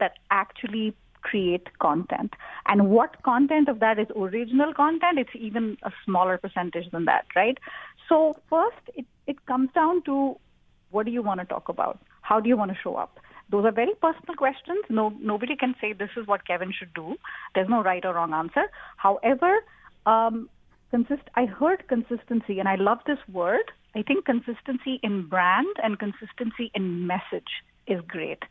that 0.00 0.14
actually 0.30 0.94
create 1.22 1.68
content. 1.80 2.34
And 2.66 2.90
what 2.90 3.22
content 3.22 3.68
of 3.68 3.80
that 3.80 3.98
is 3.98 4.06
original 4.16 4.72
content? 4.74 5.18
It's 5.18 5.30
even 5.34 5.76
a 5.82 5.90
smaller 6.04 6.38
percentage 6.38 6.90
than 6.90 7.04
that, 7.06 7.26
right? 7.34 7.58
So 8.08 8.36
first, 8.48 8.76
it, 8.94 9.06
it 9.26 9.44
comes 9.46 9.70
down 9.74 10.02
to 10.04 10.36
what 10.90 11.06
do 11.06 11.12
you 11.12 11.22
want 11.22 11.40
to 11.40 11.46
talk 11.46 11.68
about? 11.68 12.00
How 12.22 12.40
do 12.40 12.48
you 12.48 12.56
want 12.56 12.70
to 12.72 12.78
show 12.82 12.96
up? 12.96 13.18
Those 13.50 13.64
are 13.64 13.72
very 13.72 13.94
personal 14.00 14.34
questions. 14.36 14.84
No, 14.88 15.12
nobody 15.20 15.56
can 15.56 15.74
say 15.80 15.92
this 15.92 16.10
is 16.16 16.26
what 16.26 16.46
Kevin 16.46 16.72
should 16.76 16.94
do. 16.94 17.16
There's 17.54 17.68
no 17.68 17.82
right 17.82 18.04
or 18.04 18.14
wrong 18.14 18.32
answer. 18.32 18.70
However, 18.96 19.58
um, 20.06 20.48
consist. 20.90 21.22
I 21.34 21.46
heard 21.46 21.86
consistency, 21.88 22.58
and 22.58 22.68
I 22.68 22.76
love 22.76 22.98
this 23.06 23.18
word. 23.32 23.70
I 23.94 24.02
think 24.02 24.24
consistency 24.24 25.00
in 25.02 25.26
brand 25.28 25.74
and 25.82 25.98
consistency 25.98 26.70
in 26.74 27.06
message 27.06 27.50
is 27.86 28.00
great. 28.06 28.42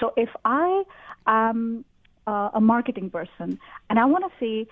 So 0.00 0.12
if 0.16 0.28
I 0.44 0.82
am 1.26 1.84
uh, 2.28 2.50
a 2.60 2.60
marketing 2.60 3.08
person 3.18 3.58
and 3.88 3.98
I 3.98 4.04
want 4.04 4.24
to 4.28 4.32
say 4.40 4.70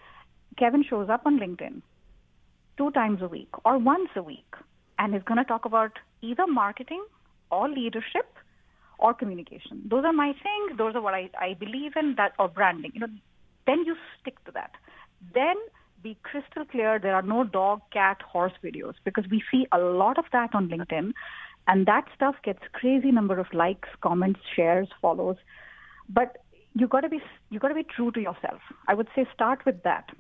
Kevin 0.59 0.85
shows 0.89 1.09
up 1.09 1.23
on 1.27 1.39
LinkedIn 1.39 1.83
two 2.79 2.91
times 2.91 3.23
a 3.23 3.29
week 3.29 3.53
or 3.65 3.79
once 3.79 4.11
a 4.17 4.23
week 4.23 4.53
and 4.99 5.15
is 5.15 5.23
going 5.29 5.39
to 5.39 5.45
talk 5.45 5.65
about 5.65 5.93
either 6.23 6.47
marketing 6.47 7.05
or 7.51 7.69
leadership 7.69 8.29
or 8.99 9.15
communication. 9.15 9.83
Those 9.89 10.05
are 10.05 10.13
my 10.13 10.33
things. 10.33 10.79
Those 10.79 10.95
are 10.95 11.01
what 11.01 11.15
I, 11.15 11.31
I 11.41 11.55
believe 11.55 11.93
in 11.97 12.15
that 12.17 12.33
or 12.39 12.49
branding. 12.49 12.93
You 12.95 13.01
know, 13.01 13.13
then 13.67 13.85
you 13.87 13.97
stick 14.21 14.43
to 14.47 14.53
that. 14.53 14.73
Then 15.35 15.57
be 16.03 16.17
crystal 16.23 16.65
clear 16.65 16.99
there 16.99 17.15
are 17.15 17.23
no 17.23 17.45
dog, 17.45 17.81
cat, 17.93 18.23
horse 18.23 18.53
videos 18.63 18.95
because 19.05 19.25
we 19.31 19.43
see 19.51 19.67
a 19.73 19.79
lot 19.79 20.19
of 20.19 20.25
that 20.33 20.55
on 20.55 20.69
LinkedIn 20.69 21.13
and 21.69 21.87
that 21.87 22.05
stuff 22.15 22.37
gets 22.45 22.61
crazy 22.73 23.11
number 23.11 23.39
of 23.39 23.47
likes, 23.53 23.89
comments, 24.01 24.41
shares, 24.55 24.89
follows. 25.03 25.37
But 26.09 26.39
you 26.79 26.87
got 26.87 27.01
to 27.01 27.09
be 27.09 27.21
you 27.51 27.59
got 27.59 27.69
to 27.69 27.75
be 27.75 27.85
true 27.85 28.11
to 28.13 28.21
yourself. 28.21 28.61
I 28.87 28.95
would 28.95 29.09
say 29.17 29.27
start 29.35 29.65
with 29.65 29.83
that. 29.83 30.11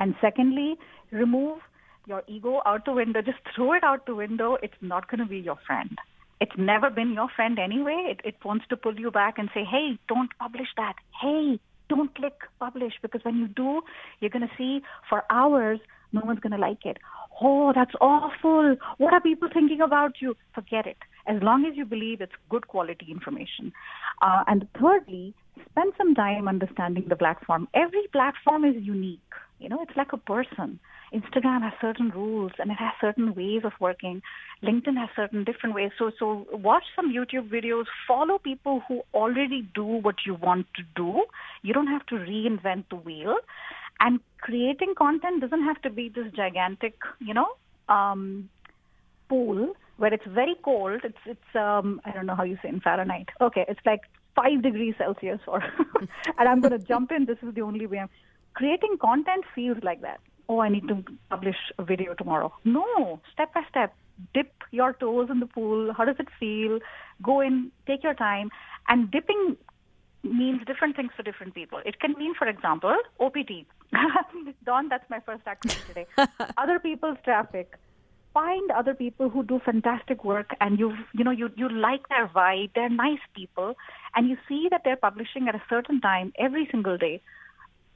And 0.00 0.14
secondly, 0.20 0.76
remove 1.10 1.58
your 2.06 2.22
ego 2.26 2.60
out 2.66 2.84
the 2.84 2.92
window. 2.92 3.22
Just 3.22 3.38
throw 3.54 3.72
it 3.74 3.84
out 3.84 4.06
the 4.06 4.14
window. 4.14 4.56
It's 4.62 4.80
not 4.80 5.10
going 5.10 5.20
to 5.20 5.26
be 5.26 5.38
your 5.38 5.58
friend. 5.66 5.96
It's 6.40 6.56
never 6.56 6.88
been 6.90 7.12
your 7.12 7.28
friend 7.34 7.58
anyway. 7.58 8.12
It, 8.12 8.20
it 8.24 8.36
wants 8.44 8.64
to 8.70 8.76
pull 8.76 8.98
you 8.98 9.10
back 9.10 9.38
and 9.38 9.50
say, 9.52 9.64
hey, 9.64 9.98
don't 10.08 10.30
publish 10.38 10.68
that. 10.76 10.94
Hey, 11.20 11.58
don't 11.88 12.14
click 12.14 12.34
publish 12.60 12.92
because 13.02 13.24
when 13.24 13.36
you 13.36 13.48
do, 13.48 13.82
you're 14.20 14.30
going 14.30 14.46
to 14.46 14.54
see 14.56 14.82
for 15.08 15.24
hours, 15.30 15.80
no 16.12 16.22
one's 16.24 16.40
going 16.40 16.52
to 16.52 16.58
like 16.58 16.84
it. 16.84 16.98
Oh, 17.40 17.72
that's 17.74 17.94
awful. 18.00 18.76
What 18.98 19.12
are 19.12 19.20
people 19.20 19.48
thinking 19.52 19.80
about 19.80 20.14
you? 20.20 20.36
Forget 20.54 20.86
it. 20.86 20.98
As 21.26 21.42
long 21.42 21.66
as 21.66 21.76
you 21.76 21.84
believe 21.84 22.20
it's 22.20 22.32
good 22.48 22.68
quality 22.68 23.06
information. 23.10 23.72
Uh, 24.22 24.44
and 24.46 24.66
thirdly, 24.80 25.34
spend 25.70 25.92
some 25.96 26.14
time 26.14 26.48
understanding 26.48 27.06
the 27.08 27.16
platform. 27.16 27.68
Every 27.74 28.06
platform 28.12 28.64
is 28.64 28.74
unique. 28.82 29.20
You 29.58 29.68
know, 29.68 29.82
it's 29.82 29.96
like 29.96 30.12
a 30.12 30.16
person. 30.16 30.78
Instagram 31.12 31.62
has 31.62 31.72
certain 31.80 32.10
rules 32.10 32.52
and 32.58 32.70
it 32.70 32.76
has 32.78 32.92
certain 33.00 33.34
ways 33.34 33.62
of 33.64 33.72
working. 33.80 34.22
LinkedIn 34.62 34.96
has 34.96 35.08
certain 35.16 35.42
different 35.44 35.74
ways. 35.74 35.90
So, 35.98 36.12
so 36.18 36.46
watch 36.52 36.84
some 36.94 37.12
YouTube 37.12 37.48
videos. 37.48 37.84
Follow 38.06 38.38
people 38.38 38.82
who 38.86 39.02
already 39.14 39.68
do 39.74 39.84
what 39.84 40.16
you 40.26 40.34
want 40.34 40.66
to 40.76 40.82
do. 40.94 41.24
You 41.62 41.72
don't 41.72 41.86
have 41.86 42.04
to 42.06 42.16
reinvent 42.16 42.84
the 42.90 42.96
wheel. 42.96 43.36
And 44.00 44.20
creating 44.40 44.94
content 44.96 45.40
doesn't 45.40 45.64
have 45.64 45.80
to 45.82 45.90
be 45.90 46.08
this 46.08 46.30
gigantic, 46.36 46.94
you 47.18 47.34
know, 47.34 47.48
um, 47.88 48.48
pool 49.28 49.74
where 49.96 50.14
it's 50.14 50.26
very 50.26 50.56
cold. 50.64 51.00
It's 51.04 51.18
it's 51.26 51.56
um, 51.56 52.00
I 52.04 52.12
don't 52.12 52.26
know 52.26 52.36
how 52.36 52.44
you 52.44 52.58
say 52.62 52.68
in 52.68 52.80
Fahrenheit. 52.80 53.28
Okay, 53.40 53.64
it's 53.68 53.80
like 53.84 54.02
five 54.34 54.62
degrees 54.62 54.94
Celsius, 54.98 55.40
or 55.46 55.62
and 56.38 56.48
I'm 56.48 56.60
going 56.60 56.72
to 56.78 56.86
jump 56.86 57.12
in. 57.12 57.26
This 57.26 57.38
is 57.42 57.54
the 57.54 57.62
only 57.62 57.86
way. 57.86 57.98
I'm 57.98 58.10
creating 58.54 58.98
content 59.00 59.44
feels 59.54 59.78
like 59.82 60.00
that. 60.02 60.20
Oh, 60.48 60.60
I 60.60 60.68
need 60.68 60.88
to 60.88 61.04
publish 61.28 61.56
a 61.78 61.84
video 61.84 62.14
tomorrow. 62.14 62.52
No, 62.64 63.20
step 63.32 63.52
by 63.52 63.62
step. 63.68 63.94
Dip 64.34 64.50
your 64.70 64.94
toes 64.94 65.28
in 65.30 65.40
the 65.40 65.46
pool. 65.46 65.92
How 65.92 66.04
does 66.04 66.16
it 66.18 66.28
feel? 66.40 66.78
Go 67.22 67.40
in, 67.40 67.70
take 67.86 68.02
your 68.02 68.14
time, 68.14 68.50
and 68.88 69.10
dipping 69.10 69.56
means 70.22 70.64
different 70.66 70.96
things 70.96 71.10
for 71.16 71.22
different 71.22 71.54
people. 71.54 71.80
It 71.84 72.00
can 72.00 72.14
mean, 72.18 72.34
for 72.34 72.48
example, 72.48 72.96
OPT. 73.20 73.66
Don, 74.64 74.88
that's 74.88 75.08
my 75.08 75.20
first 75.20 75.44
acronym 75.44 75.86
today. 75.86 76.06
other 76.56 76.78
people's 76.78 77.18
traffic. 77.24 77.76
Find 78.34 78.70
other 78.70 78.94
people 78.94 79.28
who 79.30 79.42
do 79.42 79.60
fantastic 79.64 80.24
work, 80.24 80.50
and 80.60 80.78
you 80.78 80.94
you 81.12 81.24
know 81.24 81.30
you 81.30 81.50
you 81.56 81.68
like 81.68 82.08
their 82.08 82.28
vibe. 82.28 82.70
They're 82.74 82.90
nice 82.90 83.24
people, 83.34 83.74
and 84.14 84.28
you 84.28 84.36
see 84.48 84.68
that 84.70 84.82
they're 84.84 84.96
publishing 84.96 85.48
at 85.48 85.54
a 85.54 85.62
certain 85.68 86.00
time 86.00 86.32
every 86.38 86.68
single 86.70 86.96
day. 86.96 87.20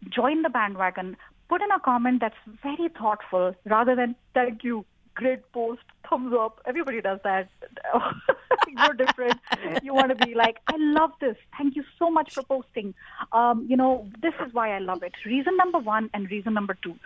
Join 0.09 0.43
the 0.43 0.51
bandwagon. 0.51 1.17
Put 1.49 1.63
in 1.63 1.71
a 1.71 1.81
comment 1.81 2.21
that's 2.21 2.35
very 2.63 2.89
thoughtful, 2.89 3.55
rather 3.67 3.95
than 3.95 4.17
thank 4.35 4.65
you, 4.65 4.85
great 5.15 5.41
post, 5.53 5.83
thumbs 6.09 6.35
up. 6.39 6.61
Everybody 6.67 7.01
does 7.01 7.21
that. 7.25 7.49
You're 8.69 8.95
different. 8.95 9.39
You 9.83 9.95
want 9.95 10.17
to 10.17 10.27
be 10.27 10.35
like, 10.35 10.59
I 10.67 10.77
love 10.79 11.11
this. 11.21 11.37
Thank 11.57 11.77
you 11.77 11.85
so 11.99 12.11
much 12.11 12.35
for 12.35 12.43
posting. 12.43 12.95
Um, 13.33 13.67
you 13.69 13.77
know, 13.77 14.09
this 14.21 14.35
is 14.45 14.53
why 14.53 14.75
I 14.75 14.79
love 14.79 15.03
it. 15.03 15.13
Reason 15.25 15.57
number 15.57 15.79
one 15.79 16.11
and 16.15 16.31
reason 16.31 16.55
number 16.55 16.77
two. 16.83 16.97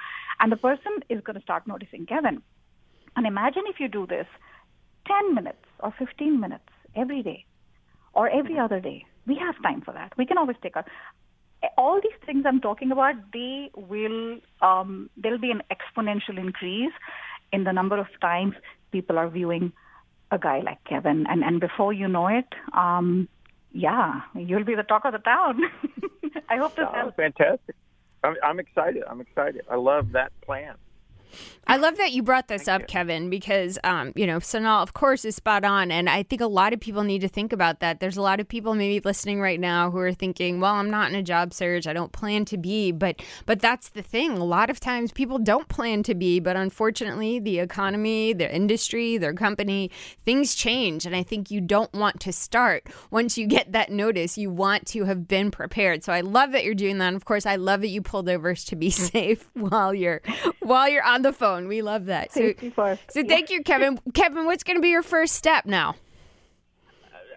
And 0.40 0.50
the 0.52 0.56
person 0.56 0.92
is 1.08 1.20
going 1.22 1.36
to 1.36 1.42
start 1.42 1.66
noticing, 1.66 2.06
Kevin. 2.06 2.42
And 3.16 3.26
imagine 3.26 3.62
if 3.66 3.80
you 3.80 3.88
do 3.88 4.06
this 4.06 4.26
10 5.06 5.34
minutes 5.34 5.64
or 5.80 5.92
15 5.98 6.38
minutes 6.40 6.68
every 6.94 7.22
day 7.22 7.44
or 8.16 8.28
every 8.30 8.58
other 8.58 8.80
day. 8.80 9.04
We 9.26 9.36
have 9.36 9.54
time 9.62 9.82
for 9.82 9.92
that. 9.92 10.12
We 10.16 10.26
can 10.26 10.38
always 10.38 10.56
take 10.62 10.76
our 10.76 10.84
all 11.78 12.00
these 12.02 12.18
things 12.24 12.44
I'm 12.46 12.60
talking 12.60 12.92
about, 12.92 13.14
they 13.32 13.70
will 13.74 14.38
um, 14.62 15.10
there'll 15.16 15.38
be 15.38 15.50
an 15.50 15.62
exponential 15.70 16.38
increase 16.38 16.92
in 17.52 17.64
the 17.64 17.72
number 17.72 17.98
of 17.98 18.06
times 18.20 18.54
people 18.92 19.18
are 19.18 19.28
viewing 19.28 19.72
a 20.30 20.38
guy 20.38 20.60
like 20.60 20.82
Kevin, 20.84 21.26
and 21.28 21.42
and 21.42 21.60
before 21.60 21.92
you 21.92 22.08
know 22.08 22.28
it, 22.28 22.46
um, 22.72 23.28
yeah, 23.72 24.20
you'll 24.34 24.64
be 24.64 24.74
the 24.74 24.82
talk 24.82 25.04
of 25.04 25.12
the 25.12 25.18
town. 25.18 25.60
I 26.48 26.56
hope 26.56 26.76
this 26.76 26.86
Oh, 26.88 26.94
helps. 26.94 27.16
fantastic. 27.16 27.74
I'm, 28.22 28.34
I'm 28.42 28.58
excited. 28.58 29.02
I'm 29.08 29.20
excited. 29.20 29.62
I 29.70 29.76
love 29.76 30.12
that 30.12 30.32
plan. 30.42 30.74
I 31.68 31.76
love 31.78 31.96
that 31.96 32.12
you 32.12 32.22
brought 32.22 32.46
this 32.46 32.68
up, 32.68 32.86
Kevin, 32.86 33.28
because 33.28 33.78
um, 33.82 34.12
you 34.14 34.26
know, 34.26 34.38
Sonal, 34.38 34.82
of 34.82 34.94
course, 34.94 35.24
is 35.24 35.34
spot 35.34 35.64
on, 35.64 35.90
and 35.90 36.08
I 36.08 36.22
think 36.22 36.40
a 36.40 36.46
lot 36.46 36.72
of 36.72 36.78
people 36.78 37.02
need 37.02 37.22
to 37.22 37.28
think 37.28 37.52
about 37.52 37.80
that. 37.80 37.98
There's 37.98 38.16
a 38.16 38.22
lot 38.22 38.38
of 38.38 38.46
people 38.46 38.74
maybe 38.74 39.00
listening 39.04 39.40
right 39.40 39.58
now 39.58 39.90
who 39.90 39.98
are 39.98 40.12
thinking, 40.12 40.60
"Well, 40.60 40.74
I'm 40.74 40.90
not 40.90 41.10
in 41.10 41.16
a 41.16 41.22
job 41.22 41.52
search. 41.52 41.86
I 41.86 41.92
don't 41.92 42.12
plan 42.12 42.44
to 42.46 42.56
be." 42.56 42.92
But 42.92 43.20
but 43.46 43.60
that's 43.60 43.88
the 43.88 44.02
thing. 44.02 44.32
A 44.32 44.44
lot 44.44 44.70
of 44.70 44.78
times, 44.78 45.10
people 45.10 45.38
don't 45.38 45.68
plan 45.68 46.04
to 46.04 46.14
be, 46.14 46.38
but 46.38 46.56
unfortunately, 46.56 47.40
the 47.40 47.58
economy, 47.58 48.32
their 48.32 48.50
industry, 48.50 49.18
their 49.18 49.34
company, 49.34 49.90
things 50.24 50.54
change, 50.54 51.04
and 51.04 51.16
I 51.16 51.24
think 51.24 51.50
you 51.50 51.60
don't 51.60 51.92
want 51.92 52.20
to 52.20 52.32
start 52.32 52.86
once 53.10 53.36
you 53.36 53.46
get 53.46 53.72
that 53.72 53.90
notice. 53.90 54.38
You 54.38 54.50
want 54.50 54.86
to 54.88 55.04
have 55.04 55.26
been 55.26 55.50
prepared. 55.50 56.04
So 56.04 56.12
I 56.12 56.20
love 56.20 56.52
that 56.52 56.64
you're 56.64 56.74
doing 56.74 56.98
that. 56.98 57.08
And 57.08 57.16
of 57.16 57.24
course, 57.24 57.44
I 57.44 57.56
love 57.56 57.80
that 57.80 57.88
you 57.88 58.02
pulled 58.02 58.28
over 58.28 58.54
to 58.54 58.76
be 58.76 58.90
safe 59.06 59.48
while 59.54 59.92
you're 59.92 60.22
while 60.60 60.88
you're 60.88 61.04
on 61.04 61.22
the 61.26 61.32
phone. 61.32 61.68
We 61.68 61.82
love 61.82 62.06
that. 62.06 62.32
So, 62.32 62.40
Safety 62.40 62.70
first. 62.70 63.02
so 63.10 63.24
thank 63.24 63.50
you, 63.50 63.62
Kevin. 63.62 63.98
Kevin, 64.14 64.46
what's 64.46 64.62
going 64.62 64.76
to 64.76 64.80
be 64.80 64.88
your 64.88 65.02
first 65.02 65.34
step 65.34 65.66
now? 65.66 65.96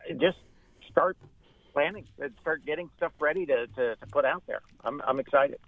Uh, 0.09 0.13
just 0.13 0.37
start 0.89 1.17
planning 1.73 2.05
and 2.19 2.31
start 2.41 2.65
getting 2.65 2.89
stuff 2.97 3.11
ready 3.19 3.45
to, 3.45 3.67
to, 3.67 3.95
to 3.95 4.07
put 4.11 4.25
out 4.25 4.43
there. 4.47 4.61
I'm, 4.83 5.01
I'm 5.07 5.19
excited. 5.19 5.59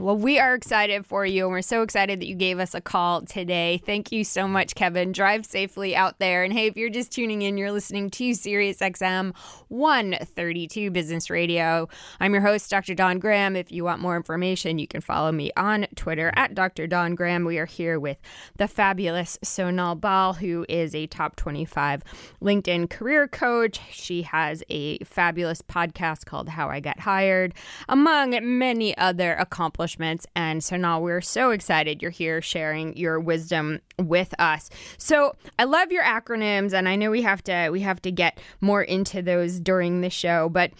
Well, 0.00 0.16
we 0.16 0.38
are 0.38 0.54
excited 0.54 1.04
for 1.04 1.26
you, 1.26 1.46
and 1.46 1.50
we're 1.50 1.60
so 1.60 1.82
excited 1.82 2.20
that 2.20 2.28
you 2.28 2.36
gave 2.36 2.60
us 2.60 2.72
a 2.72 2.80
call 2.80 3.22
today. 3.22 3.82
Thank 3.84 4.12
you 4.12 4.22
so 4.22 4.46
much, 4.46 4.76
Kevin. 4.76 5.10
Drive 5.10 5.44
safely 5.44 5.96
out 5.96 6.20
there. 6.20 6.44
And 6.44 6.52
hey, 6.52 6.68
if 6.68 6.76
you're 6.76 6.88
just 6.88 7.10
tuning 7.10 7.42
in, 7.42 7.58
you're 7.58 7.72
listening 7.72 8.08
to 8.10 8.32
Sirius 8.32 8.78
XM 8.78 9.34
132 9.66 10.92
Business 10.92 11.30
Radio. 11.30 11.88
I'm 12.20 12.32
your 12.32 12.42
host, 12.42 12.70
Dr. 12.70 12.94
Don 12.94 13.18
Graham. 13.18 13.56
If 13.56 13.72
you 13.72 13.82
want 13.82 14.00
more 14.00 14.16
information, 14.16 14.78
you 14.78 14.86
can 14.86 15.00
follow 15.00 15.32
me 15.32 15.50
on 15.56 15.88
Twitter 15.96 16.30
at 16.36 16.54
Dr. 16.54 16.86
Don 16.86 17.16
Graham. 17.16 17.44
We 17.44 17.58
are 17.58 17.66
here 17.66 17.98
with 17.98 18.18
the 18.56 18.68
fabulous 18.68 19.36
Sonal 19.44 20.00
Bal, 20.00 20.34
who 20.34 20.64
is 20.68 20.94
a 20.94 21.08
top 21.08 21.34
25 21.34 22.04
LinkedIn 22.40 22.88
career 22.88 23.26
coach. 23.26 23.80
She 23.90 24.22
has 24.22 24.62
a 24.68 24.98
fabulous 24.98 25.60
podcast 25.60 26.24
called 26.24 26.50
How 26.50 26.68
I 26.68 26.78
Got 26.78 27.00
Hired, 27.00 27.52
among 27.88 28.38
many 28.58 28.96
other 28.96 29.34
accomplishments. 29.34 29.87
And 30.34 30.62
so 30.62 30.76
now 30.76 31.00
we're 31.00 31.20
so 31.20 31.50
excited 31.50 32.02
you're 32.02 32.10
here 32.10 32.42
sharing 32.42 32.96
your 32.96 33.18
wisdom 33.20 33.80
with 33.98 34.34
us. 34.38 34.70
So 34.98 35.34
I 35.58 35.64
love 35.64 35.92
your 35.92 36.04
acronyms, 36.04 36.72
and 36.72 36.88
I 36.88 36.96
know 36.96 37.10
we 37.10 37.22
have 37.22 37.42
to 37.44 37.70
we 37.70 37.80
have 37.80 38.02
to 38.02 38.10
get 38.10 38.38
more 38.60 38.82
into 38.82 39.22
those 39.22 39.60
during 39.60 40.00
the 40.00 40.10
show, 40.10 40.48
but 40.48 40.72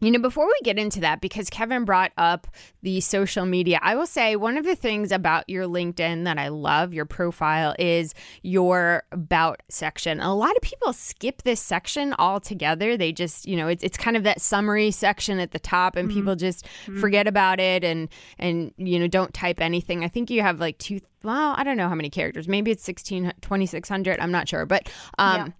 you 0.00 0.10
know, 0.10 0.18
before 0.18 0.46
we 0.46 0.58
get 0.62 0.78
into 0.78 1.00
that, 1.00 1.20
because 1.20 1.48
Kevin 1.48 1.84
brought 1.84 2.12
up 2.18 2.46
the 2.82 3.00
social 3.00 3.46
media, 3.46 3.78
I 3.82 3.94
will 3.94 4.06
say 4.06 4.36
one 4.36 4.58
of 4.58 4.64
the 4.64 4.76
things 4.76 5.12
about 5.12 5.48
your 5.48 5.66
LinkedIn 5.66 6.24
that 6.24 6.38
I 6.38 6.48
love, 6.48 6.92
your 6.92 7.04
profile, 7.04 7.74
is 7.78 8.14
your 8.42 9.04
about 9.12 9.62
section. 9.68 10.20
A 10.20 10.34
lot 10.34 10.54
of 10.56 10.62
people 10.62 10.92
skip 10.92 11.42
this 11.42 11.60
section 11.60 12.14
altogether. 12.18 12.96
They 12.96 13.12
just, 13.12 13.46
you 13.46 13.56
know, 13.56 13.68
it's, 13.68 13.82
it's 13.82 13.96
kind 13.96 14.16
of 14.16 14.24
that 14.24 14.40
summary 14.40 14.90
section 14.90 15.38
at 15.38 15.52
the 15.52 15.58
top, 15.58 15.96
and 15.96 16.10
people 16.10 16.36
just 16.36 16.66
forget 16.98 17.26
about 17.26 17.60
it 17.60 17.84
and 17.84 18.08
and 18.38 18.72
you 18.76 18.98
know 18.98 19.06
don't 19.06 19.32
type 19.32 19.60
anything. 19.60 20.04
I 20.04 20.08
think 20.08 20.30
you 20.30 20.42
have 20.42 20.60
like 20.60 20.78
two. 20.78 21.00
Well, 21.22 21.54
I 21.56 21.64
don't 21.64 21.78
know 21.78 21.88
how 21.88 21.94
many 21.94 22.10
characters. 22.10 22.48
Maybe 22.48 22.70
it's 22.70 22.84
16, 22.84 23.32
2600. 23.40 24.20
I'm 24.20 24.30
not 24.30 24.46
sure, 24.46 24.66
but 24.66 24.90
um, 25.18 25.54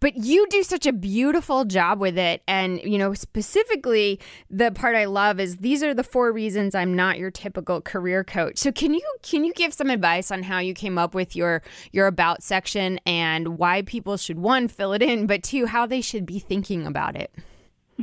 but 0.00 0.16
you 0.16 0.46
do 0.48 0.62
such 0.62 0.86
a 0.86 0.92
beautiful 0.92 1.64
job 1.64 2.00
with 2.00 2.18
it 2.18 2.42
and 2.48 2.80
you 2.82 2.98
know 2.98 3.14
specifically 3.14 4.18
the 4.50 4.70
part 4.72 4.96
i 4.96 5.04
love 5.04 5.38
is 5.38 5.58
these 5.58 5.82
are 5.82 5.94
the 5.94 6.04
four 6.04 6.32
reasons 6.32 6.74
i'm 6.74 6.94
not 6.94 7.18
your 7.18 7.30
typical 7.30 7.80
career 7.80 8.24
coach 8.24 8.58
so 8.58 8.72
can 8.72 8.94
you 8.94 9.14
can 9.22 9.44
you 9.44 9.52
give 9.54 9.72
some 9.72 9.90
advice 9.90 10.30
on 10.30 10.42
how 10.42 10.58
you 10.58 10.74
came 10.74 10.98
up 10.98 11.14
with 11.14 11.36
your 11.36 11.62
your 11.92 12.06
about 12.06 12.42
section 12.42 12.98
and 13.06 13.58
why 13.58 13.82
people 13.82 14.16
should 14.16 14.38
one 14.38 14.68
fill 14.68 14.92
it 14.92 15.02
in 15.02 15.26
but 15.26 15.42
two 15.42 15.66
how 15.66 15.86
they 15.86 16.00
should 16.00 16.26
be 16.26 16.38
thinking 16.38 16.86
about 16.86 17.14
it 17.16 17.30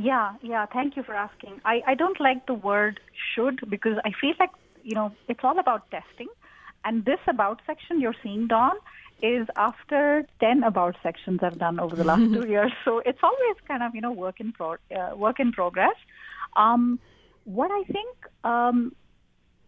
Yeah, 0.00 0.34
yeah. 0.42 0.64
Thank 0.66 0.96
you 0.96 1.02
for 1.02 1.14
asking. 1.14 1.60
I, 1.64 1.82
I 1.86 1.94
don't 1.94 2.20
like 2.20 2.46
the 2.46 2.54
word 2.54 3.00
should 3.34 3.68
because 3.68 3.96
I 4.04 4.12
feel 4.20 4.34
like, 4.38 4.50
you 4.84 4.94
know, 4.94 5.12
it's 5.28 5.40
all 5.42 5.58
about 5.58 5.90
testing. 5.90 6.28
And 6.84 7.04
this 7.04 7.18
about 7.26 7.60
section 7.66 8.00
you're 8.00 8.14
seeing, 8.22 8.46
Don, 8.46 8.76
is 9.22 9.46
after 9.56 10.26
10 10.40 10.62
about 10.62 10.96
sections 11.02 11.40
I've 11.42 11.58
done 11.58 11.80
over 11.80 11.96
the 11.96 12.04
last 12.04 12.20
two 12.32 12.46
years. 12.46 12.72
So 12.84 13.00
it's 13.04 13.18
always 13.22 13.56
kind 13.66 13.82
of, 13.82 13.94
you 13.94 14.00
know, 14.00 14.12
work 14.12 14.40
in, 14.40 14.52
pro- 14.52 14.76
uh, 14.94 15.16
work 15.16 15.40
in 15.40 15.52
progress. 15.52 15.96
Um, 16.56 16.98
what 17.44 17.70
I 17.70 17.82
think 17.84 18.16
um, 18.44 18.92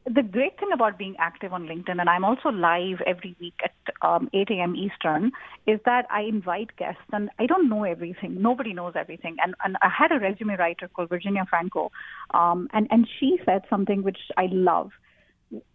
the 0.07 0.23
great 0.23 0.59
thing 0.59 0.71
about 0.73 0.99
being 0.99 1.15
active 1.19 1.53
on 1.53 1.67
LinkedIn, 1.67 2.01
and 2.01 2.09
I'm 2.09 2.25
also 2.25 2.49
live 2.49 3.01
every 3.07 3.37
week 3.39 3.55
at 3.63 3.75
um, 4.03 4.29
8 4.33 4.51
a.m. 4.51 4.75
Eastern, 4.75 5.33
is 5.67 5.79
that 5.85 6.07
I 6.11 6.23
invite 6.23 6.77
guests, 6.77 7.03
and 7.13 7.29
I 7.39 7.47
don't 7.47 7.69
know 7.69 7.85
everything. 7.85 8.41
Nobody 8.41 8.73
knows 8.73 8.95
everything. 8.97 9.37
And, 9.43 9.55
and 9.65 9.77
I 9.83 9.89
had 9.89 10.11
a 10.11 10.19
resume 10.19 10.57
writer 10.57 10.89
called 10.89 11.11
Virginia 11.11 11.45
Franco, 11.49 11.93
um, 12.33 12.69
and, 12.73 12.87
and 12.91 13.07
she 13.19 13.39
said 13.45 13.63
something 13.69 14.03
which 14.03 14.19
I 14.37 14.49
love. 14.51 14.91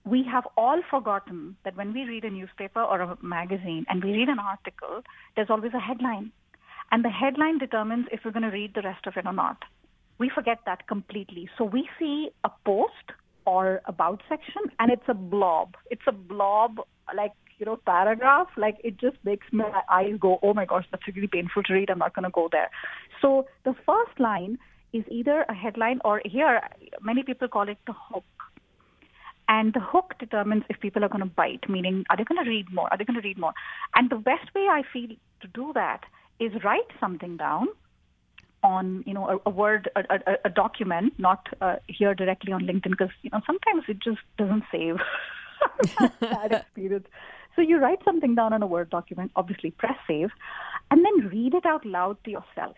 We 0.05 0.23
have 0.31 0.45
all 0.55 0.81
forgotten 0.89 1.57
that 1.65 1.75
when 1.75 1.93
we 1.93 2.03
read 2.05 2.23
a 2.23 2.29
newspaper 2.29 2.81
or 2.81 3.01
a 3.01 3.17
magazine 3.21 3.85
and 3.89 4.03
we 4.03 4.11
read 4.11 4.29
an 4.29 4.39
article, 4.39 5.01
there's 5.35 5.49
always 5.49 5.73
a 5.73 5.79
headline. 5.79 6.31
And 6.91 7.03
the 7.03 7.09
headline 7.09 7.57
determines 7.57 8.07
if 8.11 8.21
we're 8.23 8.31
going 8.31 8.43
to 8.43 8.49
read 8.49 8.73
the 8.75 8.83
rest 8.83 9.05
of 9.07 9.17
it 9.17 9.25
or 9.25 9.33
not. 9.33 9.57
we 10.17 10.29
forget 10.33 10.59
that 10.65 10.87
completely. 10.87 11.49
So 11.57 11.63
we 11.65 11.89
see 11.99 12.29
a 12.43 12.49
post 12.65 13.07
or 13.45 13.81
about 13.85 14.21
section 14.29 14.63
and 14.79 14.91
it's 14.91 15.07
a 15.07 15.13
blob. 15.13 15.75
It's 15.89 16.07
a 16.07 16.11
blob 16.11 16.77
like, 17.15 17.33
you 17.57 17.65
know, 17.65 17.77
paragraph. 17.85 18.47
Like 18.57 18.77
it 18.83 18.97
just 18.97 19.17
makes 19.23 19.47
my 19.51 19.81
eyes 19.89 20.15
go, 20.19 20.39
oh 20.41 20.53
my 20.53 20.65
gosh, 20.65 20.85
that's 20.91 21.03
really 21.13 21.27
painful 21.27 21.63
to 21.63 21.73
read. 21.73 21.89
I'm 21.89 21.99
not 21.99 22.15
going 22.15 22.23
to 22.23 22.31
go 22.31 22.49
there. 22.51 22.69
So 23.21 23.45
the 23.63 23.75
first 23.85 24.19
line 24.19 24.57
is 24.93 25.03
either 25.09 25.45
a 25.49 25.53
headline 25.53 25.99
or 26.05 26.21
here, 26.23 26.61
many 27.01 27.23
people 27.23 27.47
call 27.47 27.67
it 27.67 27.77
the 27.85 27.93
hook. 27.93 28.23
And 29.47 29.73
the 29.73 29.79
hook 29.79 30.15
determines 30.19 30.63
if 30.69 30.79
people 30.79 31.03
are 31.03 31.09
going 31.09 31.23
to 31.23 31.29
bite, 31.29 31.69
meaning 31.69 32.05
are 32.09 32.17
they 32.17 32.23
going 32.23 32.43
to 32.43 32.49
read 32.49 32.73
more? 32.73 32.87
Are 32.91 32.97
they 32.97 33.05
going 33.05 33.21
to 33.21 33.27
read 33.27 33.37
more? 33.37 33.53
And 33.95 34.09
the 34.09 34.15
best 34.15 34.53
way 34.55 34.67
I 34.69 34.81
feel 34.91 35.09
to 35.41 35.47
do 35.47 35.71
that 35.73 36.01
is 36.39 36.51
write 36.63 36.89
something 36.99 37.37
down 37.37 37.67
on 38.63 39.03
you 39.05 39.13
know 39.13 39.29
a, 39.29 39.49
a 39.49 39.51
word 39.51 39.89
a, 39.95 40.01
a, 40.09 40.37
a, 40.45 40.49
document 40.49 41.13
not 41.19 41.47
uh, 41.61 41.75
here 41.87 42.15
directly 42.15 42.51
on 42.51 42.61
linkedin 42.61 42.89
because 42.89 43.13
you 43.21 43.29
know 43.31 43.39
sometimes 43.45 43.83
it 43.87 43.99
just 43.99 44.21
doesn't 44.39 44.63
save 44.71 44.95
that 46.19 46.51
experience 46.51 47.05
so 47.55 47.61
you 47.61 47.77
write 47.77 47.99
something 48.03 48.33
down 48.33 48.53
on 48.53 48.63
a 48.63 48.67
word 48.67 48.89
document 48.89 49.31
obviously 49.35 49.69
press 49.71 49.97
save 50.07 50.29
and 50.89 51.05
then 51.05 51.29
read 51.29 51.53
it 51.53 51.65
out 51.65 51.85
loud 51.85 52.17
to 52.23 52.31
yourself 52.31 52.75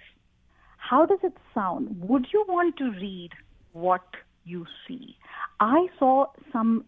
how 0.78 1.06
does 1.06 1.20
it 1.24 1.38
sound 1.54 1.88
would 2.02 2.28
you 2.34 2.44
want 2.50 2.76
to 2.78 2.92
read 2.92 3.32
what 3.72 4.04
you 4.48 4.66
see 4.88 5.16
i 5.60 5.88
saw 6.00 6.26
some 6.52 6.86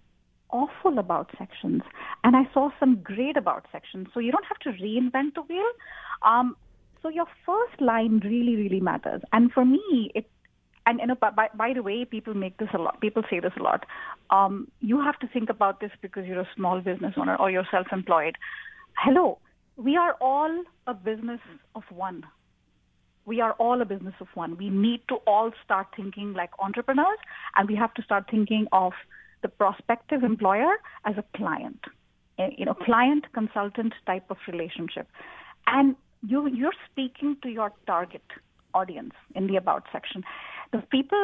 awful 0.51 0.97
about 0.97 1.29
sections 1.37 1.81
and 2.23 2.35
i 2.35 2.43
saw 2.53 2.69
some 2.79 2.95
great 3.03 3.37
about 3.37 3.65
sections 3.71 4.07
so 4.13 4.19
you 4.19 4.31
don't 4.31 4.45
have 4.45 4.59
to 4.59 4.71
reinvent 4.83 5.35
the 5.35 5.41
wheel 5.43 5.71
um, 6.25 6.55
so 7.01 7.09
your 7.09 7.25
first 7.45 7.79
line 7.81 8.21
really, 8.23 8.55
really 8.55 8.79
matters. 8.79 9.21
And 9.31 9.51
for 9.51 9.65
me, 9.65 10.11
it 10.15 10.29
and 10.85 10.99
you 10.99 11.07
know, 11.07 11.15
by, 11.15 11.49
by 11.53 11.73
the 11.73 11.83
way, 11.83 12.03
people 12.03 12.33
make 12.33 12.57
this 12.57 12.69
a 12.73 12.79
lot. 12.79 12.99
People 12.99 13.21
say 13.29 13.39
this 13.39 13.51
a 13.59 13.61
lot. 13.61 13.85
Um, 14.31 14.69
you 14.79 14.99
have 14.99 15.19
to 15.19 15.27
think 15.27 15.49
about 15.49 15.81
this 15.81 15.91
because 16.01 16.25
you're 16.25 16.39
a 16.39 16.49
small 16.55 16.81
business 16.81 17.13
owner 17.15 17.35
or 17.35 17.51
you're 17.51 17.67
self-employed. 17.69 18.37
Hello, 18.97 19.37
we 19.77 19.97
are 19.97 20.15
all 20.19 20.63
a 20.87 20.95
business 20.95 21.41
of 21.75 21.83
one. 21.89 22.23
We 23.25 23.41
are 23.41 23.53
all 23.53 23.81
a 23.81 23.85
business 23.85 24.15
of 24.19 24.27
one. 24.33 24.57
We 24.57 24.69
need 24.69 25.01
to 25.09 25.15
all 25.27 25.51
start 25.63 25.87
thinking 25.95 26.33
like 26.33 26.51
entrepreneurs, 26.59 27.19
and 27.55 27.69
we 27.69 27.75
have 27.75 27.93
to 27.95 28.01
start 28.01 28.25
thinking 28.29 28.67
of 28.71 28.93
the 29.41 29.49
prospective 29.49 30.23
employer 30.23 30.75
as 31.05 31.15
a 31.17 31.23
client, 31.37 31.79
you 32.37 32.65
know, 32.65 32.73
client 32.73 33.25
consultant 33.33 33.93
type 34.05 34.25
of 34.29 34.37
relationship. 34.47 35.07
And 35.67 35.95
you 36.27 36.47
you're 36.47 36.73
speaking 36.91 37.37
to 37.43 37.49
your 37.49 37.71
target 37.87 38.23
audience 38.73 39.13
in 39.35 39.47
the 39.47 39.55
about 39.55 39.83
section. 39.91 40.23
The 40.71 40.79
people, 40.91 41.17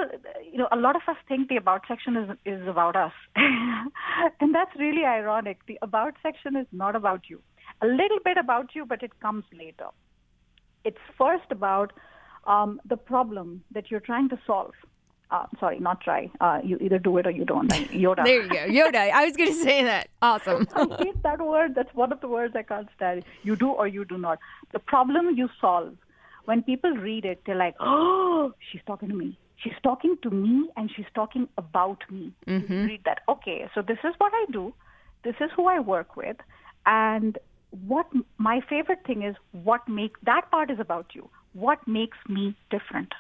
you 0.52 0.58
know, 0.58 0.68
a 0.72 0.78
lot 0.78 0.96
of 0.96 1.04
us 1.08 1.18
think 1.28 1.50
the 1.50 1.58
about 1.58 1.82
section 1.88 2.16
is 2.16 2.30
is 2.46 2.68
about 2.68 2.96
us, 2.96 3.14
and 3.36 4.56
that's 4.56 4.76
really 4.80 5.06
ironic. 5.06 5.60
The 5.68 5.78
about 5.82 6.16
section 6.24 6.56
is 6.56 6.68
not 6.72 6.96
about 6.96 7.30
you. 7.30 7.42
A 7.82 7.88
little 7.88 8.20
bit 8.24 8.38
about 8.38 8.74
you, 8.74 8.86
but 8.86 9.04
it 9.04 9.20
comes 9.20 9.44
later. 9.54 9.90
It's 10.86 10.98
first 11.17 11.52
about 11.52 11.91
um, 12.45 12.80
the 12.86 12.95
problem 12.95 13.63
that 13.71 13.91
you're 13.91 14.00
trying 14.00 14.30
to 14.30 14.39
solve. 14.45 14.74
Uh, 15.32 15.48
sorry, 15.60 15.80
not 15.80 16.00
try. 16.02 16.30
Uh, 16.39 16.60
you 16.63 16.78
either 16.80 17.00
do 17.00 17.17
it 17.17 17.26
or 17.26 17.32
you 17.32 17.43
don't. 17.43 17.69
Yoda. 17.71 18.24
there 18.24 18.43
you 18.43 18.50
go. 18.50 18.56
Yoda. 18.67 19.12
I 19.12 19.26
was 19.26 19.36
going 19.36 19.50
to 19.50 19.62
say 19.63 19.84
that. 19.84 20.10
Awesome. 20.21 20.67
I 20.76 21.04
hate 21.04 21.24
that 21.24 21.41
word. 21.41 21.74
That's 21.74 21.93
one 21.95 22.13
of 22.13 22.21
the 22.21 22.28
words 22.28 22.56
I 22.56 22.62
can't 22.62 22.88
stand. 22.95 23.26
You 23.43 23.56
do 23.56 23.69
or 23.69 23.88
you 23.88 24.06
do 24.06 24.17
not. 24.17 24.39
The 24.71 24.80
problem 24.80 25.36
you 25.36 25.50
solve. 25.60 25.98
When 26.45 26.62
people 26.62 26.91
read 26.91 27.26
it, 27.26 27.41
they're 27.48 27.56
like, 27.56 27.76
oh, 27.80 28.54
she's 28.71 28.82
talking 28.86 29.10
to 29.10 29.15
me. 29.15 29.36
She's 29.58 29.74
talking 29.82 30.15
to 30.21 30.30
me 30.30 30.69
and 30.78 30.91
she's 30.95 31.08
talking 31.15 31.50
about 31.58 32.04
me. 32.12 32.32
Mm-hmm. 32.45 32.86
Read 32.86 33.02
that. 33.06 33.21
Okay, 33.28 33.67
so 33.74 33.82
this 33.82 33.98
is 34.04 34.13
what 34.19 34.32
I 34.32 34.45
do. 34.52 34.71
This 35.24 35.36
is 35.39 35.50
who 35.56 35.65
I 35.67 35.80
work 35.80 36.15
with. 36.15 36.38
And 36.86 37.39
what 37.88 38.08
my 38.38 38.62
favorite 38.70 39.06
thing 39.06 39.24
is 39.24 39.36
what 39.52 39.88
make 39.88 40.20
that 40.26 40.50
part 40.52 40.72
is 40.72 40.80
about 40.80 41.08
you. 41.14 41.30
What 41.54 41.88
makes 41.88 42.18
me 42.28 42.56
different? 42.70 43.14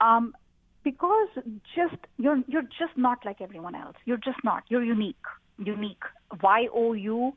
Um, 0.00 0.34
because 0.82 1.28
just 1.74 1.96
you're 2.18 2.42
you're 2.46 2.62
just 2.62 2.96
not 2.96 3.24
like 3.24 3.40
everyone 3.40 3.74
else. 3.74 3.96
You're 4.04 4.18
just 4.18 4.42
not. 4.44 4.64
You're 4.68 4.84
unique. 4.84 5.26
Unique. 5.58 6.02
Y 6.42 6.68
O 6.72 6.92
U 6.92 7.32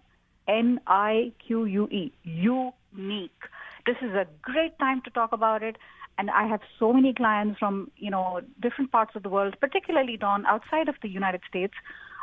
N 0.47 0.79
I 0.87 1.31
Q 1.45 1.65
U 1.65 1.87
E. 1.87 2.11
Unique. 2.23 3.43
This 3.85 3.95
is 4.01 4.13
a 4.13 4.27
great 4.41 4.77
time 4.79 5.01
to 5.03 5.09
talk 5.09 5.31
about 5.31 5.63
it. 5.63 5.77
And 6.19 6.29
I 6.31 6.47
have 6.47 6.61
so 6.79 6.91
many 6.91 7.13
clients 7.13 7.59
from 7.59 7.91
you 7.97 8.11
know 8.11 8.41
different 8.61 8.91
parts 8.91 9.15
of 9.15 9.23
the 9.23 9.29
world, 9.29 9.55
particularly 9.59 10.17
Don 10.17 10.45
outside 10.45 10.89
of 10.89 10.95
the 11.01 11.09
United 11.09 11.41
States. 11.49 11.73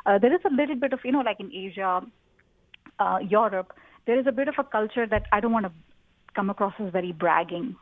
Uh, 0.04 0.18
there 0.18 0.34
is 0.34 0.40
a 0.44 0.52
little 0.52 0.76
bit 0.76 0.92
of 0.92 1.00
you 1.04 1.12
know 1.12 1.20
like 1.20 1.40
in 1.40 1.50
Asia, 1.52 2.02
uh, 2.98 3.18
Europe. 3.22 3.72
There 4.06 4.18
is 4.18 4.26
a 4.26 4.32
bit 4.32 4.48
of 4.48 4.54
a 4.58 4.64
culture 4.64 5.06
that 5.06 5.26
I 5.32 5.40
don't 5.40 5.52
want 5.52 5.66
to 5.66 5.72
come 6.34 6.50
across 6.50 6.74
as 6.78 6.92
very 6.92 7.12
bragging. 7.12 7.76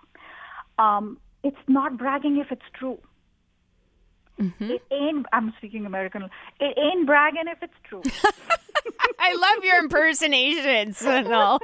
Um, 0.79 1.19
it's 1.43 1.57
not 1.69 1.99
bragging 1.99 2.39
if 2.39 2.53
it's 2.53 2.63
true 2.79 2.99
Mm-hmm. 4.41 4.71
It 4.71 4.83
ain't. 4.91 5.27
I'm 5.33 5.53
speaking 5.59 5.87
American. 5.87 6.25
It 6.59 6.79
ain't 6.79 7.07
bragging 7.07 7.45
if 7.47 7.63
it's 7.63 7.75
true. 7.89 8.03
I 9.19 9.35
love 9.35 9.65
your 9.65 9.79
impersonations, 9.79 10.99
Sonal. 10.99 11.61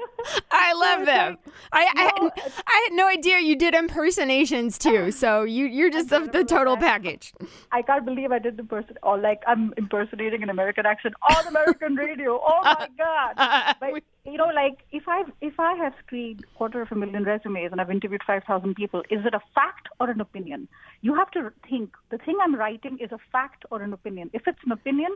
I 0.51 0.73
love 0.75 1.07
them. 1.07 1.38
I, 1.73 1.87
I, 1.97 2.03
had, 2.03 2.53
I 2.66 2.87
had 2.88 2.97
no 2.97 3.09
idea 3.09 3.40
you 3.40 3.57
did 3.57 3.75
impersonations 3.75 4.79
too. 4.79 5.11
So 5.18 5.42
you 5.42 5.66
you're 5.66 5.90
just 5.90 6.11
the, 6.11 6.29
the 6.33 6.44
total 6.44 6.77
package. 6.77 7.33
I 7.73 7.83
can't 7.83 8.05
believe 8.05 8.31
I 8.31 8.38
did 8.38 8.57
the 8.57 8.62
person 8.62 8.97
or 9.03 9.18
like 9.18 9.42
I'm 9.49 9.75
impersonating 9.77 10.44
an 10.44 10.51
American 10.51 10.87
accent 10.87 11.14
on 11.29 11.47
American 11.49 11.97
radio. 11.97 12.40
Oh 12.40 12.61
my 12.62 12.88
god! 12.97 13.77
But, 13.81 14.03
you 14.31 14.38
know, 14.38 14.51
like 14.55 14.79
if 14.93 15.05
I 15.09 15.25
if 15.41 15.59
I 15.59 15.75
have 15.75 15.93
screened 16.05 16.45
quarter 16.55 16.83
of 16.83 16.93
a 16.93 16.95
million 16.95 17.25
resumes 17.25 17.73
and 17.73 17.81
I've 17.81 17.91
interviewed 17.91 18.23
five 18.27 18.45
thousand 18.45 18.75
people, 18.75 19.01
is 19.11 19.25
it 19.25 19.35
a 19.35 19.41
fact 19.55 19.88
or 20.01 20.11
an 20.11 20.21
opinion? 20.21 20.69
You 21.01 21.14
have 21.14 21.31
to 21.33 21.53
think 21.69 21.95
the 22.11 22.19
thing 22.19 22.37
I'm 22.43 22.55
writing 22.55 22.99
is 23.01 23.12
a 23.12 23.19
fact 23.33 23.64
or 23.71 23.83
an 23.83 23.93
opinion. 23.93 24.31
If 24.33 24.43
it's 24.47 24.59
an 24.64 24.73
opinion, 24.73 25.14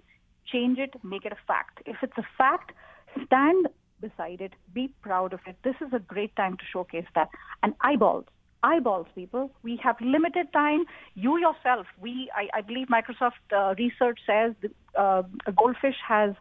change 0.51 0.79
it, 0.79 0.94
make 1.03 1.25
it 1.25 1.33
a 1.33 1.46
fact. 1.46 1.83
If 1.87 1.96
it's 2.03 2.16
a 2.18 2.27
fact, 2.37 2.72
stand 3.27 3.68
beside 4.01 4.40
it, 4.40 4.53
be 4.72 4.92
proud 5.03 5.33
of 5.33 5.40
it. 5.46 5.57
This 5.62 5.77
is 5.81 5.92
a 5.92 5.98
great 5.98 6.35
time 6.37 6.57
to 6.57 6.64
showcase 6.72 7.07
that. 7.14 7.29
And 7.62 7.75
eyeballs, 7.81 8.25
eyeballs, 8.62 9.07
people. 9.14 9.51
We 9.62 9.79
have 9.83 9.96
limited 10.01 10.53
time. 10.53 10.85
You 11.14 11.38
yourself, 11.38 11.87
we, 12.01 12.31
I, 12.35 12.59
I 12.59 12.61
believe 12.62 12.88
Microsoft 12.88 13.42
uh, 13.57 13.75
research 13.79 14.18
says 14.27 14.55
uh, 14.98 15.22
a 15.46 15.53
goldfish 15.53 15.96
has 16.07 16.35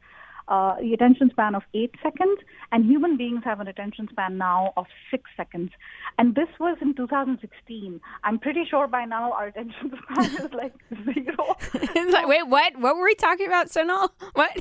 uh, 0.48 0.76
the 0.80 0.94
attention 0.94 1.30
span 1.30 1.56
of 1.56 1.64
eight 1.74 1.94
seconds, 2.02 2.40
and 2.72 2.86
human 2.86 3.18
beings 3.18 3.42
have 3.44 3.60
an 3.60 3.68
attention 3.68 4.08
span 4.12 4.38
now 4.38 4.74
of 4.78 4.86
six 5.10 5.30
seconds. 5.38 5.72
And 6.18 6.36
this 6.36 6.48
was 6.60 6.78
in 6.82 6.94
2016. 6.96 8.02
I'm 8.24 8.40
pretty 8.40 8.66
sure 8.70 8.88
by 8.88 9.06
now 9.06 9.32
our 9.34 9.48
attention 9.48 9.94
span 10.12 10.46
is 10.46 10.54
like 10.54 10.74
zero. 11.06 11.56
like, 12.12 12.28
wait, 12.28 12.48
what? 12.48 12.80
What 12.80 12.96
were 12.96 13.04
we 13.04 13.16
talking 13.16 13.48
about, 13.48 13.68
Sonal? 13.68 14.10
What? 14.34 14.52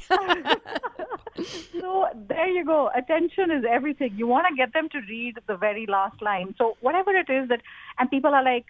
so 1.81 2.07
there 2.29 2.49
you 2.49 2.65
go. 2.65 2.91
Attention 2.95 3.51
is 3.51 3.65
everything. 3.69 4.13
You 4.17 4.27
want 4.27 4.47
to 4.49 4.55
get 4.55 4.73
them 4.73 4.89
to 4.91 4.99
read 5.09 5.39
the 5.47 5.57
very 5.57 5.87
last 5.87 6.21
line. 6.21 6.55
So 6.59 6.77
whatever 6.81 7.13
it 7.13 7.31
is 7.31 7.49
that, 7.49 7.61
and 7.99 8.11
people 8.11 8.35
are 8.35 8.45
like, 8.45 8.67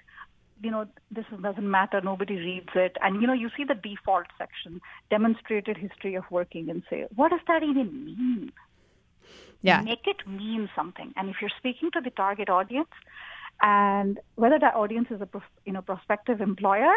you 0.62 0.70
know, 0.70 0.87
this 1.11 1.25
doesn't 1.42 1.70
matter, 1.70 2.01
nobody 2.01 2.37
reads 2.37 2.70
it. 2.75 2.96
And, 3.03 3.20
you 3.20 3.27
know, 3.27 3.33
you 3.33 3.51
see 3.57 3.64
the 3.64 3.75
default 3.75 4.27
section, 4.38 4.81
demonstrated 5.09 5.77
history 5.77 6.14
of 6.14 6.25
working, 6.31 6.68
and 6.70 6.83
say, 6.90 7.07
what 7.14 7.31
does 7.31 7.40
that 7.49 7.62
even 7.62 8.05
mean? 8.05 8.53
Yeah. 9.62 9.83
Make 9.83 10.07
it 10.07 10.27
mean 10.27 10.68
something. 10.75 11.12
And 11.16 11.29
if 11.29 11.37
you're 11.40 11.51
speaking 11.59 11.90
to 11.92 12.01
the 12.01 12.11
target 12.11 12.49
audience, 12.49 12.88
and 13.62 14.18
whether 14.37 14.59
that 14.59 14.75
audience 14.75 15.09
is 15.11 15.20
a 15.20 15.29
you 15.66 15.73
know 15.73 15.83
prospective 15.83 16.40
employer 16.40 16.94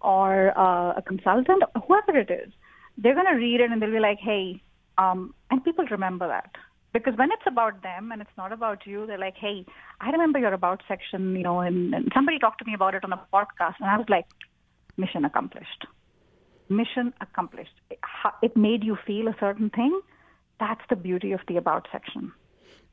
or 0.00 0.58
uh, 0.58 0.94
a 0.96 1.02
consultant, 1.02 1.62
whoever 1.86 2.16
it 2.16 2.30
is, 2.30 2.50
they're 2.96 3.14
going 3.14 3.26
to 3.26 3.34
read 3.34 3.60
it 3.60 3.70
and 3.70 3.82
they'll 3.82 3.90
be 3.90 4.00
like, 4.00 4.18
hey, 4.18 4.62
um, 4.96 5.34
and 5.50 5.62
people 5.64 5.84
remember 5.90 6.26
that. 6.28 6.50
Because 6.92 7.14
when 7.16 7.30
it's 7.30 7.46
about 7.46 7.82
them 7.82 8.12
and 8.12 8.22
it's 8.22 8.36
not 8.36 8.52
about 8.52 8.86
you, 8.86 9.06
they're 9.06 9.18
like, 9.18 9.36
hey, 9.36 9.64
I 10.00 10.10
remember 10.10 10.38
your 10.38 10.54
about 10.54 10.82
section, 10.88 11.36
you 11.36 11.42
know, 11.42 11.60
and, 11.60 11.94
and 11.94 12.10
somebody 12.14 12.38
talked 12.38 12.60
to 12.60 12.64
me 12.64 12.74
about 12.74 12.94
it 12.94 13.04
on 13.04 13.12
a 13.12 13.20
podcast. 13.32 13.74
And 13.80 13.90
I 13.90 13.98
was 13.98 14.06
like, 14.08 14.26
mission 14.96 15.24
accomplished. 15.24 15.86
Mission 16.68 17.12
accomplished. 17.20 17.74
It, 17.90 17.98
it 18.42 18.56
made 18.56 18.84
you 18.84 18.96
feel 19.06 19.28
a 19.28 19.36
certain 19.38 19.70
thing. 19.70 20.00
That's 20.58 20.80
the 20.88 20.96
beauty 20.96 21.32
of 21.32 21.40
the 21.46 21.56
about 21.56 21.86
section. 21.92 22.32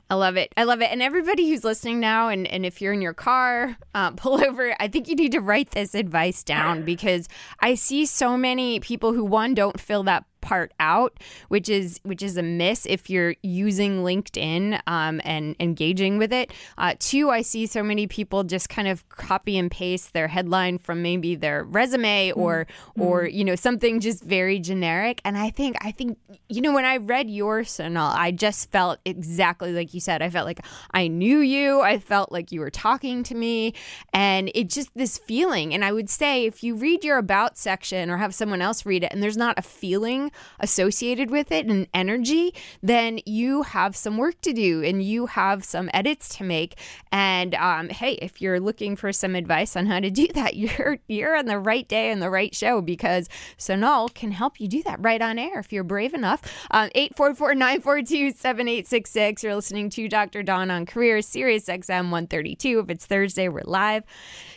I 0.08 0.14
love 0.14 0.36
it. 0.36 0.52
I 0.56 0.62
love 0.62 0.82
it. 0.82 0.92
And 0.92 1.02
everybody 1.02 1.48
who's 1.48 1.64
listening 1.64 1.98
now, 1.98 2.28
and, 2.28 2.46
and 2.46 2.64
if 2.64 2.80
you're 2.80 2.92
in 2.92 3.02
your 3.02 3.14
car, 3.14 3.76
uh, 3.94 4.10
pull 4.16 4.44
over. 4.44 4.74
I 4.78 4.88
think 4.88 5.08
you 5.08 5.16
need 5.16 5.32
to 5.32 5.40
write 5.40 5.72
this 5.72 5.94
advice 5.94 6.42
down 6.42 6.82
because 6.84 7.28
I 7.60 7.74
see 7.74 8.06
so 8.06 8.36
many 8.36 8.78
people 8.78 9.12
who, 9.12 9.24
one, 9.24 9.54
don't 9.54 9.80
fill 9.80 10.04
that 10.04 10.24
part 10.46 10.72
out, 10.78 11.18
which 11.48 11.68
is 11.68 11.98
which 12.04 12.22
is 12.22 12.36
a 12.36 12.42
miss 12.42 12.86
if 12.86 13.10
you're 13.10 13.34
using 13.42 14.04
LinkedIn 14.04 14.80
um, 14.86 15.20
and 15.24 15.56
engaging 15.58 16.18
with 16.18 16.32
it. 16.32 16.52
Uh, 16.78 16.94
two, 17.00 17.30
I 17.30 17.42
see 17.42 17.66
so 17.66 17.82
many 17.82 18.06
people 18.06 18.44
just 18.44 18.68
kind 18.68 18.86
of 18.86 19.06
copy 19.08 19.58
and 19.58 19.68
paste 19.68 20.12
their 20.12 20.28
headline 20.28 20.78
from 20.78 21.02
maybe 21.02 21.34
their 21.34 21.64
resume 21.64 22.30
or 22.32 22.68
mm. 22.96 23.02
or 23.02 23.26
you 23.26 23.44
know 23.44 23.56
something 23.56 23.98
just 23.98 24.22
very 24.22 24.60
generic. 24.60 25.20
And 25.24 25.36
I 25.36 25.50
think 25.50 25.76
I 25.80 25.90
think 25.90 26.16
you 26.48 26.60
know 26.60 26.72
when 26.72 26.84
I 26.84 26.98
read 26.98 27.28
your 27.28 27.62
Sonal, 27.62 28.14
I 28.14 28.30
just 28.30 28.70
felt 28.70 29.00
exactly 29.04 29.72
like 29.72 29.94
you 29.94 30.00
said. 30.00 30.22
I 30.22 30.30
felt 30.30 30.46
like 30.46 30.60
I 30.92 31.08
knew 31.08 31.40
you. 31.40 31.80
I 31.80 31.98
felt 31.98 32.30
like 32.30 32.52
you 32.52 32.60
were 32.60 32.70
talking 32.70 33.24
to 33.24 33.34
me, 33.34 33.74
and 34.12 34.48
it 34.54 34.70
just 34.70 34.90
this 34.94 35.18
feeling. 35.18 35.74
And 35.74 35.84
I 35.84 35.92
would 35.92 36.08
say 36.08 36.44
if 36.44 36.62
you 36.62 36.76
read 36.76 37.02
your 37.02 37.18
about 37.18 37.58
section 37.58 38.10
or 38.10 38.18
have 38.18 38.32
someone 38.32 38.62
else 38.62 38.86
read 38.86 39.02
it, 39.02 39.12
and 39.12 39.20
there's 39.20 39.36
not 39.36 39.58
a 39.58 39.62
feeling 39.62 40.30
associated 40.60 41.30
with 41.30 41.52
it 41.52 41.66
and 41.66 41.86
energy, 41.94 42.54
then 42.82 43.20
you 43.26 43.62
have 43.62 43.96
some 43.96 44.16
work 44.16 44.40
to 44.42 44.52
do 44.52 44.82
and 44.82 45.02
you 45.02 45.26
have 45.26 45.64
some 45.64 45.90
edits 45.92 46.36
to 46.36 46.44
make. 46.44 46.78
And 47.12 47.54
um, 47.54 47.88
hey, 47.88 48.12
if 48.14 48.40
you're 48.40 48.60
looking 48.60 48.96
for 48.96 49.12
some 49.12 49.34
advice 49.34 49.76
on 49.76 49.86
how 49.86 50.00
to 50.00 50.10
do 50.10 50.28
that, 50.34 50.56
you're 50.56 50.98
you're 51.08 51.36
on 51.36 51.46
the 51.46 51.58
right 51.58 51.88
day 51.88 52.10
and 52.10 52.22
the 52.22 52.30
right 52.30 52.54
show 52.54 52.80
because 52.80 53.28
Sonal 53.58 54.12
can 54.12 54.32
help 54.32 54.60
you 54.60 54.68
do 54.68 54.82
that 54.84 54.98
right 55.00 55.22
on 55.22 55.38
air 55.38 55.58
if 55.58 55.72
you're 55.72 55.84
brave 55.84 56.14
enough. 56.14 56.42
Um, 56.70 56.88
844-942-7866. 56.90 59.42
You're 59.42 59.54
listening 59.54 59.90
to 59.90 60.08
Dr. 60.08 60.42
Don 60.42 60.70
on 60.70 60.86
Career, 60.86 61.20
Sirius 61.22 61.66
XM 61.66 62.10
132. 62.10 62.78
If 62.80 62.90
it's 62.90 63.06
Thursday, 63.06 63.48
we're 63.48 63.62
live, 63.64 64.02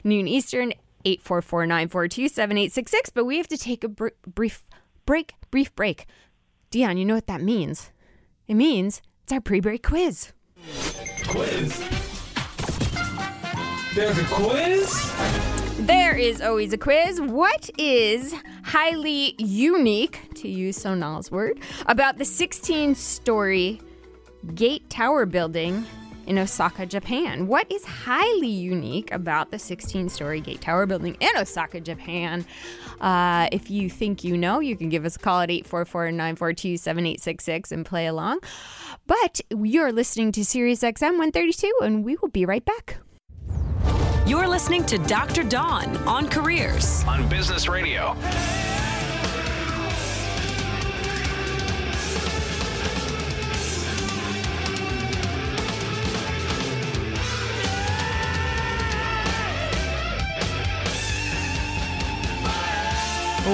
noon 0.03 0.27
Eastern, 0.27 0.73
844-942-7866. 1.05 3.11
But 3.13 3.25
we 3.25 3.37
have 3.37 3.47
to 3.47 3.57
take 3.57 3.83
a 3.83 3.89
br- 3.89 4.09
brief 4.27 4.63
break, 5.09 5.33
brief 5.49 5.75
break. 5.75 6.05
Dion, 6.69 6.95
you 6.95 7.03
know 7.03 7.15
what 7.15 7.25
that 7.25 7.41
means? 7.41 7.89
It 8.47 8.53
means 8.53 9.01
it's 9.23 9.31
our 9.31 9.41
pre-break 9.41 9.81
quiz. 9.81 10.33
Quiz. 11.27 11.79
There's 13.95 14.19
a 14.19 14.25
quiz? 14.25 15.11
There 15.79 16.15
is 16.15 16.43
always 16.43 16.73
a 16.73 16.77
quiz. 16.77 17.19
What 17.19 17.71
is 17.79 18.35
highly 18.63 19.33
unique, 19.39 20.29
to 20.35 20.47
use 20.47 20.77
Sonal's 20.77 21.31
word, 21.31 21.59
about 21.87 22.19
the 22.19 22.25
16 22.25 22.93
story 22.93 23.81
Gate 24.53 24.91
Tower 24.91 25.25
building 25.25 25.87
in 26.29 26.37
Osaka, 26.37 26.85
Japan. 26.85 27.47
What 27.47 27.69
is 27.71 27.83
highly 27.83 28.47
unique 28.47 29.11
about 29.11 29.49
the 29.49 29.57
16 29.57 30.09
story 30.09 30.39
Gate 30.39 30.61
Tower 30.61 30.85
building 30.85 31.17
in 31.19 31.35
Osaka, 31.35 31.81
Japan? 31.81 32.45
Uh, 33.01 33.47
if 33.51 33.71
you 33.71 33.89
think 33.89 34.23
you 34.23 34.37
know, 34.37 34.59
you 34.59 34.77
can 34.77 34.89
give 34.89 35.05
us 35.05 35.15
a 35.15 35.19
call 35.19 35.41
at 35.41 35.49
844 35.49 36.11
942 36.11 36.77
7866 36.77 37.71
and 37.71 37.85
play 37.85 38.05
along. 38.05 38.39
But 39.07 39.41
you're 39.49 39.91
listening 39.91 40.31
to 40.33 40.45
Sirius 40.45 40.83
XM 40.83 41.17
132, 41.17 41.73
and 41.81 42.05
we 42.05 42.15
will 42.21 42.29
be 42.29 42.45
right 42.45 42.63
back. 42.63 42.97
You're 44.27 44.47
listening 44.47 44.85
to 44.85 44.99
Dr. 44.99 45.43
Dawn 45.43 45.97
on 46.07 46.29
Careers 46.29 47.03
on 47.05 47.27
Business 47.27 47.67
Radio. 47.67 48.15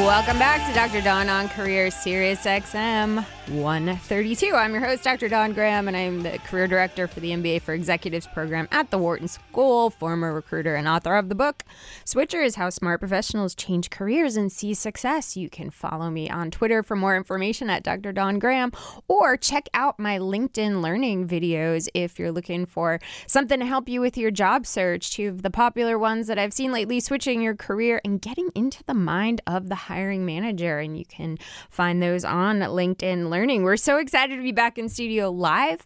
Welcome 0.04 0.38
back 0.38 0.68
to 0.68 0.74
Dr. 0.74 1.02
Dawn 1.02 1.30
on 1.30 1.48
Career 1.48 1.90
Sirius 1.90 2.44
XM 2.44 3.26
132. 3.50 4.56
I'm 4.56 4.74
your 4.74 4.84
host, 4.84 5.04
Dr. 5.04 5.30
Don 5.30 5.54
Graham, 5.54 5.88
and 5.88 5.96
I'm 5.96 6.24
the 6.24 6.40
career 6.40 6.68
director 6.68 7.08
for 7.08 7.20
the 7.20 7.30
MBA 7.30 7.62
for 7.62 7.76
Executives 7.76 8.26
program 8.26 8.68
at 8.72 8.90
the 8.90 8.98
Wharton 8.98 9.28
School, 9.28 9.92
former 9.92 10.34
recruiter 10.34 10.74
and 10.74 10.88
author 10.88 11.16
of 11.16 11.30
the 11.30 11.36
book 11.36 11.64
Switchers 12.06 12.56
How 12.56 12.72
Smart 12.72 13.00
Professionals 13.00 13.54
Change 13.54 13.92
Careers 13.92 14.36
and 14.36 14.52
Seize 14.52 14.80
Success. 14.80 15.38
You 15.38 15.50
can 15.50 15.70
follow 15.70 16.10
me 16.10 16.28
on 16.28 16.50
Twitter 16.50 16.82
for 16.82 16.96
more 16.96 17.16
information 17.16 17.70
at 17.70 17.84
Dr. 17.84 18.12
Don 18.12 18.40
Graham 18.40 18.72
or 19.08 19.38
check 19.38 19.70
out 19.76 20.00
my 20.00 20.18
LinkedIn 20.18 20.82
learning 20.82 21.28
videos 21.28 21.88
if 21.94 22.18
you're 22.18 22.32
looking 22.32 22.66
for 22.66 23.00
something 23.28 23.60
to 23.60 23.66
help 23.66 23.88
you 23.88 24.02
with 24.02 24.18
your 24.18 24.32
job 24.32 24.66
search. 24.66 25.12
Two 25.12 25.30
of 25.30 25.44
the 25.44 25.52
popular 25.52 26.00
ones 26.00 26.26
that 26.28 26.40
I've 26.40 26.54
seen 26.54 26.72
lately 26.72 27.00
switching 27.00 27.44
your 27.44 27.56
career 27.56 28.02
and 28.04 28.20
getting 28.20 28.50
into 28.56 28.84
the 28.86 28.96
mind 28.96 29.42
of 29.46 29.70
the 29.70 29.76
hiring 29.76 30.26
manager. 30.26 30.80
And 30.80 30.98
you 30.98 31.06
can 31.06 31.38
find 31.70 32.02
those 32.02 32.26
on 32.26 32.60
LinkedIn 32.60 33.30
Learning. 33.36 33.64
We're 33.64 33.76
so 33.76 33.98
excited 33.98 34.38
to 34.38 34.42
be 34.42 34.54
back 34.54 34.78
in 34.78 34.88
studio 34.88 35.30
live 35.30 35.86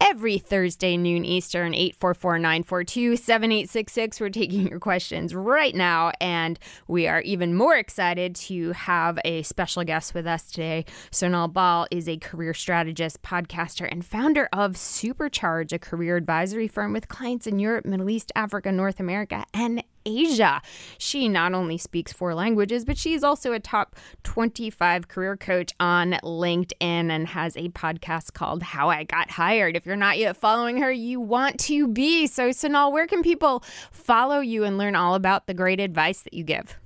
every 0.00 0.38
Thursday, 0.38 0.96
noon 0.96 1.24
Eastern, 1.24 1.74
844 1.74 2.38
942 2.38 3.16
7866. 3.16 4.20
We're 4.20 4.28
taking 4.28 4.68
your 4.68 4.78
questions 4.78 5.34
right 5.34 5.74
now, 5.74 6.12
and 6.20 6.60
we 6.86 7.08
are 7.08 7.22
even 7.22 7.56
more 7.56 7.74
excited 7.74 8.36
to 8.36 8.70
have 8.70 9.18
a 9.24 9.42
special 9.42 9.82
guest 9.82 10.14
with 10.14 10.28
us 10.28 10.48
today. 10.48 10.84
Sonal 11.10 11.52
Bahl 11.52 11.88
is 11.90 12.08
a 12.08 12.18
career 12.18 12.54
strategist, 12.54 13.20
podcaster, 13.20 13.88
and 13.90 14.06
founder 14.06 14.48
of 14.52 14.74
Supercharge, 14.74 15.72
a 15.72 15.80
career 15.80 16.16
advisory 16.16 16.68
firm 16.68 16.92
with 16.92 17.08
clients 17.08 17.48
in 17.48 17.58
Europe, 17.58 17.84
Middle 17.84 18.10
East, 18.10 18.30
Africa, 18.36 18.70
North 18.70 19.00
America, 19.00 19.44
and 19.52 19.82
Asia. 20.06 20.62
She 20.96 21.28
not 21.28 21.52
only 21.52 21.76
speaks 21.76 22.12
four 22.12 22.34
languages, 22.34 22.84
but 22.84 22.96
she's 22.96 23.22
also 23.22 23.52
a 23.52 23.60
top 23.60 23.96
25 24.22 25.08
career 25.08 25.36
coach 25.36 25.72
on 25.78 26.12
LinkedIn 26.22 26.72
and 26.80 27.28
has 27.28 27.56
a 27.56 27.68
podcast 27.70 28.32
called 28.32 28.62
How 28.62 28.88
I 28.88 29.04
Got 29.04 29.32
Hired. 29.32 29.76
If 29.76 29.84
you're 29.84 29.96
not 29.96 30.16
yet 30.16 30.36
following 30.36 30.78
her, 30.78 30.90
you 30.92 31.20
want 31.20 31.58
to 31.60 31.88
be. 31.88 32.26
So, 32.26 32.50
Sonal, 32.50 32.92
where 32.92 33.06
can 33.06 33.22
people 33.22 33.62
follow 33.90 34.40
you 34.40 34.64
and 34.64 34.78
learn 34.78 34.94
all 34.94 35.14
about 35.14 35.46
the 35.46 35.54
great 35.54 35.80
advice 35.80 36.22
that 36.22 36.34
you 36.34 36.44
give? 36.44 36.78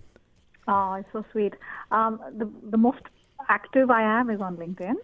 Oh, 0.66 0.94
it's 0.94 1.08
so 1.12 1.24
sweet. 1.32 1.54
Um, 1.90 2.20
the, 2.36 2.50
the 2.70 2.78
most 2.78 3.02
active 3.48 3.90
I 3.90 4.02
am 4.02 4.30
is 4.30 4.40
on 4.40 4.56
LinkedIn. 4.56 4.94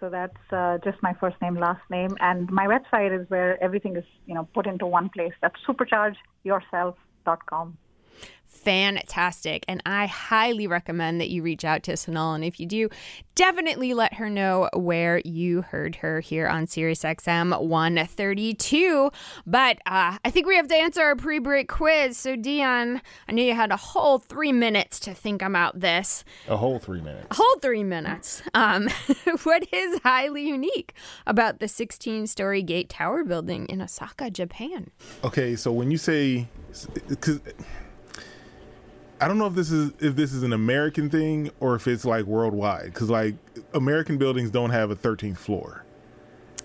So 0.00 0.08
that's 0.08 0.36
uh, 0.50 0.78
just 0.82 1.02
my 1.02 1.12
first 1.14 1.36
name, 1.42 1.56
last 1.56 1.82
name, 1.90 2.16
and 2.20 2.50
my 2.50 2.66
website 2.66 3.18
is 3.18 3.28
where 3.28 3.62
everything 3.62 3.96
is, 3.96 4.04
you 4.26 4.34
know, 4.34 4.48
put 4.54 4.66
into 4.66 4.86
one 4.86 5.10
place. 5.10 5.32
That's 5.42 5.60
superchargeyourself 7.24 7.46
com. 7.46 7.83
Fantastic. 8.64 9.64
And 9.68 9.82
I 9.84 10.06
highly 10.06 10.66
recommend 10.66 11.20
that 11.20 11.30
you 11.30 11.42
reach 11.42 11.64
out 11.64 11.82
to 11.84 11.92
Sonal. 11.92 12.34
And 12.34 12.44
if 12.44 12.58
you 12.58 12.66
do, 12.66 12.88
definitely 13.34 13.94
let 13.94 14.14
her 14.14 14.30
know 14.30 14.68
where 14.74 15.20
you 15.24 15.62
heard 15.62 15.96
her 15.96 16.20
here 16.20 16.46
on 16.48 16.66
Sirius 16.66 17.02
XM 17.02 17.60
132. 17.60 19.10
But 19.46 19.78
uh, 19.86 20.18
I 20.24 20.30
think 20.30 20.46
we 20.46 20.56
have 20.56 20.68
to 20.68 20.76
answer 20.76 21.02
our 21.02 21.16
pre 21.16 21.38
break 21.38 21.68
quiz. 21.68 22.16
So, 22.16 22.36
Dion, 22.36 23.02
I 23.28 23.32
know 23.32 23.42
you 23.42 23.54
had 23.54 23.70
a 23.70 23.76
whole 23.76 24.18
three 24.18 24.52
minutes 24.52 24.98
to 25.00 25.14
think 25.14 25.42
about 25.42 25.80
this. 25.80 26.24
A 26.48 26.56
whole 26.56 26.78
three 26.78 27.00
minutes. 27.00 27.26
A 27.30 27.34
whole 27.34 27.58
three 27.60 27.84
minutes. 27.84 28.42
Um, 28.54 28.88
what 29.42 29.66
is 29.72 30.00
highly 30.02 30.46
unique 30.46 30.94
about 31.26 31.60
the 31.60 31.68
16 31.68 32.26
story 32.26 32.62
Gate 32.62 32.88
Tower 32.88 33.24
building 33.24 33.66
in 33.66 33.82
Osaka, 33.82 34.30
Japan? 34.30 34.90
Okay, 35.22 35.56
so 35.56 35.72
when 35.72 35.90
you 35.90 35.98
say 35.98 36.48
because 37.08 37.40
I 39.24 39.28
don't 39.28 39.38
know 39.38 39.46
if 39.46 39.54
this 39.54 39.70
is 39.70 39.90
if 40.00 40.16
this 40.16 40.34
is 40.34 40.42
an 40.42 40.52
American 40.52 41.08
thing 41.08 41.50
or 41.58 41.74
if 41.76 41.88
it's 41.88 42.04
like 42.04 42.26
worldwide 42.26 42.92
because 42.92 43.08
like 43.08 43.36
American 43.72 44.18
buildings 44.18 44.50
don't 44.50 44.68
have 44.68 44.90
a 44.90 44.96
13th 44.96 45.38
floor. 45.38 45.82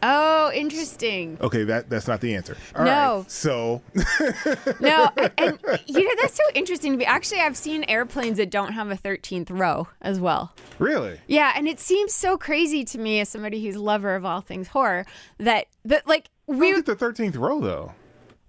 Oh, 0.04 0.52
interesting. 0.54 1.38
Okay, 1.40 1.64
that 1.64 1.90
that's 1.90 2.06
not 2.06 2.20
the 2.20 2.36
answer. 2.36 2.58
All 2.76 2.84
no. 2.84 3.18
Right, 3.20 3.32
so 3.32 3.82
No, 4.82 5.10
and 5.38 5.58
you 5.86 6.04
know 6.04 6.22
that's 6.22 6.36
so 6.36 6.44
interesting 6.54 6.92
to 6.92 6.98
me. 6.98 7.06
Actually, 7.06 7.40
I've 7.40 7.56
seen 7.56 7.86
airplanes 7.86 8.36
that 8.40 8.50
don't 8.52 8.74
have 8.74 8.92
a 8.92 8.98
13th 8.98 9.58
row 9.58 9.88
as 10.02 10.20
well. 10.20 10.54
Really? 10.80 11.18
Yeah, 11.28 11.54
and 11.56 11.66
it 11.66 11.80
seems 11.80 12.14
so 12.14 12.38
crazy 12.38 12.84
to 12.84 12.98
me 12.98 13.22
as 13.22 13.30
somebody 13.30 13.64
who's 13.64 13.78
lover 13.78 14.16
of 14.16 14.26
all 14.26 14.42
things 14.42 14.68
horror 14.68 15.06
that 15.38 15.68
that 15.86 16.06
like 16.06 16.30
we 16.46 16.74
get 16.74 16.86
the 16.86 16.96
13th 16.98 17.38
row 17.38 17.62
though. 17.62 17.94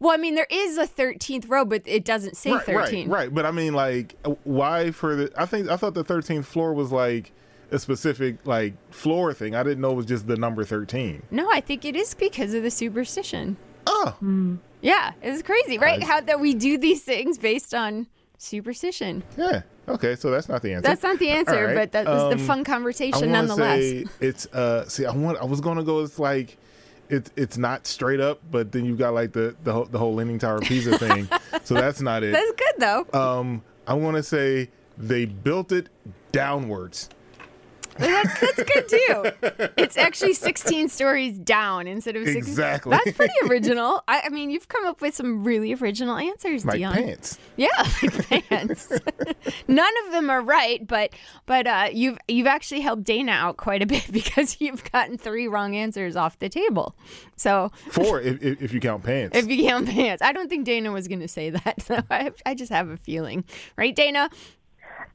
Well, 0.00 0.12
I 0.12 0.16
mean, 0.16 0.34
there 0.34 0.46
is 0.50 0.78
a 0.78 0.86
13th 0.86 1.48
row, 1.48 1.64
but 1.64 1.82
it 1.84 2.04
doesn't 2.04 2.36
say 2.36 2.52
right, 2.52 2.64
13. 2.64 3.08
Right, 3.08 3.18
right. 3.18 3.34
But 3.34 3.44
I 3.46 3.50
mean, 3.50 3.74
like, 3.74 4.16
why 4.44 4.90
for 4.90 5.14
the? 5.14 5.32
I 5.36 5.46
think 5.46 5.68
I 5.68 5.76
thought 5.76 5.94
the 5.94 6.04
13th 6.04 6.46
floor 6.46 6.72
was 6.72 6.90
like 6.90 7.32
a 7.70 7.78
specific 7.78 8.36
like 8.46 8.74
floor 8.92 9.32
thing. 9.34 9.54
I 9.54 9.62
didn't 9.62 9.80
know 9.80 9.92
it 9.92 9.96
was 9.96 10.06
just 10.06 10.26
the 10.26 10.36
number 10.36 10.64
13. 10.64 11.22
No, 11.30 11.50
I 11.50 11.60
think 11.60 11.84
it 11.84 11.94
is 11.94 12.14
because 12.14 12.54
of 12.54 12.62
the 12.62 12.70
superstition. 12.70 13.58
Oh, 13.86 14.16
mm. 14.22 14.58
yeah, 14.80 15.12
it's 15.22 15.42
crazy, 15.42 15.78
right? 15.78 16.02
I, 16.02 16.06
How 16.06 16.20
that 16.22 16.40
we 16.40 16.54
do 16.54 16.78
these 16.78 17.02
things 17.02 17.38
based 17.38 17.74
on 17.74 18.06
superstition. 18.38 19.22
Yeah. 19.36 19.62
Okay, 19.88 20.14
so 20.16 20.30
that's 20.30 20.48
not 20.48 20.62
the 20.62 20.72
answer. 20.72 20.82
That's 20.82 21.02
not 21.02 21.18
the 21.18 21.30
answer, 21.30 21.66
right. 21.66 21.74
but 21.74 21.92
that 21.92 22.06
was 22.06 22.22
um, 22.22 22.30
the 22.30 22.38
fun 22.38 22.64
conversation 22.64 23.32
nonetheless. 23.32 23.80
Say 23.80 24.04
it's 24.20 24.46
uh 24.46 24.88
see 24.88 25.04
I 25.04 25.12
want 25.12 25.38
I 25.38 25.44
was 25.44 25.60
gonna 25.60 25.82
go 25.82 26.00
it's 26.00 26.18
like 26.18 26.56
it's 27.10 27.30
it's 27.36 27.58
not 27.58 27.86
straight 27.86 28.20
up, 28.20 28.40
but 28.50 28.72
then 28.72 28.84
you've 28.84 28.98
got 28.98 29.14
like 29.14 29.32
the 29.32 29.54
the 29.64 29.72
whole, 29.72 29.84
the 29.84 29.98
whole 29.98 30.14
Leaning 30.14 30.38
Tower 30.38 30.56
of 30.56 30.62
Pisa 30.62 30.98
thing. 30.98 31.28
so 31.64 31.74
that's 31.74 32.00
not 32.00 32.22
it. 32.22 32.32
That's 32.32 32.52
good 32.52 32.74
though. 32.78 33.06
Um, 33.12 33.62
I 33.86 33.94
want 33.94 34.16
to 34.16 34.22
say 34.22 34.70
they 34.96 35.24
built 35.24 35.72
it 35.72 35.88
downwards. 36.32 37.08
That's 38.00 38.40
that's 38.40 38.62
good 38.72 38.88
too. 38.88 39.70
It's 39.76 39.96
actually 39.96 40.34
16 40.34 40.88
stories 40.88 41.38
down 41.38 41.86
instead 41.86 42.16
of 42.16 42.24
16. 42.24 42.38
Exactly. 42.38 42.90
That's 42.90 43.16
pretty 43.16 43.34
original. 43.48 44.02
I, 44.08 44.22
I 44.26 44.28
mean, 44.30 44.50
you've 44.50 44.68
come 44.68 44.86
up 44.86 45.00
with 45.00 45.14
some 45.14 45.44
really 45.44 45.74
original 45.74 46.16
answers, 46.16 46.64
Like 46.64 46.76
Dion. 46.76 46.94
pants. 46.94 47.38
Yeah, 47.56 47.68
like 48.30 48.48
pants. 48.48 48.90
None 49.68 49.92
of 50.06 50.12
them 50.12 50.30
are 50.30 50.42
right, 50.42 50.86
but 50.86 51.12
but 51.46 51.66
uh, 51.66 51.88
you've 51.92 52.18
you've 52.28 52.46
actually 52.46 52.80
helped 52.80 53.04
Dana 53.04 53.32
out 53.32 53.56
quite 53.56 53.82
a 53.82 53.86
bit 53.86 54.06
because 54.12 54.56
you've 54.60 54.90
gotten 54.90 55.18
three 55.18 55.46
wrong 55.48 55.76
answers 55.76 56.16
off 56.16 56.38
the 56.38 56.48
table. 56.48 56.94
So 57.36 57.70
Four, 57.90 58.20
if, 58.20 58.42
if, 58.42 58.62
if 58.62 58.72
you 58.72 58.80
count 58.80 59.02
pants. 59.04 59.36
if 59.36 59.48
you 59.48 59.66
count 59.68 59.88
pants, 59.88 60.22
I 60.22 60.32
don't 60.32 60.48
think 60.48 60.64
Dana 60.64 60.92
was 60.92 61.08
going 61.08 61.20
to 61.20 61.28
say 61.28 61.50
that. 61.50 61.82
So 61.82 62.00
I, 62.10 62.30
I 62.44 62.54
just 62.54 62.70
have 62.72 62.88
a 62.88 62.96
feeling, 62.96 63.44
right, 63.76 63.94
Dana? 63.94 64.30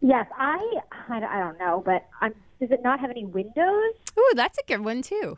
Yes, 0.01 0.25
I, 0.37 0.57
I, 1.09 1.17
I 1.17 1.39
don't 1.39 1.57
know, 1.59 1.81
but 1.85 2.05
I'm, 2.21 2.33
does 2.59 2.71
it 2.71 2.81
not 2.83 2.99
have 2.99 3.09
any 3.09 3.25
windows? 3.25 3.93
Ooh, 4.17 4.31
that's 4.35 4.57
a 4.57 4.63
good 4.67 4.81
one 4.83 5.01
too. 5.01 5.37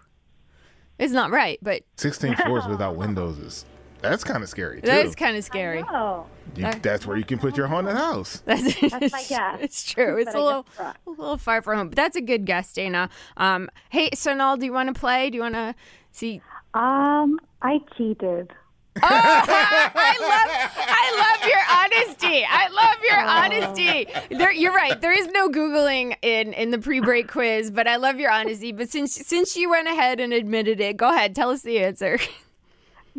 It's 0.99 1.13
not 1.13 1.31
right, 1.31 1.59
but 1.61 1.83
16 1.97 2.35
floors 2.35 2.65
without 2.67 2.95
windows 2.95 3.37
is 3.39 3.65
that's 4.01 4.23
kind 4.23 4.43
of 4.43 4.49
scary 4.49 4.79
too. 4.81 4.87
that 4.87 5.05
is 5.07 5.15
kind 5.15 5.35
of 5.35 5.43
scary. 5.43 5.83
Oh, 5.89 6.27
You- 6.55 6.71
that's 6.81 7.05
where 7.07 7.17
you 7.17 7.23
can 7.23 7.39
put 7.39 7.57
your 7.57 7.65
haunted 7.67 7.95
house. 7.95 8.41
That's, 8.45 8.79
That's 8.79 9.11
my 9.11 9.23
guess. 9.27 9.57
It's 9.59 9.83
true. 9.91 10.17
It's 10.17 10.31
But 10.31 10.35
a 10.35 10.39
I 10.39 10.45
little, 10.45 10.65
a 10.79 10.95
little 11.09 11.37
far 11.37 11.61
from 11.63 11.77
home, 11.77 11.89
but 11.89 11.95
that's 11.95 12.15
a 12.15 12.21
good 12.21 12.45
guess, 12.45 12.71
Dana. 12.73 13.09
Um, 13.37 13.69
hey, 13.89 14.09
Sonal, 14.11 14.59
do 14.59 14.65
you 14.65 14.73
want 14.73 14.93
to 14.93 14.99
play? 14.99 15.29
Do 15.31 15.35
you 15.37 15.41
want 15.41 15.55
to 15.55 15.73
see? 16.11 16.41
Um, 16.75 17.39
I 17.63 17.79
cheated. 17.97 18.51
Oh, 18.97 19.07
I 19.09 20.17
love, 20.21 20.49
I 20.87 21.07
love 21.23 21.47
your 21.47 21.63
honesty. 21.69 22.45
I 22.47 22.67
love 22.69 22.97
your 23.03 23.19
oh. 23.19 23.27
honesty. 23.27 24.35
There, 24.35 24.51
you're 24.51 24.73
right. 24.73 24.99
There 24.99 25.11
is 25.11 25.27
no 25.27 25.49
googling 25.49 26.15
in 26.21 26.53
in 26.53 26.71
the 26.71 26.79
pre-break 26.79 27.27
quiz, 27.35 27.71
but 27.71 27.87
I 27.87 27.97
love 27.97 28.19
your 28.19 28.31
honesty. 28.31 28.71
But 28.71 28.89
since 28.89 29.13
since 29.13 29.55
you 29.55 29.69
went 29.69 29.87
ahead 29.87 30.19
and 30.19 30.33
admitted 30.33 30.79
it, 30.79 30.97
go 30.97 31.09
ahead, 31.13 31.35
tell 31.35 31.49
us 31.49 31.61
the 31.61 31.79
answer. 31.79 32.19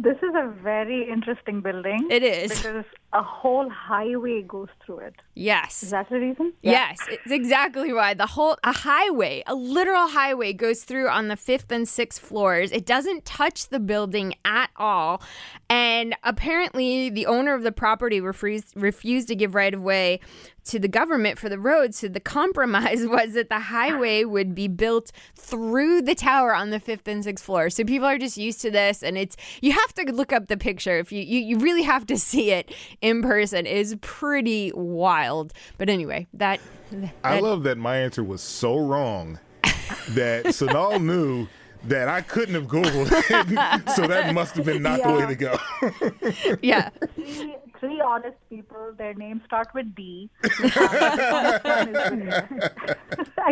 This 0.00 0.16
is 0.18 0.32
a 0.32 0.54
very 0.62 1.10
interesting 1.10 1.60
building. 1.60 2.06
It 2.08 2.22
is. 2.22 2.50
Because 2.50 2.84
a 3.12 3.22
whole 3.22 3.70
highway 3.70 4.42
goes 4.42 4.68
through 4.84 4.98
it. 4.98 5.14
Yes. 5.34 5.82
Is 5.82 5.90
that 5.90 6.10
the 6.10 6.20
reason? 6.20 6.52
Yes, 6.60 6.98
it's 7.08 7.32
exactly 7.32 7.92
why. 7.92 8.12
The 8.12 8.26
whole 8.26 8.58
a 8.64 8.72
highway, 8.72 9.42
a 9.46 9.54
literal 9.54 10.08
highway 10.08 10.52
goes 10.52 10.84
through 10.84 11.08
on 11.08 11.28
the 11.28 11.36
5th 11.36 11.70
and 11.70 11.86
6th 11.86 12.18
floors. 12.18 12.70
It 12.70 12.84
doesn't 12.84 13.24
touch 13.24 13.68
the 13.68 13.80
building 13.80 14.34
at 14.44 14.70
all. 14.76 15.22
And 15.70 16.16
apparently 16.22 17.08
the 17.08 17.24
owner 17.24 17.54
of 17.54 17.62
the 17.62 17.72
property 17.72 18.20
refused 18.20 18.74
refused 18.76 19.28
to 19.28 19.34
give 19.34 19.54
right 19.54 19.72
of 19.72 19.82
way 19.82 20.20
to 20.68 20.78
the 20.78 20.88
government 20.88 21.38
for 21.38 21.48
the 21.48 21.58
road. 21.58 21.94
So 21.94 22.08
the 22.08 22.20
compromise 22.20 23.06
was 23.06 23.32
that 23.32 23.48
the 23.48 23.60
highway 23.60 24.24
would 24.24 24.54
be 24.54 24.68
built 24.68 25.12
through 25.34 26.02
the 26.02 26.14
tower 26.14 26.54
on 26.54 26.70
the 26.70 26.80
5th 26.80 27.08
and 27.08 27.24
6th 27.24 27.40
floor. 27.40 27.70
So 27.70 27.84
people 27.84 28.06
are 28.06 28.18
just 28.18 28.36
used 28.36 28.60
to 28.62 28.70
this 28.70 29.02
and 29.02 29.16
it's 29.16 29.36
you 29.62 29.72
have 29.72 29.94
to 29.94 30.12
look 30.12 30.32
up 30.32 30.48
the 30.48 30.58
picture 30.58 30.98
if 30.98 31.10
you 31.10 31.22
you, 31.22 31.40
you 31.40 31.58
really 31.58 31.82
have 31.82 32.06
to 32.06 32.18
see 32.18 32.50
it 32.50 32.74
in 33.00 33.22
person. 33.22 33.66
is 33.66 33.96
pretty 34.00 34.72
wild. 34.74 35.52
But 35.76 35.88
anyway, 35.88 36.26
that, 36.34 36.60
I 37.24 37.40
love 37.40 37.62
that 37.64 37.78
my 37.78 37.98
answer 37.98 38.24
was 38.24 38.40
so 38.42 38.76
wrong 38.78 39.38
that 40.10 40.46
Sonal 40.46 41.02
knew 41.04 41.46
that 41.84 42.08
I 42.08 42.22
couldn't 42.22 42.54
have 42.54 42.66
Googled 42.66 43.08
it. 43.12 43.90
so 43.94 44.06
that 44.06 44.34
must 44.34 44.56
have 44.56 44.64
been 44.64 44.82
not 44.82 45.02
the 45.02 45.12
way 45.12 45.26
to 45.26 45.34
go. 45.34 46.56
yeah. 46.60 46.90
Three, 47.14 47.54
three 47.80 48.00
honest 48.00 48.36
people. 48.50 48.92
Their 48.96 49.14
names 49.14 49.42
start 49.46 49.68
with 49.74 49.94
D. 49.94 50.30
I 50.44 50.48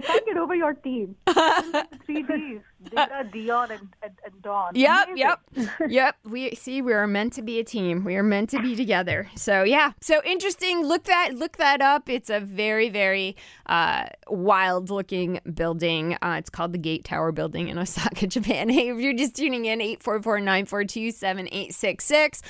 can't 0.02 0.26
get 0.26 0.36
over 0.36 0.54
your 0.54 0.74
team. 0.74 1.16
Three 2.04 2.22
Ds. 2.22 2.60
Dana, 2.90 3.24
Dion, 3.32 3.70
and, 3.72 3.88
and, 4.02 4.12
and 4.24 4.42
Dawn. 4.42 4.72
Yep, 4.74 5.08
Amazing. 5.08 5.16
yep, 5.16 5.40
yep. 5.88 6.16
We 6.24 6.54
see 6.54 6.82
we 6.82 6.92
are 6.92 7.06
meant 7.06 7.32
to 7.34 7.42
be 7.42 7.58
a 7.58 7.64
team. 7.64 8.04
We 8.04 8.16
are 8.16 8.22
meant 8.22 8.50
to 8.50 8.60
be 8.62 8.76
together. 8.76 9.28
So 9.34 9.62
yeah, 9.64 9.92
so 10.00 10.20
interesting. 10.24 10.84
Look 10.84 11.04
that 11.04 11.34
look 11.34 11.56
that 11.56 11.80
up. 11.80 12.08
It's 12.08 12.30
a 12.30 12.38
very 12.40 12.88
very 12.88 13.36
uh, 13.66 14.06
wild 14.28 14.90
looking 14.90 15.40
building. 15.54 16.16
Uh, 16.22 16.36
it's 16.38 16.50
called 16.50 16.72
the 16.72 16.78
Gate 16.78 17.04
Tower 17.04 17.32
Building 17.32 17.66
in 17.68 17.78
Osaka, 17.78 18.26
Japan. 18.28 18.68
Hey, 18.68 18.90
if 18.90 18.98
you're 19.00 19.14
just 19.14 19.34
tuning 19.34 19.64
in, 19.64 19.80
844-942-7866. 19.80 22.42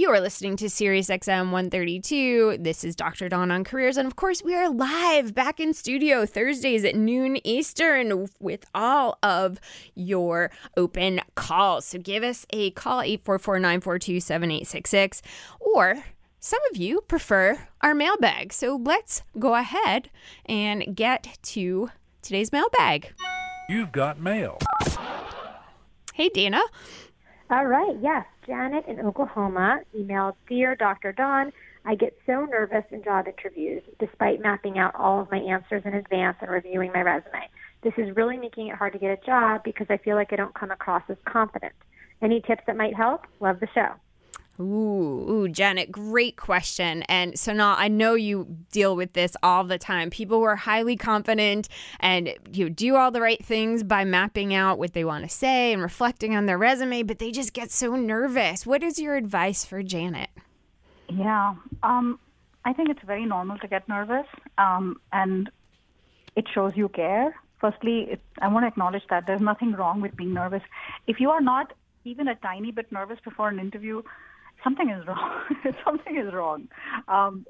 You 0.00 0.08
are 0.08 0.20
listening 0.22 0.56
to 0.56 0.70
Sirius 0.70 1.10
XM 1.10 1.50
132. 1.50 2.56
This 2.58 2.84
is 2.84 2.96
Dr. 2.96 3.28
Dawn 3.28 3.50
on 3.50 3.64
Careers. 3.64 3.98
And 3.98 4.06
of 4.06 4.16
course, 4.16 4.42
we 4.42 4.54
are 4.54 4.70
live 4.70 5.34
back 5.34 5.60
in 5.60 5.74
studio 5.74 6.24
Thursdays 6.24 6.86
at 6.86 6.96
noon 6.96 7.36
Eastern 7.46 8.26
with 8.40 8.64
all 8.74 9.18
of 9.22 9.60
your 9.94 10.50
open 10.74 11.20
calls. 11.34 11.84
So 11.84 11.98
give 11.98 12.22
us 12.22 12.46
a 12.48 12.70
call, 12.70 13.02
844 13.02 13.58
942 13.58 14.20
7866. 14.20 15.20
Or 15.60 16.02
some 16.38 16.60
of 16.70 16.78
you 16.78 17.02
prefer 17.02 17.68
our 17.82 17.94
mailbag. 17.94 18.54
So 18.54 18.80
let's 18.82 19.22
go 19.38 19.54
ahead 19.54 20.08
and 20.46 20.96
get 20.96 21.36
to 21.42 21.90
today's 22.22 22.52
mailbag. 22.52 23.12
You've 23.68 23.92
got 23.92 24.18
mail. 24.18 24.60
Hey, 26.14 26.30
Dana. 26.30 26.62
All 27.50 27.66
right, 27.66 27.96
yes. 28.00 28.24
Janet 28.46 28.84
in 28.86 29.00
Oklahoma 29.00 29.80
emailed 29.96 30.34
Dear 30.48 30.76
Dr. 30.76 31.10
Dawn, 31.10 31.52
I 31.84 31.96
get 31.96 32.16
so 32.24 32.44
nervous 32.44 32.84
in 32.92 33.02
job 33.02 33.26
interviews 33.26 33.82
despite 33.98 34.40
mapping 34.40 34.78
out 34.78 34.94
all 34.94 35.20
of 35.20 35.30
my 35.32 35.38
answers 35.38 35.82
in 35.84 35.94
advance 35.94 36.36
and 36.40 36.48
reviewing 36.48 36.92
my 36.92 37.00
resume. 37.00 37.48
This 37.82 37.94
is 37.98 38.14
really 38.14 38.36
making 38.36 38.68
it 38.68 38.76
hard 38.76 38.92
to 38.92 39.00
get 39.00 39.10
a 39.10 39.26
job 39.26 39.62
because 39.64 39.88
I 39.90 39.96
feel 39.96 40.14
like 40.14 40.32
I 40.32 40.36
don't 40.36 40.54
come 40.54 40.70
across 40.70 41.02
as 41.08 41.16
confident. 41.24 41.72
Any 42.22 42.40
tips 42.40 42.62
that 42.68 42.76
might 42.76 42.94
help? 42.94 43.22
Love 43.40 43.58
the 43.58 43.68
show. 43.74 43.94
Ooh, 44.60 45.26
ooh, 45.30 45.48
Janet, 45.48 45.90
great 45.90 46.36
question. 46.36 47.02
And 47.04 47.34
now 47.46 47.74
I 47.78 47.88
know 47.88 48.12
you 48.14 48.58
deal 48.70 48.94
with 48.94 49.14
this 49.14 49.34
all 49.42 49.64
the 49.64 49.78
time. 49.78 50.10
People 50.10 50.38
who 50.38 50.44
are 50.44 50.56
highly 50.56 50.96
confident 50.96 51.68
and 51.98 52.34
you 52.52 52.68
do 52.68 52.96
all 52.96 53.10
the 53.10 53.22
right 53.22 53.42
things 53.42 53.82
by 53.82 54.04
mapping 54.04 54.52
out 54.52 54.78
what 54.78 54.92
they 54.92 55.04
want 55.04 55.24
to 55.24 55.30
say 55.30 55.72
and 55.72 55.80
reflecting 55.80 56.36
on 56.36 56.44
their 56.44 56.58
resume, 56.58 57.02
but 57.04 57.18
they 57.18 57.30
just 57.30 57.54
get 57.54 57.70
so 57.70 57.96
nervous. 57.96 58.66
What 58.66 58.82
is 58.82 58.98
your 58.98 59.16
advice 59.16 59.64
for 59.64 59.82
Janet? 59.82 60.28
Yeah. 61.08 61.54
Um, 61.82 62.18
I 62.64 62.74
think 62.74 62.90
it's 62.90 63.02
very 63.02 63.24
normal 63.24 63.56
to 63.58 63.68
get 63.68 63.88
nervous, 63.88 64.26
um, 64.58 65.00
and 65.12 65.50
it 66.36 66.46
shows 66.52 66.72
you 66.76 66.88
care. 66.88 67.34
Firstly, 67.60 68.08
it, 68.10 68.20
I 68.42 68.48
want 68.48 68.64
to 68.64 68.68
acknowledge 68.68 69.04
that 69.08 69.26
there's 69.26 69.40
nothing 69.40 69.72
wrong 69.72 70.02
with 70.02 70.14
being 70.16 70.34
nervous. 70.34 70.62
If 71.06 71.18
you 71.18 71.30
are 71.30 71.40
not 71.40 71.72
even 72.04 72.28
a 72.28 72.34
tiny 72.36 72.70
bit 72.70 72.92
nervous 72.92 73.18
before 73.24 73.48
an 73.48 73.58
interview, 73.58 74.02
something 74.62 74.90
is 74.90 75.06
wrong. 75.06 75.42
something 75.84 76.16
is 76.16 76.32
wrong. 76.32 76.68
Um, 77.08 77.46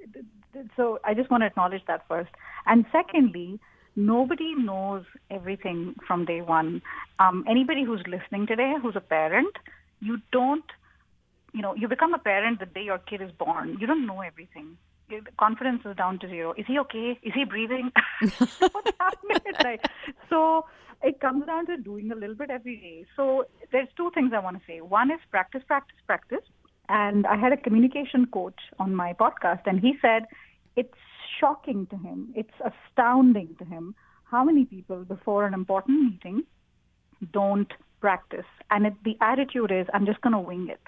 so 0.76 0.98
I 1.04 1.14
just 1.14 1.30
want 1.30 1.42
to 1.42 1.46
acknowledge 1.46 1.82
that 1.86 2.06
first. 2.08 2.30
And 2.66 2.84
secondly, 2.92 3.58
nobody 3.96 4.54
knows 4.54 5.04
everything 5.30 5.94
from 6.06 6.24
day 6.24 6.40
one. 6.40 6.82
Um, 7.18 7.44
anybody 7.48 7.84
who's 7.84 8.02
listening 8.06 8.46
today, 8.46 8.74
who's 8.80 8.96
a 8.96 9.00
parent, 9.00 9.56
you 10.00 10.18
don't 10.32 10.64
you 11.52 11.62
know, 11.62 11.74
you 11.74 11.88
become 11.88 12.14
a 12.14 12.18
parent 12.18 12.60
the 12.60 12.66
day 12.66 12.82
your 12.82 12.98
kid 12.98 13.20
is 13.20 13.30
born. 13.32 13.76
You 13.80 13.86
don't 13.86 14.06
know 14.06 14.20
everything. 14.20 14.76
Confidence 15.38 15.82
is 15.84 15.96
down 15.96 16.20
to 16.20 16.28
zero. 16.28 16.54
Is 16.56 16.66
he 16.66 16.78
okay? 16.78 17.18
Is 17.22 17.32
he 17.34 17.44
breathing? 17.44 17.90
What's 18.20 18.92
happening 19.00 19.38
night? 19.64 19.80
So 20.28 20.66
it 21.02 21.20
comes 21.20 21.46
down 21.46 21.66
to 21.66 21.76
doing 21.76 22.12
a 22.12 22.14
little 22.14 22.36
bit 22.36 22.50
every 22.50 22.76
day. 22.76 23.06
So 23.16 23.46
there's 23.72 23.88
two 23.96 24.12
things 24.14 24.32
I 24.34 24.38
want 24.38 24.58
to 24.58 24.62
say. 24.66 24.80
One 24.80 25.10
is 25.10 25.18
practice, 25.30 25.62
practice, 25.66 25.98
practice. 26.06 26.44
And 26.90 27.24
I 27.24 27.36
had 27.36 27.52
a 27.52 27.56
communication 27.56 28.26
coach 28.26 28.60
on 28.80 28.94
my 28.96 29.12
podcast, 29.12 29.60
and 29.66 29.78
he 29.78 29.94
said 30.02 30.26
it's 30.74 30.98
shocking 31.38 31.86
to 31.86 31.96
him, 31.96 32.32
it's 32.34 32.56
astounding 32.70 33.54
to 33.60 33.64
him 33.64 33.94
how 34.24 34.42
many 34.42 34.64
people 34.64 35.04
before 35.04 35.46
an 35.46 35.54
important 35.54 36.02
meeting 36.02 36.42
don't 37.32 37.72
practice. 38.00 38.50
And 38.72 38.86
it, 38.86 38.94
the 39.04 39.16
attitude 39.20 39.70
is, 39.70 39.86
I'm 39.94 40.04
just 40.04 40.20
going 40.20 40.32
to 40.32 40.40
wing 40.40 40.68
it. 40.68 40.80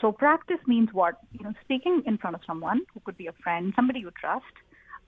So 0.00 0.10
practice 0.10 0.58
means 0.66 0.88
what? 0.92 1.20
You 1.30 1.44
know, 1.44 1.52
speaking 1.62 2.02
in 2.06 2.18
front 2.18 2.34
of 2.34 2.42
someone 2.44 2.80
who 2.92 3.00
could 3.04 3.16
be 3.16 3.28
a 3.28 3.32
friend, 3.44 3.72
somebody 3.76 4.00
you 4.00 4.10
trust, 4.20 4.44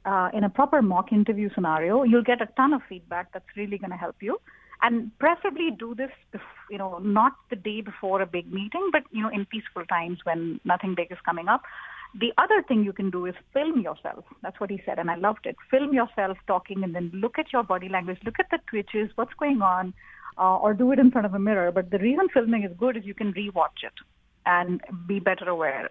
uh, 0.05 0.29
in 0.33 0.45
a 0.45 0.51
proper 0.51 0.83
mock 0.83 1.13
interview 1.13 1.49
scenario, 1.53 2.05
you'll 2.05 2.23
get 2.23 2.41
a 2.41 2.47
ton 2.57 2.73
of 2.73 2.83
feedback 2.89 3.33
that's 3.33 3.57
really 3.57 3.79
going 3.79 3.91
to 3.91 3.97
help 3.97 4.17
you. 4.21 4.39
And 4.83 5.17
preferably 5.19 5.71
do 5.71 5.95
this, 5.95 6.11
you 6.69 6.77
know, 6.77 6.99
not 6.99 7.35
the 7.51 7.57
day 7.57 7.81
before 7.81 8.21
a 8.21 8.27
big 8.27 8.53
meeting, 8.53 8.91
but 8.91 9.03
you 9.13 9.23
know, 9.23 9.29
in 9.29 9.47
peaceful 9.47 9.85
times 9.87 10.19
when 10.25 10.61
nothing 10.65 10.95
big 10.97 11.13
is 11.13 11.19
coming 11.25 11.47
up. 11.49 11.63
The 12.19 12.33
other 12.37 12.63
thing 12.67 12.85
you 12.85 12.93
can 12.93 13.09
do 13.11 13.25
is 13.27 13.35
film 13.55 13.81
yourself. 13.81 14.25
That's 14.43 14.59
what 14.61 14.71
he 14.71 14.83
said, 14.85 14.99
and 14.99 15.11
I 15.11 15.15
loved 15.15 15.47
it. 15.47 15.57
Film 15.71 15.95
yourself 15.95 16.37
talking, 16.47 16.83
and 16.83 16.95
then 16.95 17.11
look 17.15 17.39
at 17.39 17.53
your 17.53 17.63
body 17.63 17.89
language, 17.89 18.19
look 18.25 18.35
at 18.39 18.51
the 18.51 18.59
twitches, 18.67 19.11
what's 19.15 19.33
going 19.35 19.63
on, 19.63 19.95
uh, 20.37 20.59
or 20.59 20.75
do 20.75 20.93
it 20.93 20.99
in 20.99 21.11
front 21.11 21.27
of 21.27 21.35
a 21.35 21.39
mirror. 21.39 21.71
But 21.73 21.91
the 21.91 21.99
reason 21.99 22.29
filming 22.35 22.65
is 22.65 22.73
good 22.77 22.97
is 22.97 23.05
you 23.07 23.15
can 23.15 23.33
rewatch 23.33 23.85
it 23.85 23.95
and 24.45 24.81
be 25.07 25.21
better 25.21 25.49
aware. 25.49 25.89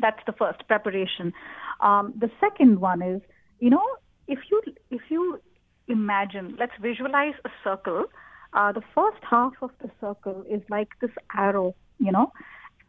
That's 0.00 0.20
the 0.26 0.32
first 0.32 0.66
preparation. 0.68 1.32
Um, 1.80 2.14
the 2.18 2.30
second 2.40 2.80
one 2.80 3.02
is, 3.02 3.20
you 3.58 3.70
know, 3.70 3.84
if 4.28 4.38
you 4.50 4.62
if 4.90 5.02
you 5.08 5.40
imagine, 5.88 6.56
let's 6.58 6.72
visualize 6.80 7.34
a 7.44 7.50
circle. 7.64 8.04
Uh, 8.52 8.72
the 8.72 8.82
first 8.94 9.22
half 9.28 9.52
of 9.62 9.70
the 9.82 9.90
circle 10.00 10.44
is 10.48 10.62
like 10.70 10.88
this 11.00 11.10
arrow, 11.36 11.74
you 11.98 12.12
know, 12.12 12.32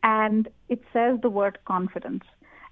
and 0.04 0.48
it 0.70 0.82
says 0.94 1.20
the 1.22 1.30
word 1.30 1.58
confidence. 1.66 2.24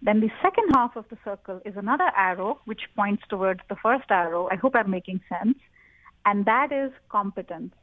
Then 0.01 0.19
the 0.19 0.29
second 0.41 0.69
half 0.75 0.95
of 0.95 1.05
the 1.09 1.17
circle 1.25 1.59
is 1.65 1.75
another 1.75 2.11
arrow 2.15 2.59
which 2.65 2.81
points 2.95 3.23
towards 3.29 3.61
the 3.67 3.75
first 3.75 4.05
arrow. 4.09 4.47
I 4.51 4.55
hope 4.55 4.75
I'm 4.75 4.91
making 4.91 5.21
sense. 5.27 5.57
And 6.25 6.45
that 6.45 6.71
is 6.71 6.91
competence. 7.09 7.73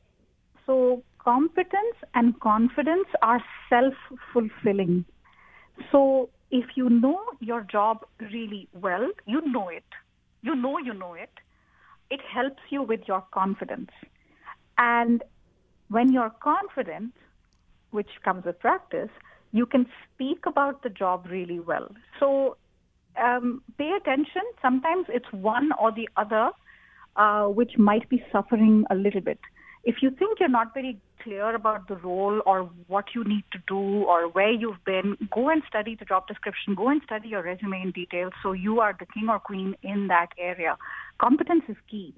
So 0.66 1.02
competence 1.18 1.96
and 2.14 2.38
confidence 2.40 3.08
are 3.22 3.42
self 3.68 3.94
fulfilling. 4.32 5.04
So 5.90 6.30
if 6.50 6.76
you 6.76 6.88
know 6.88 7.20
your 7.40 7.62
job 7.62 8.04
really 8.20 8.68
well, 8.74 9.10
you 9.26 9.40
know 9.50 9.68
it. 9.68 9.84
You 10.42 10.54
know 10.54 10.78
you 10.78 10.94
know 10.94 11.14
it. 11.14 11.30
It 12.10 12.20
helps 12.32 12.62
you 12.70 12.82
with 12.82 13.00
your 13.06 13.24
confidence. 13.32 13.90
And 14.78 15.22
when 15.88 16.12
you're 16.12 16.34
confident, 16.42 17.12
which 17.90 18.10
comes 18.24 18.44
with 18.44 18.58
practice, 18.58 19.10
you 19.52 19.66
can 19.66 19.86
speak 20.12 20.46
about 20.46 20.82
the 20.82 20.90
job 20.90 21.26
really 21.30 21.60
well. 21.60 21.88
So 22.18 22.56
um, 23.22 23.62
pay 23.78 23.92
attention. 23.96 24.42
Sometimes 24.60 25.06
it's 25.08 25.30
one 25.32 25.70
or 25.80 25.92
the 25.92 26.08
other 26.16 26.50
uh, 27.16 27.44
which 27.44 27.78
might 27.78 28.08
be 28.08 28.22
suffering 28.32 28.84
a 28.90 28.94
little 28.94 29.20
bit. 29.20 29.38
If 29.84 29.96
you 30.00 30.10
think 30.10 30.40
you're 30.40 30.48
not 30.48 30.72
very 30.72 30.98
clear 31.22 31.54
about 31.54 31.88
the 31.88 31.96
role 31.96 32.42
or 32.46 32.70
what 32.86 33.06
you 33.14 33.24
need 33.24 33.44
to 33.52 33.58
do 33.66 34.04
or 34.04 34.28
where 34.28 34.50
you've 34.52 34.84
been, 34.84 35.16
go 35.32 35.48
and 35.48 35.62
study 35.68 35.96
the 35.98 36.04
job 36.04 36.26
description. 36.26 36.74
Go 36.74 36.88
and 36.88 37.02
study 37.04 37.28
your 37.28 37.42
resume 37.42 37.82
in 37.82 37.90
detail 37.90 38.30
so 38.42 38.52
you 38.52 38.80
are 38.80 38.94
the 38.98 39.06
king 39.06 39.28
or 39.28 39.38
queen 39.38 39.74
in 39.82 40.08
that 40.08 40.28
area. 40.38 40.76
Competence 41.18 41.64
is 41.68 41.76
key. 41.90 42.14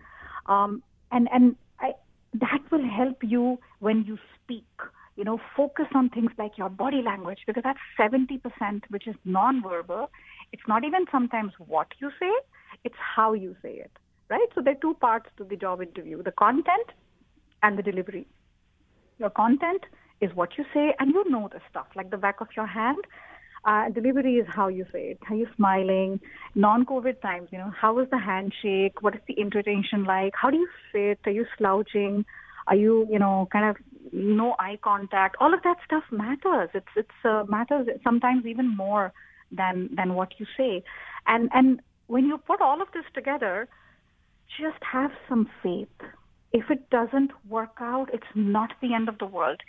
Um, 0.47 0.83
and 1.11 1.29
and 1.33 1.57
I, 1.81 1.93
that 2.35 2.61
will 2.71 2.89
help 2.89 3.19
you 3.23 3.59
when 3.81 4.05
you 4.05 4.19
speak 4.43 4.65
you 5.17 5.25
know, 5.25 5.41
focus 5.57 5.87
on 5.95 6.11
things 6.11 6.31
like 6.39 6.59
your 6.59 6.69
body 6.69 7.03
language 7.03 7.39
because 7.47 7.63
that's 7.65 7.79
70%, 7.99 8.39
which 8.91 9.07
is 9.07 9.15
nonverbal. 9.27 10.09
It's 10.53 10.63
not 10.69 10.85
even 10.85 11.07
sometimes 11.11 11.53
what 11.59 11.89
you 11.99 12.11
say, 12.21 12.31
it's 12.85 12.95
how 12.99 13.33
you 13.33 13.57
say 13.63 13.77
it, 13.77 13.91
right? 14.29 14.47
So 14.55 14.61
there 14.61 14.75
are 14.75 14.81
two 14.81 14.95
parts 14.95 15.31
to 15.39 15.45
the 15.45 15.57
job 15.57 15.81
interview 15.81 16.23
the 16.23 16.33
content 16.33 16.93
and 17.67 17.79
the 17.79 17.83
delivery. 17.83 18.27
Your 19.19 19.31
content 19.31 19.83
is 20.21 20.31
what 20.41 20.57
you 20.57 20.65
say, 20.73 20.95
and 20.99 21.11
you 21.11 21.29
know 21.29 21.49
the 21.53 21.61
stuff 21.71 21.89
like 21.97 22.11
the 22.11 22.23
back 22.27 22.41
of 22.41 22.49
your 22.57 22.67
hand. 22.67 23.03
Uh, 23.65 23.89
delivery 23.91 24.35
is 24.37 24.47
how 24.59 24.69
you 24.69 24.85
say 24.93 25.03
it. 25.13 25.19
Are 25.29 25.35
you 25.35 25.49
smiling? 25.57 26.21
Non-COVID 26.55 27.21
times, 27.21 27.49
you 27.51 27.59
know, 27.59 27.73
how 27.83 27.99
is 27.99 28.09
the 28.11 28.19
handshake? 28.19 29.03
What 29.03 29.17
is 29.17 29.21
the 29.27 29.39
intonation 29.47 30.05
like? 30.05 30.35
How 30.41 30.51
do 30.51 30.59
you 30.65 30.69
sit? 30.93 31.19
Are 31.27 31.33
you 31.33 31.47
slouching? 31.59 32.25
Are 32.69 32.77
you, 32.77 33.09
you 33.11 33.19
know, 33.19 33.49
kind 33.53 33.67
of 33.71 33.77
no 34.13 34.55
eye 34.61 34.79
contact? 34.83 35.37
All 35.41 35.53
of 35.53 35.63
that 35.65 35.79
stuff 35.85 36.05
matters. 36.13 36.71
It's 36.75 36.95
it's 37.03 37.21
uh, 37.25 37.45
matters 37.49 37.89
sometimes 38.05 38.47
even 38.47 38.69
more 38.85 39.13
than 39.51 39.91
than 39.99 40.15
what 40.15 40.39
you 40.39 40.47
say. 40.57 40.85
And 41.27 41.51
and 41.53 41.81
when 42.07 42.27
you 42.27 42.39
put 42.39 42.61
all 42.61 42.81
of 42.81 42.89
this 42.95 43.09
together, 43.15 43.69
just 44.61 44.81
have 44.93 45.13
some 45.29 45.49
faith. 45.63 45.99
If 46.57 46.71
it 46.71 46.89
doesn't 46.89 47.33
work 47.47 47.77
out, 47.81 48.09
it's 48.15 48.33
not 48.35 48.71
the 48.81 48.95
end 48.95 49.11
of 49.11 49.19
the 49.19 49.27
world. 49.27 49.61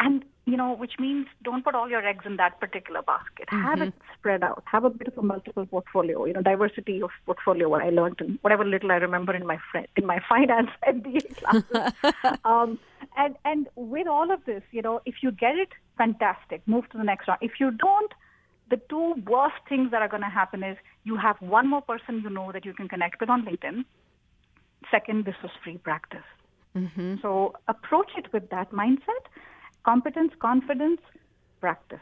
And 0.00 0.24
you 0.46 0.56
know, 0.56 0.74
which 0.74 0.94
means 0.98 1.26
don't 1.44 1.62
put 1.62 1.74
all 1.74 1.88
your 1.88 2.04
eggs 2.04 2.24
in 2.26 2.36
that 2.36 2.58
particular 2.58 3.02
basket. 3.02 3.48
Mm-hmm. 3.48 3.62
Have 3.62 3.82
it 3.82 3.94
spread 4.18 4.42
out. 4.42 4.64
Have 4.64 4.84
a 4.84 4.90
bit 4.90 5.06
of 5.08 5.18
a 5.18 5.22
multiple 5.22 5.66
portfolio. 5.66 6.24
You 6.24 6.32
know, 6.32 6.40
diversity 6.40 7.02
of 7.02 7.10
portfolio. 7.26 7.68
What 7.68 7.82
I 7.82 7.90
learned, 7.90 8.22
in 8.22 8.38
whatever 8.40 8.64
little 8.64 8.90
I 8.90 8.96
remember 8.96 9.36
in 9.36 9.46
my 9.46 9.58
friend, 9.70 9.86
in 9.96 10.06
my 10.06 10.18
finance 10.28 10.70
MBA 10.88 11.36
classes. 11.36 11.94
um, 12.46 12.78
and 13.18 13.36
and 13.44 13.68
with 13.76 14.06
all 14.06 14.32
of 14.32 14.44
this, 14.46 14.62
you 14.70 14.80
know, 14.80 15.02
if 15.04 15.16
you 15.22 15.30
get 15.30 15.56
it, 15.56 15.68
fantastic. 15.98 16.66
Move 16.66 16.88
to 16.90 16.96
the 16.96 17.04
next 17.04 17.28
round. 17.28 17.40
If 17.42 17.60
you 17.60 17.70
don't, 17.70 18.12
the 18.70 18.80
two 18.88 19.14
worst 19.28 19.60
things 19.68 19.90
that 19.90 20.00
are 20.00 20.08
going 20.08 20.22
to 20.22 20.34
happen 20.40 20.62
is 20.62 20.78
you 21.04 21.16
have 21.18 21.36
one 21.40 21.68
more 21.68 21.82
person 21.82 22.22
you 22.24 22.30
know 22.30 22.50
that 22.52 22.64
you 22.64 22.72
can 22.72 22.88
connect 22.88 23.20
with 23.20 23.28
on 23.28 23.44
LinkedIn. 23.44 23.84
Second, 24.90 25.24
this 25.24 25.36
was 25.42 25.52
free 25.62 25.78
practice. 25.78 26.24
Mm-hmm. 26.76 27.16
So 27.22 27.54
approach 27.68 28.10
it 28.16 28.32
with 28.32 28.48
that 28.50 28.70
mindset 28.72 29.24
competence, 29.84 30.32
confidence, 30.38 31.00
practice. 31.60 31.98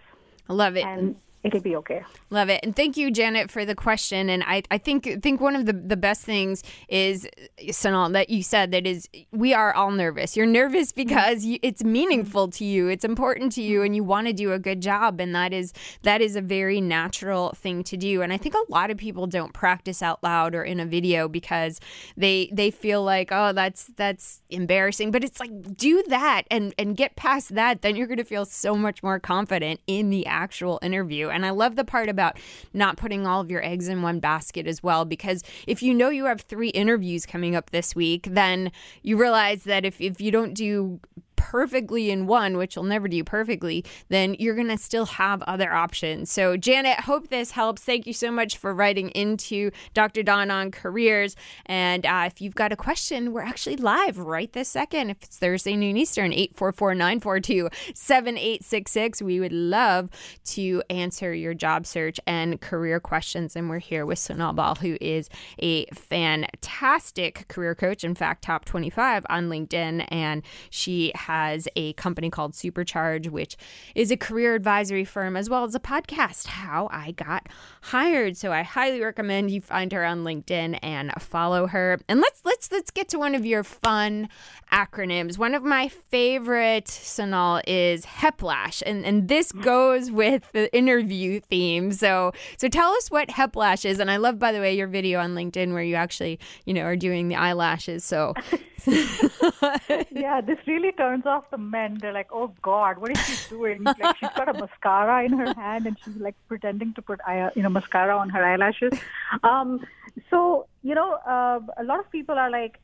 I 0.49 0.53
love 0.53 0.77
it. 0.77 0.85
And 0.85 1.17
it'll 1.43 1.61
be 1.61 1.77
okay. 1.77 2.05
Love 2.29 2.49
it. 2.49 2.61
And 2.63 2.77
thank 2.77 2.97
you, 2.97 3.11
Janet, 3.11 3.51
for 3.51 3.65
the 3.65 3.75
question. 3.75 4.29
And 4.29 4.43
I, 4.45 4.63
I 4.71 4.79
think 4.79 5.23
think 5.23 5.41
one 5.41 5.57
of 5.57 5.67
the, 5.67 5.73
the 5.73 5.97
best 5.97 6.23
things 6.23 6.63
is, 6.89 7.29
Sonal, 7.69 8.13
that 8.13 8.31
you 8.31 8.43
said 8.43 8.71
that 8.73 8.87
is 8.87 9.09
we 9.33 9.55
are 9.55 9.73
all 9.73 9.91
nervous. 9.91 10.37
You're 10.37 10.47
nervous 10.47 10.93
mm-hmm. 10.93 11.09
because 11.09 11.45
you, 11.45 11.59
it's 11.63 11.83
meaningful 11.83 12.49
to 12.49 12.65
you. 12.65 12.89
It's 12.89 13.05
important 13.05 13.53
to 13.53 13.63
you 13.63 13.79
mm-hmm. 13.79 13.87
and 13.87 13.97
you 13.97 14.05
want 14.05 14.27
to 14.27 14.33
do 14.33 14.53
a 14.53 14.59
good 14.59 14.83
job. 14.83 15.21
And 15.21 15.35
that 15.35 15.53
is 15.53 15.73
that 16.03 16.21
is 16.21 16.37
a 16.37 16.43
very 16.43 16.81
natural 16.81 17.51
thing 17.51 17.83
to 17.85 17.97
do. 17.97 18.23
And 18.23 18.33
I 18.33 18.37
think 18.37 18.55
a 18.55 18.71
lot 18.71 18.91
of 18.91 18.99
people 18.99 19.27
don't 19.27 19.53
practice 19.53 20.03
out 20.03 20.23
loud 20.23 20.55
or 20.55 20.63
in 20.63 20.79
a 20.79 20.87
video 20.87 21.29
because 21.29 21.81
they 22.17 22.51
they 22.53 22.71
feel 22.71 23.03
like, 23.03 23.31
oh, 23.33 23.53
that's 23.53 23.91
that's 23.97 24.43
embarrassing. 24.51 25.11
But 25.11 25.25
it's 25.25 25.41
like 25.41 25.77
do 25.77 26.03
that 26.09 26.43
and 26.51 26.75
and 26.79 26.97
get 26.97 27.17
past 27.17 27.55
that. 27.55 27.81
Then 27.81 27.97
you're 27.97 28.07
gonna 28.07 28.25
feel 28.25 28.45
so 28.45 28.75
much 28.75 29.03
more 29.03 29.19
confident 29.19 29.81
in 29.87 30.11
the 30.11 30.27
actual 30.27 30.79
interview. 30.83 31.30
And 31.31 31.47
I 31.47 31.51
love 31.51 31.77
the 31.77 31.85
part 31.85 32.09
about 32.09 32.39
not 32.73 32.97
putting 32.97 33.27
all 33.27 33.41
of 33.41 33.51
your 33.51 33.65
eggs 33.65 33.89
in 33.89 34.03
one 34.03 34.21
basket 34.21 34.67
as 34.67 34.83
well, 34.83 35.05
because 35.05 35.43
if 35.67 35.83
you 35.83 35.95
know 35.95 36.11
you 36.11 36.27
have 36.27 36.43
three 36.43 36.71
interviews 36.71 37.27
coming 37.27 37.57
up 37.57 37.71
this 37.71 37.95
week, 37.95 38.29
then 38.31 38.73
you 39.03 39.17
realize 39.17 39.65
that 39.65 39.85
if, 39.85 40.01
if 40.01 40.21
you 40.21 40.31
don't 40.31 40.55
do 40.55 41.01
perfectly 41.41 42.11
in 42.11 42.27
one, 42.27 42.59
which 42.59 42.77
you'll 42.77 42.85
never 42.85 43.09
do 43.09 43.25
perfectly, 43.25 43.83
then 44.11 44.37
you're 44.39 44.55
going 44.55 44.69
to 44.69 44.77
still 44.77 45.07
have 45.07 45.41
other 45.43 45.73
options. 45.73 46.31
So, 46.31 46.59
Janet, 46.59 47.01
hope 47.01 47.29
this 47.29 47.53
helps. 47.53 47.83
Thank 47.83 48.07
you 48.07 48.13
so 48.13 48.31
much 48.31 48.59
for 48.59 48.75
writing 48.75 49.09
into 49.11 49.71
Dr. 49.95 50.23
Don 50.23 50.51
on 50.51 50.71
careers. 50.71 51.37
And 51.65 52.05
uh, 52.05 52.25
if 52.27 52.43
you've 52.43 52.55
got 52.55 52.73
a 52.73 52.77
question, 52.77 53.33
we're 53.33 53.41
actually 53.41 53.77
live 53.77 54.19
right 54.19 54.53
this 54.53 54.69
second. 54.69 55.09
If 55.09 55.23
it's 55.23 55.39
Thursday 55.39 55.77
noon 55.77 55.97
Eastern, 55.97 56.31
844 56.35 56.95
942 56.95 57.71
7866. 57.95 59.23
We 59.23 59.41
would 59.41 59.53
love 59.53 60.11
to 60.45 60.83
answer 60.91 61.33
your 61.33 61.55
job 61.55 61.87
search 61.87 62.21
and 62.27 62.61
career 62.61 63.01
questions. 63.01 63.57
And 63.57 63.71
we're 63.71 63.79
here 63.79 64.05
with 64.05 64.19
Sonal 64.19 64.55
Bahl, 64.55 64.75
who 64.75 64.99
is 65.01 65.31
a 65.59 65.87
fantastic 65.87 67.49
career 67.49 67.75
coach. 67.75 68.05
In 68.05 68.15
fact, 68.15 68.45
top 68.45 68.67
25 68.67 69.25
on 69.31 69.49
LinkedIn. 69.49 70.07
And 70.11 70.43
she 70.69 71.13
has 71.15 71.30
has 71.31 71.69
a 71.77 71.93
company 71.93 72.29
called 72.29 72.55
Supercharge, 72.55 73.29
which 73.29 73.57
is 73.95 74.11
a 74.11 74.17
career 74.17 74.57
advisory 74.57 75.05
firm, 75.05 75.37
as 75.37 75.49
well 75.49 75.63
as 75.63 75.77
a 75.77 75.81
podcast, 75.81 76.49
How 76.49 76.89
I 76.91 77.13
Got 77.13 77.47
Hired. 77.83 78.37
So 78.37 78.51
I 78.51 78.63
highly 78.63 79.01
recommend 79.01 79.53
you 79.53 79.61
find 79.61 79.93
her 79.93 80.05
on 80.05 80.25
LinkedIn 80.25 80.81
and 80.83 81.13
follow 81.21 81.69
her. 81.69 82.01
And 82.09 82.21
let's 82.21 82.43
let's 82.45 82.73
let's 82.73 82.91
get 82.91 83.09
to 83.11 83.19
one 83.19 83.37
of 83.37 83.47
your 83.47 83.63
fun 83.63 84.29
acronyms. 84.73 85.39
One 85.39 85.55
of 85.55 85.63
my 85.63 85.87
favorite, 85.87 86.87
Sonal, 86.87 87.63
is 87.65 88.05
HEPLASH, 88.07 88.83
and 88.85 89.05
and 89.05 89.29
this 89.29 89.53
goes 89.53 90.11
with 90.11 90.51
the 90.51 90.75
interview 90.77 91.39
theme. 91.39 91.93
So 91.93 92.33
so 92.57 92.67
tell 92.67 92.91
us 92.91 93.09
what 93.09 93.29
HEPLASH 93.31 93.85
is. 93.85 94.01
And 94.01 94.11
I 94.11 94.17
love, 94.17 94.41
by 94.41 94.51
the 94.51 94.59
way, 94.59 94.75
your 94.75 94.89
video 94.89 95.21
on 95.21 95.37
LinkedIn 95.37 95.73
where 95.75 95.85
you 95.85 95.95
actually 95.95 96.41
you 96.65 96.75
know 96.75 96.83
are 96.83 96.97
doing 96.97 97.29
the 97.29 97.37
eyelashes. 97.37 98.05
So 98.05 98.35
yeah, 100.11 100.41
this 100.41 100.59
really 100.67 100.93
turns 101.21 101.27
off 101.27 101.51
the 101.51 101.59
men. 101.59 101.99
They're 102.01 102.13
like, 102.13 102.29
"Oh 102.33 102.53
God, 102.63 102.99
what 102.99 103.11
is 103.11 103.21
she 103.27 103.49
doing?" 103.49 103.83
Like 103.85 104.17
she's 104.19 104.31
got 104.37 104.49
a 104.49 104.59
mascara 104.59 105.25
in 105.25 105.33
her 105.33 105.55
hand 105.55 105.87
and 105.87 105.97
she's 106.05 106.17
like 106.17 106.35
pretending 106.49 106.95
to 106.95 107.03
put 107.03 107.21
eye, 107.27 107.51
you 107.55 107.63
know 107.63 107.69
mascara 107.69 108.17
on 108.17 108.31
her 108.31 108.45
eyelashes. 108.45 108.93
Um, 109.43 109.81
so 110.31 110.67
you 110.83 110.95
know, 110.95 111.15
uh, 111.27 111.61
a 111.77 111.85
lot 111.85 112.01
of 112.01 112.11
people 112.11 112.39
are 112.39 112.51
like, 112.51 112.79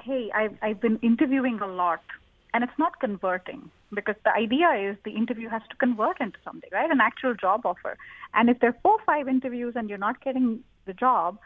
"Hey, 0.00 0.30
I've 0.34 0.56
I've 0.62 0.80
been 0.80 0.98
interviewing 1.02 1.60
a 1.60 1.66
lot, 1.66 2.02
and 2.52 2.64
it's 2.64 2.78
not 2.78 3.00
converting." 3.00 3.70
Because 3.94 4.16
the 4.24 4.32
idea 4.34 4.70
is 4.90 4.96
the 5.04 5.12
interview 5.12 5.48
has 5.48 5.62
to 5.70 5.76
convert 5.76 6.20
into 6.20 6.38
something, 6.44 6.70
right? 6.72 6.90
An 6.90 7.00
actual 7.00 7.34
job 7.34 7.64
offer. 7.64 7.96
And 8.32 8.50
if 8.50 8.58
there 8.58 8.70
are 8.70 8.78
four, 8.82 8.94
or 8.94 9.04
five 9.06 9.28
interviews 9.28 9.74
and 9.76 9.88
you're 9.88 9.98
not 10.06 10.20
getting 10.24 10.64
the 10.84 10.92
job, 10.92 11.38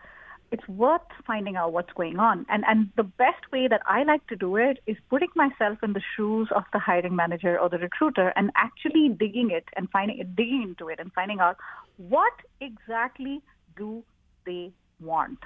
it's 0.51 0.67
worth 0.69 1.03
finding 1.27 1.57
out 1.57 1.73
what's 1.73 1.93
going 1.93 2.19
on. 2.19 2.47
And 2.49 2.65
and 2.67 2.91
the 2.97 3.03
best 3.03 3.51
way 3.53 3.69
that 3.69 3.83
I 3.87 4.03
like 4.05 4.27
to 4.29 4.37
do 4.37 4.57
it 4.57 4.81
is 4.87 4.97
putting 5.11 5.29
myself 5.35 5.79
in 5.83 5.93
the 5.93 6.03
shoes 6.17 6.49
of 6.55 6.65
the 6.73 6.79
hiring 6.79 7.15
manager 7.15 7.59
or 7.59 7.69
the 7.69 7.79
recruiter 7.79 8.33
and 8.37 8.51
actually 8.57 9.11
digging 9.11 9.51
it 9.51 9.65
and 9.77 9.91
finding 9.91 10.19
it, 10.19 10.35
digging 10.35 10.63
into 10.63 10.89
it 10.89 10.99
and 10.99 11.13
finding 11.13 11.41
out 11.41 11.57
what 11.97 12.33
exactly 12.61 13.43
do 13.77 14.03
they 14.47 14.73
want. 15.01 15.39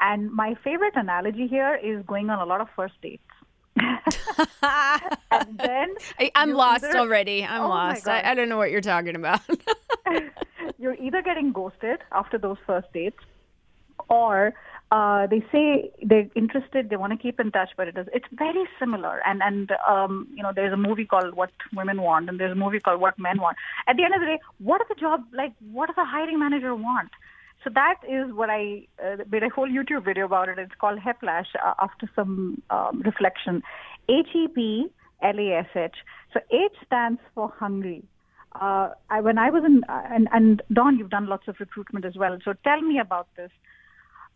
And 0.00 0.32
my 0.32 0.54
favorite 0.64 0.94
analogy 0.96 1.46
here 1.46 1.78
is 1.82 2.04
going 2.06 2.30
on 2.30 2.38
a 2.38 2.46
lot 2.46 2.60
of 2.60 2.68
first 2.74 2.94
dates. 3.02 3.22
and 3.76 5.58
then 5.58 5.94
I, 6.18 6.32
am 6.34 6.52
lost 6.52 6.84
either, 6.84 6.98
already. 6.98 7.44
I'm 7.44 7.62
oh 7.62 7.68
lost. 7.68 8.08
I, 8.08 8.30
I 8.30 8.34
don't 8.34 8.48
know 8.48 8.56
what 8.56 8.70
you're 8.70 8.80
talking 8.80 9.14
about. 9.14 9.40
you're 10.78 10.94
either 10.94 11.22
getting 11.22 11.52
ghosted 11.52 12.00
after 12.12 12.38
those 12.38 12.56
first 12.66 12.92
dates 12.92 13.18
or 14.10 14.52
uh, 14.90 15.26
they 15.28 15.40
say 15.52 15.90
they're 16.02 16.28
interested, 16.34 16.90
they 16.90 16.96
want 16.96 17.12
to 17.12 17.16
keep 17.16 17.38
in 17.38 17.52
touch, 17.52 17.70
but 17.76 17.86
it 17.86 17.96
is 17.96 18.08
it's 18.12 18.26
very 18.32 18.64
similar. 18.78 19.22
And 19.24 19.40
and 19.42 19.72
um, 19.88 20.26
you 20.34 20.42
know, 20.42 20.52
there's 20.54 20.72
a 20.72 20.76
movie 20.76 21.06
called 21.06 21.34
What 21.34 21.50
Women 21.72 22.02
Want, 22.02 22.28
and 22.28 22.40
there's 22.40 22.52
a 22.52 22.56
movie 22.56 22.80
called 22.80 23.00
What 23.00 23.18
Men 23.18 23.40
Want. 23.40 23.56
At 23.86 23.96
the 23.96 24.04
end 24.04 24.14
of 24.14 24.20
the 24.20 24.26
day, 24.26 24.40
what 24.58 24.78
does 24.78 24.88
the 24.88 25.00
job 25.00 25.24
like? 25.32 25.52
What 25.70 25.86
does 25.86 25.96
a 25.96 26.04
hiring 26.04 26.40
manager 26.40 26.74
want? 26.74 27.10
So 27.62 27.70
that 27.74 27.96
is 28.08 28.32
what 28.32 28.50
I 28.50 28.86
uh, 29.04 29.16
made 29.30 29.42
a 29.42 29.48
whole 29.48 29.68
YouTube 29.68 30.04
video 30.04 30.24
about 30.24 30.48
it. 30.48 30.58
It's 30.58 30.74
called 30.80 30.98
Heplash 30.98 31.46
uh, 31.64 31.74
after 31.78 32.10
some 32.16 32.60
um, 32.70 33.02
reflection. 33.04 33.62
H 34.08 34.28
E 34.34 34.48
P 34.48 34.86
L 35.22 35.38
A 35.38 35.52
S 35.58 35.66
H. 35.76 35.96
So 36.32 36.40
H 36.50 36.72
stands 36.84 37.20
for 37.34 37.52
hungry. 37.58 38.02
Uh, 38.60 38.90
I, 39.08 39.20
when 39.20 39.38
I 39.38 39.50
was 39.50 39.62
in, 39.64 39.84
uh, 39.88 40.02
and, 40.10 40.28
and 40.32 40.62
Don, 40.72 40.98
you've 40.98 41.10
done 41.10 41.26
lots 41.26 41.46
of 41.46 41.60
recruitment 41.60 42.04
as 42.04 42.16
well. 42.16 42.36
So 42.44 42.54
tell 42.64 42.80
me 42.80 42.98
about 42.98 43.28
this 43.36 43.50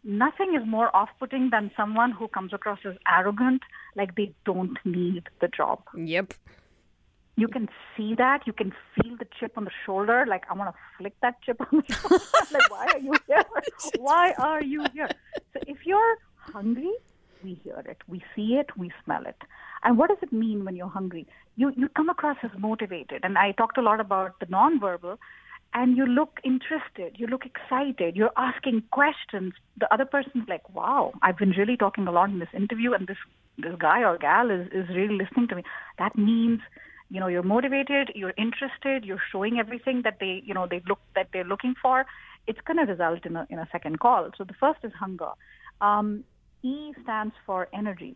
nothing 0.04 0.54
is 0.54 0.66
more 0.66 0.94
off-putting 0.94 1.50
than 1.50 1.70
someone 1.76 2.12
who 2.12 2.28
comes 2.28 2.52
across 2.52 2.78
as 2.84 2.94
arrogant, 3.10 3.62
like 3.96 4.14
they 4.14 4.32
don't 4.44 4.78
need 4.84 5.24
the 5.40 5.48
job. 5.48 5.82
Yep. 5.96 6.34
You 7.36 7.48
can 7.48 7.68
see 7.96 8.14
that. 8.14 8.46
You 8.46 8.52
can 8.52 8.72
feel 8.94 9.16
the 9.16 9.26
chip 9.38 9.52
on 9.56 9.64
the 9.64 9.70
shoulder. 9.84 10.24
Like 10.28 10.44
I 10.48 10.54
want 10.54 10.72
to 10.72 10.80
flick 10.98 11.14
that 11.20 11.42
chip 11.42 11.60
on 11.60 11.82
the 11.86 11.94
shoulder. 11.94 12.24
like 12.52 12.70
why 12.70 12.86
are 12.86 13.00
you 13.00 13.14
here? 13.26 13.44
Why 13.98 14.32
are 14.38 14.62
you 14.62 14.84
here? 14.92 15.08
So 15.52 15.60
if 15.66 15.78
you're 15.84 16.16
hungry, 16.38 16.92
we 17.42 17.54
hear 17.64 17.82
it, 17.86 17.98
we 18.06 18.22
see 18.36 18.54
it, 18.54 18.76
we 18.76 18.92
smell 19.04 19.26
it. 19.26 19.36
And 19.82 19.98
what 19.98 20.08
does 20.08 20.18
it 20.22 20.32
mean 20.32 20.64
when 20.64 20.76
you're 20.76 20.88
hungry? 20.88 21.26
You 21.56 21.72
you 21.76 21.88
come 21.88 22.08
across 22.08 22.36
as 22.42 22.50
motivated. 22.58 23.20
And 23.24 23.36
I 23.36 23.52
talked 23.52 23.78
a 23.78 23.82
lot 23.82 24.00
about 24.00 24.38
the 24.40 24.46
nonverbal 24.46 25.18
and 25.74 25.96
you 25.96 26.06
look 26.06 26.38
interested, 26.44 27.16
you 27.18 27.26
look 27.26 27.44
excited, 27.44 28.14
you're 28.14 28.30
asking 28.36 28.84
questions. 28.92 29.52
The 29.78 29.92
other 29.92 30.04
person's 30.04 30.48
like, 30.48 30.72
wow, 30.72 31.12
I've 31.20 31.36
been 31.36 31.50
really 31.50 31.76
talking 31.76 32.06
a 32.06 32.12
lot 32.12 32.30
in 32.30 32.38
this 32.38 32.48
interview, 32.54 32.92
and 32.92 33.08
this, 33.08 33.16
this 33.58 33.74
guy 33.78 34.04
or 34.04 34.16
gal 34.16 34.50
is, 34.50 34.68
is 34.68 34.88
really 34.94 35.18
listening 35.18 35.48
to 35.48 35.56
me. 35.56 35.64
That 35.98 36.16
means, 36.16 36.60
you 37.10 37.18
know, 37.18 37.26
you're 37.26 37.42
motivated, 37.42 38.12
you're 38.14 38.34
interested, 38.38 39.04
you're 39.04 39.22
showing 39.32 39.58
everything 39.58 40.02
that 40.04 40.18
they, 40.20 40.42
you 40.44 40.54
know, 40.54 40.68
they 40.70 40.80
look 40.88 41.00
that 41.16 41.28
they're 41.32 41.44
looking 41.44 41.74
for. 41.82 42.06
It's 42.46 42.60
going 42.64 42.76
to 42.76 42.90
result 42.90 43.26
in 43.26 43.34
a, 43.34 43.46
in 43.50 43.58
a 43.58 43.68
second 43.72 43.98
call. 43.98 44.30
So 44.38 44.44
the 44.44 44.54
first 44.54 44.80
is 44.84 44.92
hunger. 44.92 45.30
Um, 45.80 46.22
e 46.62 46.92
stands 47.02 47.34
for 47.44 47.68
energy. 47.74 48.14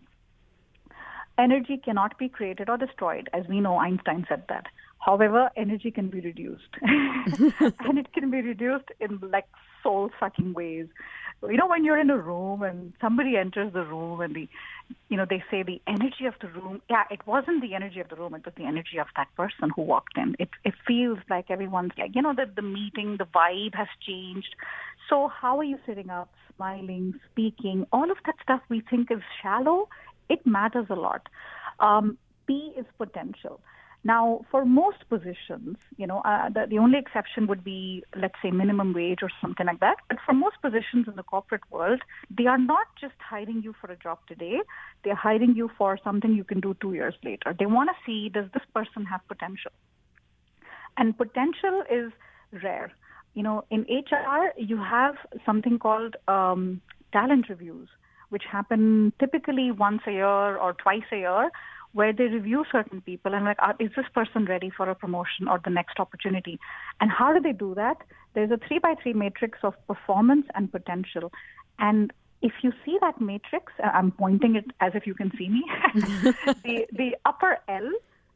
Energy 1.39 1.81
cannot 1.85 2.19
be 2.19 2.29
created 2.29 2.69
or 2.69 2.77
destroyed. 2.77 3.29
As 3.33 3.47
we 3.49 3.61
know, 3.61 3.79
Einstein 3.79 4.27
said 4.29 4.45
that. 4.49 4.67
However, 4.99 5.51
energy 5.57 5.91
can 5.91 6.09
be 6.09 6.21
reduced. 6.21 6.69
and 6.83 7.99
it 7.99 8.13
can 8.13 8.31
be 8.31 8.41
reduced 8.41 8.91
in 9.01 9.19
like 9.33 9.47
soul 9.83 10.11
sucking 10.19 10.55
ways. 10.55 10.87
You 11.43 11.57
know, 11.57 11.69
when 11.69 11.85
you're 11.85 12.01
in 12.01 12.11
a 12.11 12.19
room 12.19 12.63
and 12.63 12.93
somebody 13.01 13.37
enters 13.37 13.73
the 13.73 13.85
room 13.85 14.21
and 14.21 14.35
the, 14.35 14.49
you 15.09 15.17
know, 15.17 15.25
they 15.29 15.43
say 15.51 15.63
the 15.63 15.81
energy 15.87 16.27
of 16.27 16.35
the 16.41 16.49
room. 16.49 16.83
Yeah, 16.91 17.05
it 17.11 17.25
wasn't 17.27 17.63
the 17.63 17.75
energy 17.75 18.01
of 18.01 18.09
the 18.09 18.17
room. 18.17 18.35
It 18.35 18.45
was 18.45 18.55
the 18.57 18.65
energy 18.65 18.99
of 18.99 19.07
that 19.17 19.29
person 19.37 19.71
who 19.75 19.83
walked 19.83 20.19
in. 20.19 20.35
It, 20.41 20.51
it 20.65 20.75
feels 20.87 21.19
like 21.31 21.51
everyone's 21.51 21.93
like, 21.97 22.11
you 22.15 22.23
know, 22.23 22.35
that 22.37 22.57
the 22.57 22.63
meeting, 22.63 23.19
the 23.19 23.25
vibe 23.27 23.75
has 23.77 23.87
changed. 24.05 24.55
So 25.09 25.29
how 25.29 25.59
are 25.59 25.65
you 25.65 25.79
sitting 25.87 26.11
up, 26.11 26.29
smiling, 26.57 27.15
speaking? 27.31 27.87
All 27.93 28.11
of 28.11 28.17
that 28.27 28.35
stuff 28.43 28.61
we 28.69 28.83
think 28.91 29.11
is 29.13 29.21
shallow. 29.41 29.89
It 30.29 30.45
matters 30.45 30.87
a 30.91 30.97
lot. 30.97 31.29
Um, 31.79 32.19
P 32.49 32.73
is 32.77 32.87
potential. 32.99 33.61
Now, 34.05 34.45
for 34.51 34.65
most 34.65 35.09
positions, 35.09 35.77
you 35.97 36.07
know, 36.07 36.21
uh, 36.21 36.49
the, 36.51 36.67
the 36.71 36.79
only 36.79 36.99
exception 36.99 37.47
would 37.49 37.65
be, 37.65 38.05
let's 38.17 38.37
say, 38.43 38.51
minimum 38.51 38.93
wage 38.95 39.19
or 39.23 39.31
something 39.41 39.67
like 39.67 39.81
that. 39.81 39.97
But 40.09 40.19
for 40.25 40.33
most 40.33 40.57
positions 40.63 41.09
in 41.09 41.17
the 41.17 41.25
corporate 41.25 41.63
world, 41.71 42.01
they 42.31 42.47
are 42.47 42.59
not 42.59 42.87
just 43.01 43.15
hiring 43.19 43.61
you 43.63 43.75
for 43.81 43.91
a 43.91 43.97
job 43.97 44.19
today. 44.29 44.61
They're 45.03 45.17
hiring 45.17 45.57
you 45.57 45.71
for 45.77 45.99
something 46.05 46.33
you 46.33 46.45
can 46.45 46.61
do 46.61 46.77
two 46.81 46.95
years 46.95 47.15
later. 47.25 47.55
They 47.59 47.67
want 47.67 47.91
to 47.91 47.97
see, 48.07 48.29
does 48.29 48.47
this 48.55 48.63
person 48.73 49.05
have 49.07 49.21
potential? 49.27 49.73
And 50.97 51.17
potential 51.17 51.83
is 51.91 52.13
rare. 52.63 52.93
You 53.35 53.43
know, 53.43 53.65
in 53.71 53.81
HR, 53.83 54.53
you 54.57 54.79
have 54.79 55.17
something 55.45 55.79
called 55.79 56.17
um, 56.29 56.81
talent 57.13 57.49
reviews, 57.49 57.89
which 58.31 58.45
happen 58.51 59.13
typically 59.19 59.71
once 59.73 60.03
a 60.07 60.13
year 60.13 60.57
or 60.57 60.73
twice 60.75 61.03
a 61.13 61.17
year 61.17 61.51
where 61.93 62.13
they 62.13 62.25
review 62.25 62.65
certain 62.71 63.01
people 63.01 63.35
and 63.35 63.45
like, 63.45 63.59
is 63.81 63.91
this 63.97 64.07
person 64.15 64.45
ready 64.45 64.71
for 64.71 64.89
a 64.89 64.95
promotion 64.95 65.49
or 65.49 65.61
the 65.65 65.71
next 65.71 65.99
opportunity? 65.99 66.61
And 67.01 67.11
how 67.11 67.33
do 67.33 67.41
they 67.41 67.53
do 67.53 67.75
that? 67.75 67.97
There's 68.35 68.51
a 68.51 68.59
three 68.69 68.79
by 68.79 68.95
three 69.03 69.15
matrix 69.15 69.59
of 69.63 69.75
performance 69.87 70.47
and 70.55 70.71
potential. 70.71 71.33
And 71.79 72.13
if 72.43 72.53
you 72.63 72.73
see 72.85 72.99
that 73.01 73.21
matrix, 73.21 73.73
uh, 73.83 73.89
I'm 73.89 74.13
pointing 74.13 74.57
it 74.57 74.67
as 74.81 74.93
if 74.95 75.07
you 75.07 75.15
can 75.15 75.33
see 75.37 75.49
me. 75.49 75.65
the 75.95 76.87
the 76.93 77.17
upper 77.25 77.59
L 77.69 77.91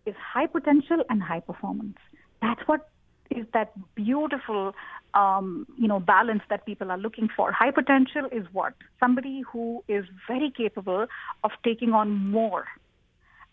is 0.06 0.14
high 0.16 0.46
potential 0.46 1.04
and 1.08 1.22
high 1.22 1.40
performance. 1.40 1.98
That's 2.40 2.60
what 2.66 2.88
is 3.30 3.46
that 3.54 3.72
beautiful 3.94 4.74
um, 5.14 5.66
you 5.78 5.88
know 5.88 6.00
balance 6.00 6.42
that 6.50 6.66
people 6.66 6.90
are 6.90 6.98
looking 6.98 7.28
for. 7.36 7.52
High 7.52 7.70
potential 7.70 8.26
is 8.32 8.46
what 8.52 8.74
somebody 8.98 9.42
who 9.52 9.84
is 9.88 10.04
very 10.26 10.50
capable 10.50 11.06
of 11.44 11.50
taking 11.64 11.92
on 11.92 12.10
more 12.10 12.66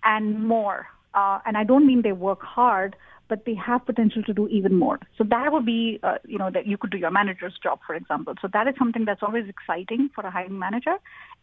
and 0.03 0.47
more. 0.47 0.87
Uh, 1.13 1.39
and 1.45 1.57
I 1.57 1.63
don't 1.63 1.87
mean 1.87 2.01
they 2.01 2.11
work 2.11 2.41
hard, 2.41 2.95
but 3.27 3.45
they 3.45 3.55
have 3.55 3.85
potential 3.85 4.23
to 4.23 4.33
do 4.33 4.47
even 4.47 4.75
more. 4.75 4.99
So 5.17 5.23
that 5.29 5.51
would 5.51 5.65
be, 5.65 5.99
uh, 6.03 6.17
you 6.27 6.37
know, 6.37 6.49
that 6.51 6.67
you 6.67 6.77
could 6.77 6.91
do 6.91 6.97
your 6.97 7.11
manager's 7.11 7.57
job, 7.61 7.79
for 7.85 7.95
example. 7.95 8.33
So 8.41 8.47
that 8.53 8.67
is 8.67 8.75
something 8.77 9.05
that's 9.05 9.21
always 9.23 9.45
exciting 9.47 10.09
for 10.13 10.25
a 10.25 10.31
hiring 10.31 10.57
manager. 10.57 10.95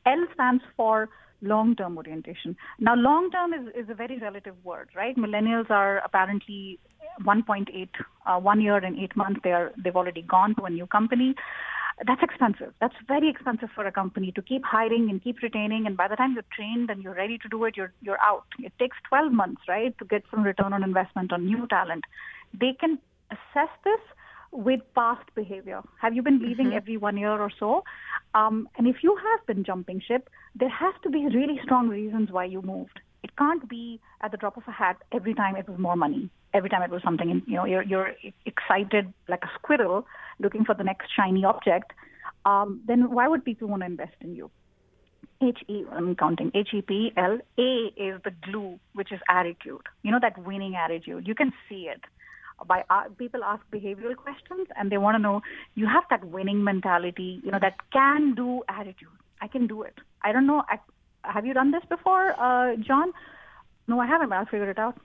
L 0.04 0.26
stands 0.34 0.62
for 0.76 1.08
long-term 1.42 1.96
orientation. 1.96 2.56
Now, 2.80 2.94
long-term 2.96 3.52
is, 3.52 3.84
is 3.84 3.90
a 3.90 3.94
very 3.94 4.18
relative 4.18 4.54
word, 4.64 4.88
right? 4.96 5.16
Millennials 5.16 5.70
are 5.70 5.98
apparently 5.98 6.78
1.8, 7.24 7.88
uh, 8.26 8.40
one 8.40 8.60
year 8.60 8.78
and 8.78 8.98
eight 8.98 9.14
months. 9.16 9.40
They 9.44 9.52
are 9.52 9.72
they've 9.82 9.96
already 9.96 10.22
gone 10.22 10.54
to 10.56 10.62
a 10.64 10.70
new 10.70 10.86
company 10.86 11.34
that's 12.04 12.22
expensive. 12.22 12.74
That's 12.80 12.94
very 13.08 13.30
expensive 13.30 13.70
for 13.74 13.86
a 13.86 13.92
company 13.92 14.30
to 14.32 14.42
keep 14.42 14.64
hiring 14.64 15.08
and 15.08 15.22
keep 15.22 15.40
retaining. 15.42 15.86
And 15.86 15.96
by 15.96 16.08
the 16.08 16.16
time 16.16 16.34
you're 16.34 16.44
trained 16.54 16.90
and 16.90 17.02
you're 17.02 17.14
ready 17.14 17.38
to 17.38 17.48
do 17.48 17.64
it, 17.64 17.76
you're 17.76 17.92
you're 18.02 18.20
out. 18.20 18.44
It 18.58 18.72
takes 18.78 18.96
12 19.08 19.32
months, 19.32 19.62
right, 19.66 19.96
to 19.98 20.04
get 20.04 20.22
some 20.30 20.42
return 20.42 20.72
on 20.74 20.82
investment 20.82 21.32
on 21.32 21.46
new 21.46 21.66
talent. 21.68 22.04
They 22.52 22.74
can 22.78 22.98
assess 23.30 23.70
this 23.84 24.00
with 24.52 24.80
past 24.94 25.24
behavior. 25.34 25.82
Have 26.00 26.14
you 26.14 26.22
been 26.22 26.38
leaving 26.38 26.66
mm-hmm. 26.66 26.76
every 26.76 26.96
one 26.96 27.16
year 27.16 27.40
or 27.40 27.50
so? 27.58 27.82
Um, 28.34 28.68
and 28.76 28.86
if 28.86 28.96
you 29.02 29.16
have 29.16 29.46
been 29.46 29.64
jumping 29.64 30.00
ship, 30.06 30.28
there 30.54 30.68
has 30.68 30.94
to 31.02 31.10
be 31.10 31.26
really 31.26 31.58
strong 31.62 31.88
reasons 31.88 32.30
why 32.30 32.44
you 32.44 32.62
moved. 32.62 33.00
It 33.22 33.36
can't 33.36 33.68
be 33.68 34.00
at 34.20 34.30
the 34.30 34.36
drop 34.36 34.56
of 34.56 34.64
a 34.68 34.70
hat 34.70 34.96
every 35.12 35.34
time 35.34 35.56
it 35.56 35.68
was 35.68 35.78
more 35.78 35.96
money. 35.96 36.30
Every 36.56 36.70
time 36.70 36.82
it 36.82 36.90
was 36.90 37.02
something, 37.02 37.28
you 37.46 37.56
know, 37.56 37.66
you're, 37.72 37.82
you're 37.82 38.12
excited 38.52 39.12
like 39.28 39.42
a 39.44 39.50
squirrel 39.58 40.06
looking 40.38 40.64
for 40.64 40.74
the 40.74 40.84
next 40.90 41.06
shiny 41.16 41.44
object. 41.44 41.92
Um, 42.44 42.80
then 42.86 43.00
why 43.16 43.28
would 43.28 43.44
people 43.44 43.68
want 43.68 43.82
to 43.82 43.86
invest 43.86 44.16
in 44.20 44.34
you? 44.34 44.50
H 45.42 45.58
E, 45.68 45.84
I'm 45.92 46.16
counting 46.16 46.50
H 46.54 46.70
E 46.72 46.80
P 46.80 47.12
L. 47.16 47.38
A 47.58 47.70
is 47.96 48.14
the 48.24 48.32
glue, 48.44 48.78
which 48.94 49.12
is 49.12 49.20
attitude. 49.28 49.84
You 50.02 50.10
know 50.12 50.18
that 50.22 50.38
winning 50.38 50.74
attitude. 50.76 51.28
You 51.28 51.34
can 51.34 51.52
see 51.68 51.82
it 51.94 52.02
by 52.66 52.84
uh, 52.88 53.04
people 53.18 53.44
ask 53.44 53.62
behavioral 53.70 54.16
questions 54.16 54.66
and 54.76 54.90
they 54.90 54.96
want 54.96 55.14
to 55.16 55.22
know 55.26 55.42
you 55.74 55.86
have 55.86 56.04
that 56.08 56.24
winning 56.24 56.64
mentality. 56.64 57.40
You 57.44 57.50
know 57.50 57.58
that 57.60 57.76
can 57.92 58.34
do 58.34 58.62
attitude. 58.68 59.16
I 59.42 59.48
can 59.48 59.66
do 59.66 59.82
it. 59.82 59.98
I 60.22 60.32
don't 60.32 60.46
know. 60.46 60.62
I, 60.68 60.78
have 61.22 61.44
you 61.44 61.52
done 61.52 61.70
this 61.70 61.84
before, 61.88 62.26
uh, 62.40 62.76
John? 62.76 63.12
No, 63.88 64.00
I 64.00 64.06
haven't, 64.06 64.30
but 64.30 64.36
I'll 64.36 64.46
figure 64.46 64.70
it 64.70 64.78
out. 64.78 64.96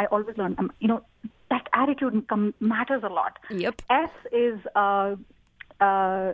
I 0.00 0.06
always 0.06 0.36
learn. 0.38 0.54
Um, 0.58 0.72
you 0.80 0.88
know, 0.88 1.02
that 1.50 1.68
attitude 1.74 2.26
com- 2.26 2.54
matters 2.58 3.02
a 3.04 3.08
lot. 3.08 3.38
Yep. 3.50 3.82
S 3.90 4.10
is 4.32 4.58
uh, 4.74 5.16
uh, 5.78 6.32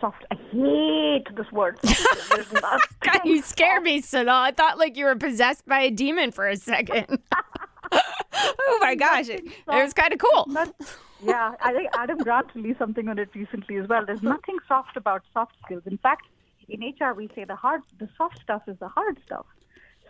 soft. 0.00 0.24
I 0.32 0.34
hate 0.50 1.36
this 1.36 1.50
word. 1.52 1.78
God, 3.00 3.20
you 3.24 3.42
scared 3.42 3.84
me, 3.84 4.02
Sonal. 4.02 4.40
I 4.40 4.50
thought 4.50 4.76
like 4.76 4.96
you 4.96 5.04
were 5.04 5.14
possessed 5.14 5.64
by 5.66 5.82
a 5.82 5.90
demon 5.92 6.32
for 6.32 6.48
a 6.48 6.56
second. 6.56 7.06
oh 7.92 8.78
my 8.80 8.96
gosh, 8.96 9.28
it, 9.28 9.44
it 9.46 9.54
was 9.68 9.92
kind 9.92 10.12
of 10.12 10.18
cool. 10.18 10.46
Not, 10.48 10.74
yeah, 11.22 11.54
I 11.60 11.72
think 11.72 11.88
Adam 11.96 12.18
Grant 12.18 12.52
released 12.56 12.80
something 12.80 13.08
on 13.08 13.20
it 13.20 13.28
recently 13.36 13.76
as 13.76 13.88
well. 13.88 14.04
There's 14.04 14.22
nothing 14.22 14.56
soft 14.66 14.96
about 14.96 15.22
soft 15.32 15.54
skills. 15.64 15.84
In 15.86 15.98
fact, 15.98 16.26
in 16.68 16.80
HR, 16.80 17.14
we 17.14 17.30
say 17.36 17.44
the 17.44 17.54
hard, 17.54 17.82
the 18.00 18.08
soft 18.18 18.40
stuff 18.42 18.62
is 18.66 18.76
the 18.80 18.88
hard 18.88 19.16
stuff. 19.24 19.46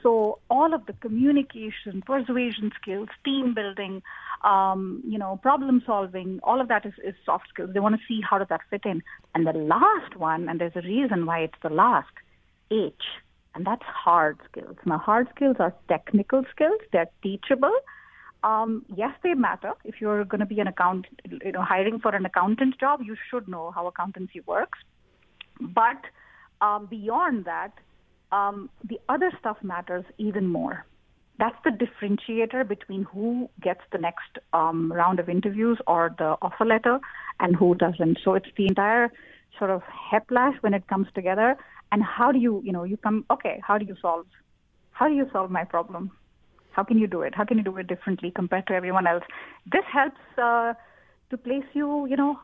So 0.06 0.38
all 0.48 0.72
of 0.72 0.86
the 0.86 0.92
communication, 0.92 2.00
persuasion 2.06 2.70
skills, 2.80 3.08
team 3.24 3.54
building, 3.54 4.04
um, 4.44 5.02
you 5.04 5.18
know, 5.18 5.40
problem 5.42 5.82
solving, 5.84 6.38
all 6.44 6.60
of 6.60 6.68
that 6.68 6.86
is, 6.86 6.92
is 7.02 7.16
soft 7.24 7.48
skills. 7.48 7.70
They 7.74 7.80
want 7.80 7.96
to 7.96 8.00
see 8.06 8.20
how 8.22 8.38
does 8.38 8.46
that 8.48 8.60
fit 8.70 8.82
in. 8.84 9.02
And 9.34 9.44
the 9.44 9.52
last 9.52 10.14
one, 10.16 10.48
and 10.48 10.60
there's 10.60 10.76
a 10.76 10.82
reason 10.82 11.26
why 11.26 11.40
it's 11.40 11.58
the 11.60 11.70
last, 11.70 12.12
H, 12.70 13.02
and 13.56 13.66
that's 13.66 13.82
hard 13.82 14.38
skills. 14.48 14.76
Now, 14.84 14.98
hard 14.98 15.26
skills 15.34 15.56
are 15.58 15.74
technical 15.88 16.44
skills. 16.54 16.80
They're 16.92 17.10
teachable. 17.24 17.76
Um, 18.44 18.86
yes, 18.94 19.10
they 19.24 19.34
matter. 19.34 19.72
If 19.82 20.00
you're 20.00 20.24
going 20.24 20.38
to 20.38 20.46
be 20.46 20.60
an 20.60 20.68
account, 20.68 21.06
you 21.24 21.50
know, 21.50 21.62
hiring 21.62 21.98
for 21.98 22.14
an 22.14 22.24
accountant 22.24 22.78
job, 22.78 23.00
you 23.02 23.16
should 23.28 23.48
know 23.48 23.72
how 23.72 23.88
accountancy 23.88 24.40
works. 24.46 24.78
But 25.60 26.00
um, 26.60 26.86
beyond 26.86 27.46
that, 27.46 27.72
um, 28.32 28.70
the 28.84 28.98
other 29.08 29.32
stuff 29.38 29.56
matters 29.62 30.04
even 30.18 30.46
more. 30.46 30.84
That's 31.38 31.56
the 31.64 31.70
differentiator 31.70 32.66
between 32.66 33.02
who 33.04 33.50
gets 33.60 33.80
the 33.92 33.98
next 33.98 34.38
um, 34.52 34.90
round 34.90 35.20
of 35.20 35.28
interviews 35.28 35.78
or 35.86 36.14
the 36.16 36.36
offer 36.40 36.64
letter 36.64 36.98
and 37.40 37.54
who 37.54 37.74
doesn't. 37.74 38.18
So 38.24 38.34
it's 38.34 38.48
the 38.56 38.66
entire 38.66 39.12
sort 39.58 39.70
of 39.70 39.82
whiplash 40.10 40.54
when 40.62 40.72
it 40.72 40.86
comes 40.88 41.08
together. 41.14 41.56
And 41.92 42.02
how 42.02 42.32
do 42.32 42.38
you, 42.38 42.62
you 42.64 42.72
know, 42.72 42.84
you 42.84 42.96
come, 42.96 43.26
okay, 43.30 43.60
how 43.66 43.76
do 43.78 43.84
you 43.84 43.96
solve? 44.00 44.26
How 44.92 45.08
do 45.08 45.14
you 45.14 45.28
solve 45.30 45.50
my 45.50 45.64
problem? 45.64 46.10
How 46.72 46.84
can 46.84 46.98
you 46.98 47.06
do 47.06 47.20
it? 47.22 47.34
How 47.34 47.44
can 47.44 47.58
you 47.58 47.64
do 47.64 47.76
it 47.76 47.86
differently 47.86 48.30
compared 48.30 48.66
to 48.68 48.72
everyone 48.74 49.06
else? 49.06 49.24
This 49.70 49.84
helps 49.92 50.20
uh, 50.38 50.72
to 51.30 51.36
place 51.36 51.64
you, 51.74 52.06
you 52.06 52.16
know, 52.16 52.38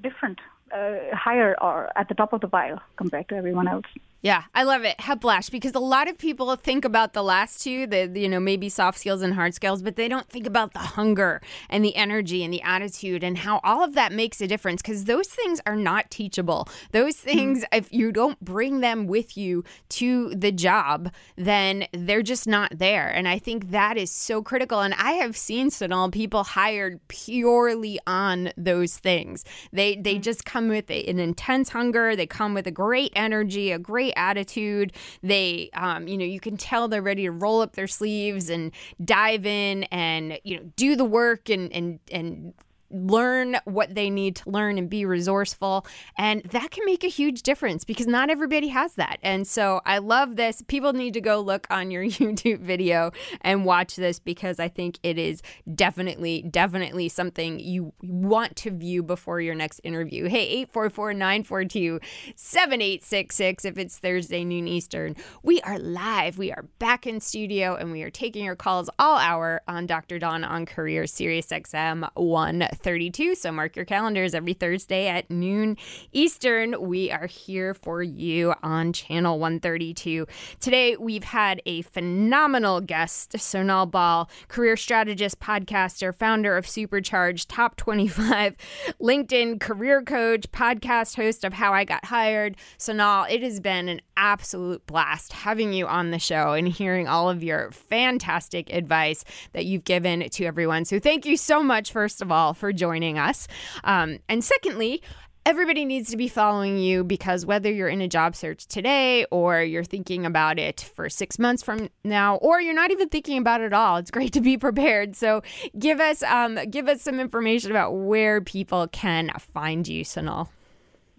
different, 0.00 0.38
uh, 0.72 0.96
higher 1.12 1.56
or 1.60 1.90
at 1.96 2.08
the 2.08 2.14
top 2.14 2.32
of 2.32 2.40
the 2.40 2.48
pile 2.48 2.80
compared 2.96 3.28
to 3.30 3.34
everyone 3.34 3.68
else. 3.68 3.86
Yeah, 4.20 4.44
I 4.52 4.64
love 4.64 4.82
it. 4.82 4.96
Whiplash, 5.00 5.48
because 5.48 5.76
a 5.76 5.80
lot 5.80 6.08
of 6.08 6.18
people 6.18 6.54
think 6.56 6.84
about 6.84 7.12
the 7.12 7.22
last 7.22 7.62
two, 7.62 7.86
the 7.86 8.10
you 8.12 8.28
know 8.28 8.40
maybe 8.40 8.68
soft 8.68 8.98
skills 8.98 9.22
and 9.22 9.32
hard 9.32 9.54
skills, 9.54 9.80
but 9.80 9.94
they 9.94 10.08
don't 10.08 10.28
think 10.28 10.44
about 10.44 10.72
the 10.72 10.80
hunger 10.80 11.40
and 11.70 11.84
the 11.84 11.94
energy 11.94 12.42
and 12.42 12.52
the 12.52 12.60
attitude 12.62 13.22
and 13.22 13.38
how 13.38 13.60
all 13.62 13.84
of 13.84 13.94
that 13.94 14.12
makes 14.12 14.40
a 14.40 14.48
difference. 14.48 14.82
Because 14.82 15.04
those 15.04 15.28
things 15.28 15.60
are 15.66 15.76
not 15.76 16.10
teachable. 16.10 16.68
Those 16.90 17.20
hmm. 17.20 17.28
things, 17.28 17.58
mm-hmm. 17.60 17.78
if 17.78 17.92
you 17.92 18.10
don't 18.10 18.40
bring 18.44 18.80
them 18.80 19.06
with 19.06 19.36
you 19.36 19.62
to 19.90 20.34
the 20.34 20.50
job, 20.50 21.12
then 21.36 21.86
they're 21.92 22.22
just 22.22 22.48
not 22.48 22.76
there. 22.76 23.08
And 23.08 23.28
I 23.28 23.38
think 23.38 23.70
that 23.70 23.96
is 23.96 24.10
so 24.10 24.42
critical. 24.42 24.80
And 24.80 24.94
I 24.94 25.12
have 25.12 25.36
seen 25.36 25.70
Sonal 25.70 26.10
people 26.10 26.42
hired 26.42 26.98
purely 27.06 28.00
on 28.04 28.50
those 28.56 28.96
things. 28.96 29.44
They 29.72 29.94
they 29.94 30.14
mm-hmm. 30.14 30.22
just 30.22 30.44
come 30.44 30.68
with 30.68 30.90
an 30.90 31.20
intense 31.20 31.68
hunger. 31.68 32.16
They 32.16 32.26
come 32.26 32.52
with 32.52 32.66
a 32.66 32.72
great 32.72 33.12
energy, 33.14 33.70
a 33.70 33.78
great 33.78 34.07
attitude. 34.16 34.92
They, 35.22 35.70
um, 35.74 36.08
you 36.08 36.18
know, 36.18 36.24
you 36.24 36.40
can 36.40 36.56
tell 36.56 36.88
they're 36.88 37.02
ready 37.02 37.22
to 37.24 37.30
roll 37.30 37.60
up 37.60 37.74
their 37.74 37.86
sleeves 37.86 38.50
and 38.50 38.72
dive 39.04 39.46
in 39.46 39.84
and 39.84 40.38
you 40.44 40.56
know 40.56 40.72
do 40.76 40.96
the 40.96 41.04
work 41.04 41.48
and 41.48 41.72
and 41.72 42.00
and 42.10 42.54
learn 42.90 43.56
what 43.64 43.94
they 43.94 44.08
need 44.08 44.36
to 44.36 44.50
learn 44.50 44.78
and 44.78 44.88
be 44.88 45.04
resourceful. 45.04 45.86
And 46.16 46.42
that 46.44 46.70
can 46.70 46.84
make 46.86 47.04
a 47.04 47.08
huge 47.08 47.42
difference 47.42 47.84
because 47.84 48.06
not 48.06 48.30
everybody 48.30 48.68
has 48.68 48.94
that. 48.94 49.18
And 49.22 49.46
so 49.46 49.80
I 49.84 49.98
love 49.98 50.36
this. 50.36 50.62
People 50.68 50.92
need 50.92 51.14
to 51.14 51.20
go 51.20 51.40
look 51.40 51.66
on 51.70 51.90
your 51.90 52.04
YouTube 52.08 52.60
video 52.60 53.12
and 53.42 53.64
watch 53.64 53.96
this 53.96 54.18
because 54.18 54.58
I 54.58 54.68
think 54.68 54.98
it 55.02 55.18
is 55.18 55.42
definitely, 55.74 56.42
definitely 56.50 57.08
something 57.08 57.60
you 57.60 57.92
want 58.02 58.56
to 58.56 58.70
view 58.70 59.02
before 59.02 59.40
your 59.40 59.54
next 59.54 59.80
interview. 59.84 60.28
Hey, 60.28 60.46
844 60.48 61.14
942 61.14 62.00
7866 62.36 63.64
if 63.64 63.78
it's 63.78 63.98
Thursday 63.98 64.44
noon 64.44 64.66
Eastern. 64.66 65.16
We 65.42 65.60
are 65.62 65.78
live. 65.78 66.38
We 66.38 66.52
are 66.52 66.64
back 66.78 67.06
in 67.06 67.20
studio 67.20 67.76
and 67.76 67.92
we 67.92 68.02
are 68.02 68.10
taking 68.10 68.44
your 68.44 68.56
calls 68.56 68.88
all 68.98 69.18
hour 69.18 69.60
on 69.68 69.86
Dr. 69.86 70.18
Dawn 70.18 70.44
on 70.44 70.64
Career 70.64 71.06
Sirius 71.06 71.48
XM 71.48 72.08
1 72.14 72.68
32. 72.78 73.34
So 73.34 73.52
mark 73.52 73.76
your 73.76 73.84
calendars 73.84 74.34
every 74.34 74.54
Thursday 74.54 75.08
at 75.08 75.30
noon 75.30 75.76
Eastern. 76.12 76.80
We 76.80 77.10
are 77.10 77.26
here 77.26 77.74
for 77.74 78.02
you 78.02 78.54
on 78.62 78.92
channel 78.92 79.38
132. 79.38 80.26
Today, 80.60 80.96
we've 80.96 81.24
had 81.24 81.60
a 81.66 81.82
phenomenal 81.82 82.80
guest, 82.80 83.32
Sonal 83.32 83.90
Bahl, 83.90 84.30
career 84.48 84.76
strategist, 84.76 85.40
podcaster, 85.40 86.14
founder 86.14 86.56
of 86.56 86.66
Supercharged, 86.66 87.48
top 87.48 87.76
25 87.76 88.56
LinkedIn 89.00 89.60
career 89.60 90.02
coach, 90.02 90.50
podcast 90.50 91.16
host 91.16 91.44
of 91.44 91.54
How 91.54 91.72
I 91.72 91.84
Got 91.84 92.06
Hired. 92.06 92.56
Sonal, 92.78 93.30
it 93.30 93.42
has 93.42 93.60
been 93.60 93.88
an 93.88 94.00
absolute 94.16 94.84
blast 94.86 95.32
having 95.32 95.72
you 95.72 95.86
on 95.86 96.10
the 96.10 96.18
show 96.18 96.52
and 96.52 96.68
hearing 96.68 97.06
all 97.06 97.30
of 97.30 97.42
your 97.42 97.70
fantastic 97.70 98.72
advice 98.72 99.24
that 99.52 99.64
you've 99.64 99.84
given 99.84 100.28
to 100.28 100.44
everyone. 100.44 100.84
So, 100.84 100.98
thank 100.98 101.26
you 101.26 101.36
so 101.36 101.62
much, 101.62 101.92
first 101.92 102.22
of 102.22 102.32
all, 102.32 102.54
for 102.54 102.67
joining 102.72 103.18
us. 103.18 103.48
Um, 103.84 104.18
and 104.28 104.42
secondly, 104.42 105.02
everybody 105.48 105.84
needs 105.86 106.10
to 106.10 106.16
be 106.18 106.28
following 106.28 106.78
you 106.78 107.02
because 107.02 107.46
whether 107.46 107.72
you're 107.72 107.88
in 107.88 108.02
a 108.02 108.08
job 108.08 108.36
search 108.36 108.66
today 108.66 109.24
or 109.30 109.62
you're 109.62 109.82
thinking 109.82 110.26
about 110.26 110.58
it 110.58 110.90
for 110.94 111.08
six 111.08 111.38
months 111.38 111.62
from 111.62 111.88
now 112.04 112.36
or 112.36 112.60
you're 112.60 112.74
not 112.74 112.90
even 112.90 113.08
thinking 113.08 113.38
about 113.38 113.62
it 113.62 113.64
at 113.64 113.72
all 113.72 113.96
it's 113.96 114.10
great 114.10 114.30
to 114.30 114.42
be 114.42 114.58
prepared 114.68 115.16
so 115.16 115.42
give 115.78 116.00
us 116.00 116.22
um, 116.24 116.58
give 116.70 116.86
us 116.86 117.00
some 117.00 117.18
information 117.18 117.70
about 117.70 117.92
where 117.92 118.42
people 118.42 118.86
can 118.88 119.30
find 119.38 119.88
you 119.88 120.04
sonal 120.04 120.48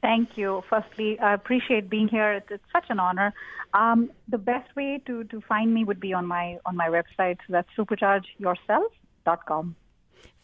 Thank 0.01 0.37
you. 0.37 0.63
Firstly, 0.69 1.19
I 1.19 1.33
appreciate 1.33 1.89
being 1.89 2.07
here. 2.07 2.31
It's, 2.31 2.47
it's 2.49 2.63
such 2.71 2.85
an 2.89 3.01
honor. 3.01 3.33
Um, 3.73 4.11
the 4.29 4.37
best 4.37 4.73
way 4.75 5.01
to, 5.05 5.25
to 5.25 5.41
find 5.41 5.73
me 5.73 5.83
would 5.83 5.99
be 5.99 6.13
on 6.13 6.25
my 6.25 6.57
on 6.65 6.77
my 6.77 6.87
website. 6.87 7.37
So 7.45 7.51
that's 7.51 7.67
superchargeyourself.com 7.77 9.75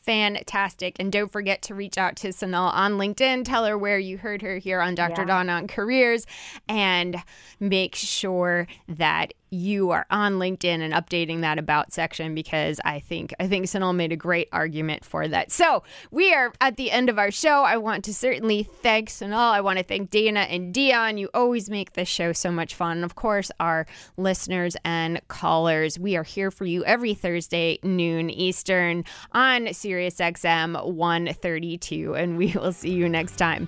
fantastic. 0.06 0.96
And 1.00 1.12
don't 1.12 1.32
forget 1.32 1.62
to 1.64 1.76
reach 1.76 1.98
out 1.98 2.16
to 2.18 2.30
Sonal 2.30 2.72
on 2.74 2.94
LinkedIn. 2.94 3.46
Tell 3.46 3.66
her 3.66 3.78
where 3.78 4.00
you 4.00 4.18
heard 4.18 4.42
her 4.42 4.58
here 4.58 4.82
on 4.82 4.96
Dr. 4.96 5.22
Yeah. 5.22 5.28
Dawn 5.28 5.50
on 5.50 5.68
Careers 5.68 6.26
and 6.68 7.18
make 7.60 7.96
sure 7.96 8.68
that 8.88 9.34
you 9.50 9.92
are 9.92 10.06
on 10.10 10.34
LinkedIn 10.34 10.82
and 10.82 10.94
updating 10.94 11.42
that 11.42 11.58
about 11.58 11.94
section 11.94 12.36
because 12.36 12.80
I 12.84 13.00
think 13.00 13.34
I 13.40 13.48
think 13.48 13.66
Sonal 13.66 13.96
made 13.96 14.12
a 14.12 14.18
great 14.18 14.50
argument 14.52 15.06
for 15.06 15.28
that. 15.28 15.52
So 15.52 15.84
we 16.12 16.34
are 16.34 16.54
at 16.62 16.78
the 16.78 16.92
end 16.92 17.10
of 17.10 17.18
our 17.18 17.32
show. 17.32 17.64
I 17.64 17.78
want 17.78 18.04
to 18.06 18.14
certainly 18.14 18.64
thank 18.64 19.10
Sonal. 19.10 19.52
I 19.52 19.62
want 19.62 19.78
to 19.78 19.84
thank 19.84 20.10
Dana 20.10 20.42
and 20.42 20.74
Dion. 20.74 21.18
You 21.18 21.30
always 21.34 21.70
make 21.70 21.94
this 21.94 22.08
show 22.08 22.34
so 22.34 22.52
much 22.52 22.76
fun. 22.76 22.98
And 22.98 23.06
of 23.06 23.16
course, 23.16 23.52
our 23.60 23.86
listeners 24.18 24.76
and 24.84 25.22
callers. 25.28 26.00
We 26.00 26.16
are 26.16 26.24
here 26.24 26.52
for 26.52 26.66
you 26.66 26.84
every 26.86 27.14
Thursday 27.14 27.80
noon 27.84 28.30
Eastern 28.30 29.06
on 29.32 29.74
Sirius 29.74 30.18
XM 30.18 30.94
132, 30.94 32.16
and 32.16 32.38
we 32.38 32.52
will 32.54 32.74
see 32.74 32.92
you 32.92 33.08
next 33.10 33.38
time. 33.38 33.68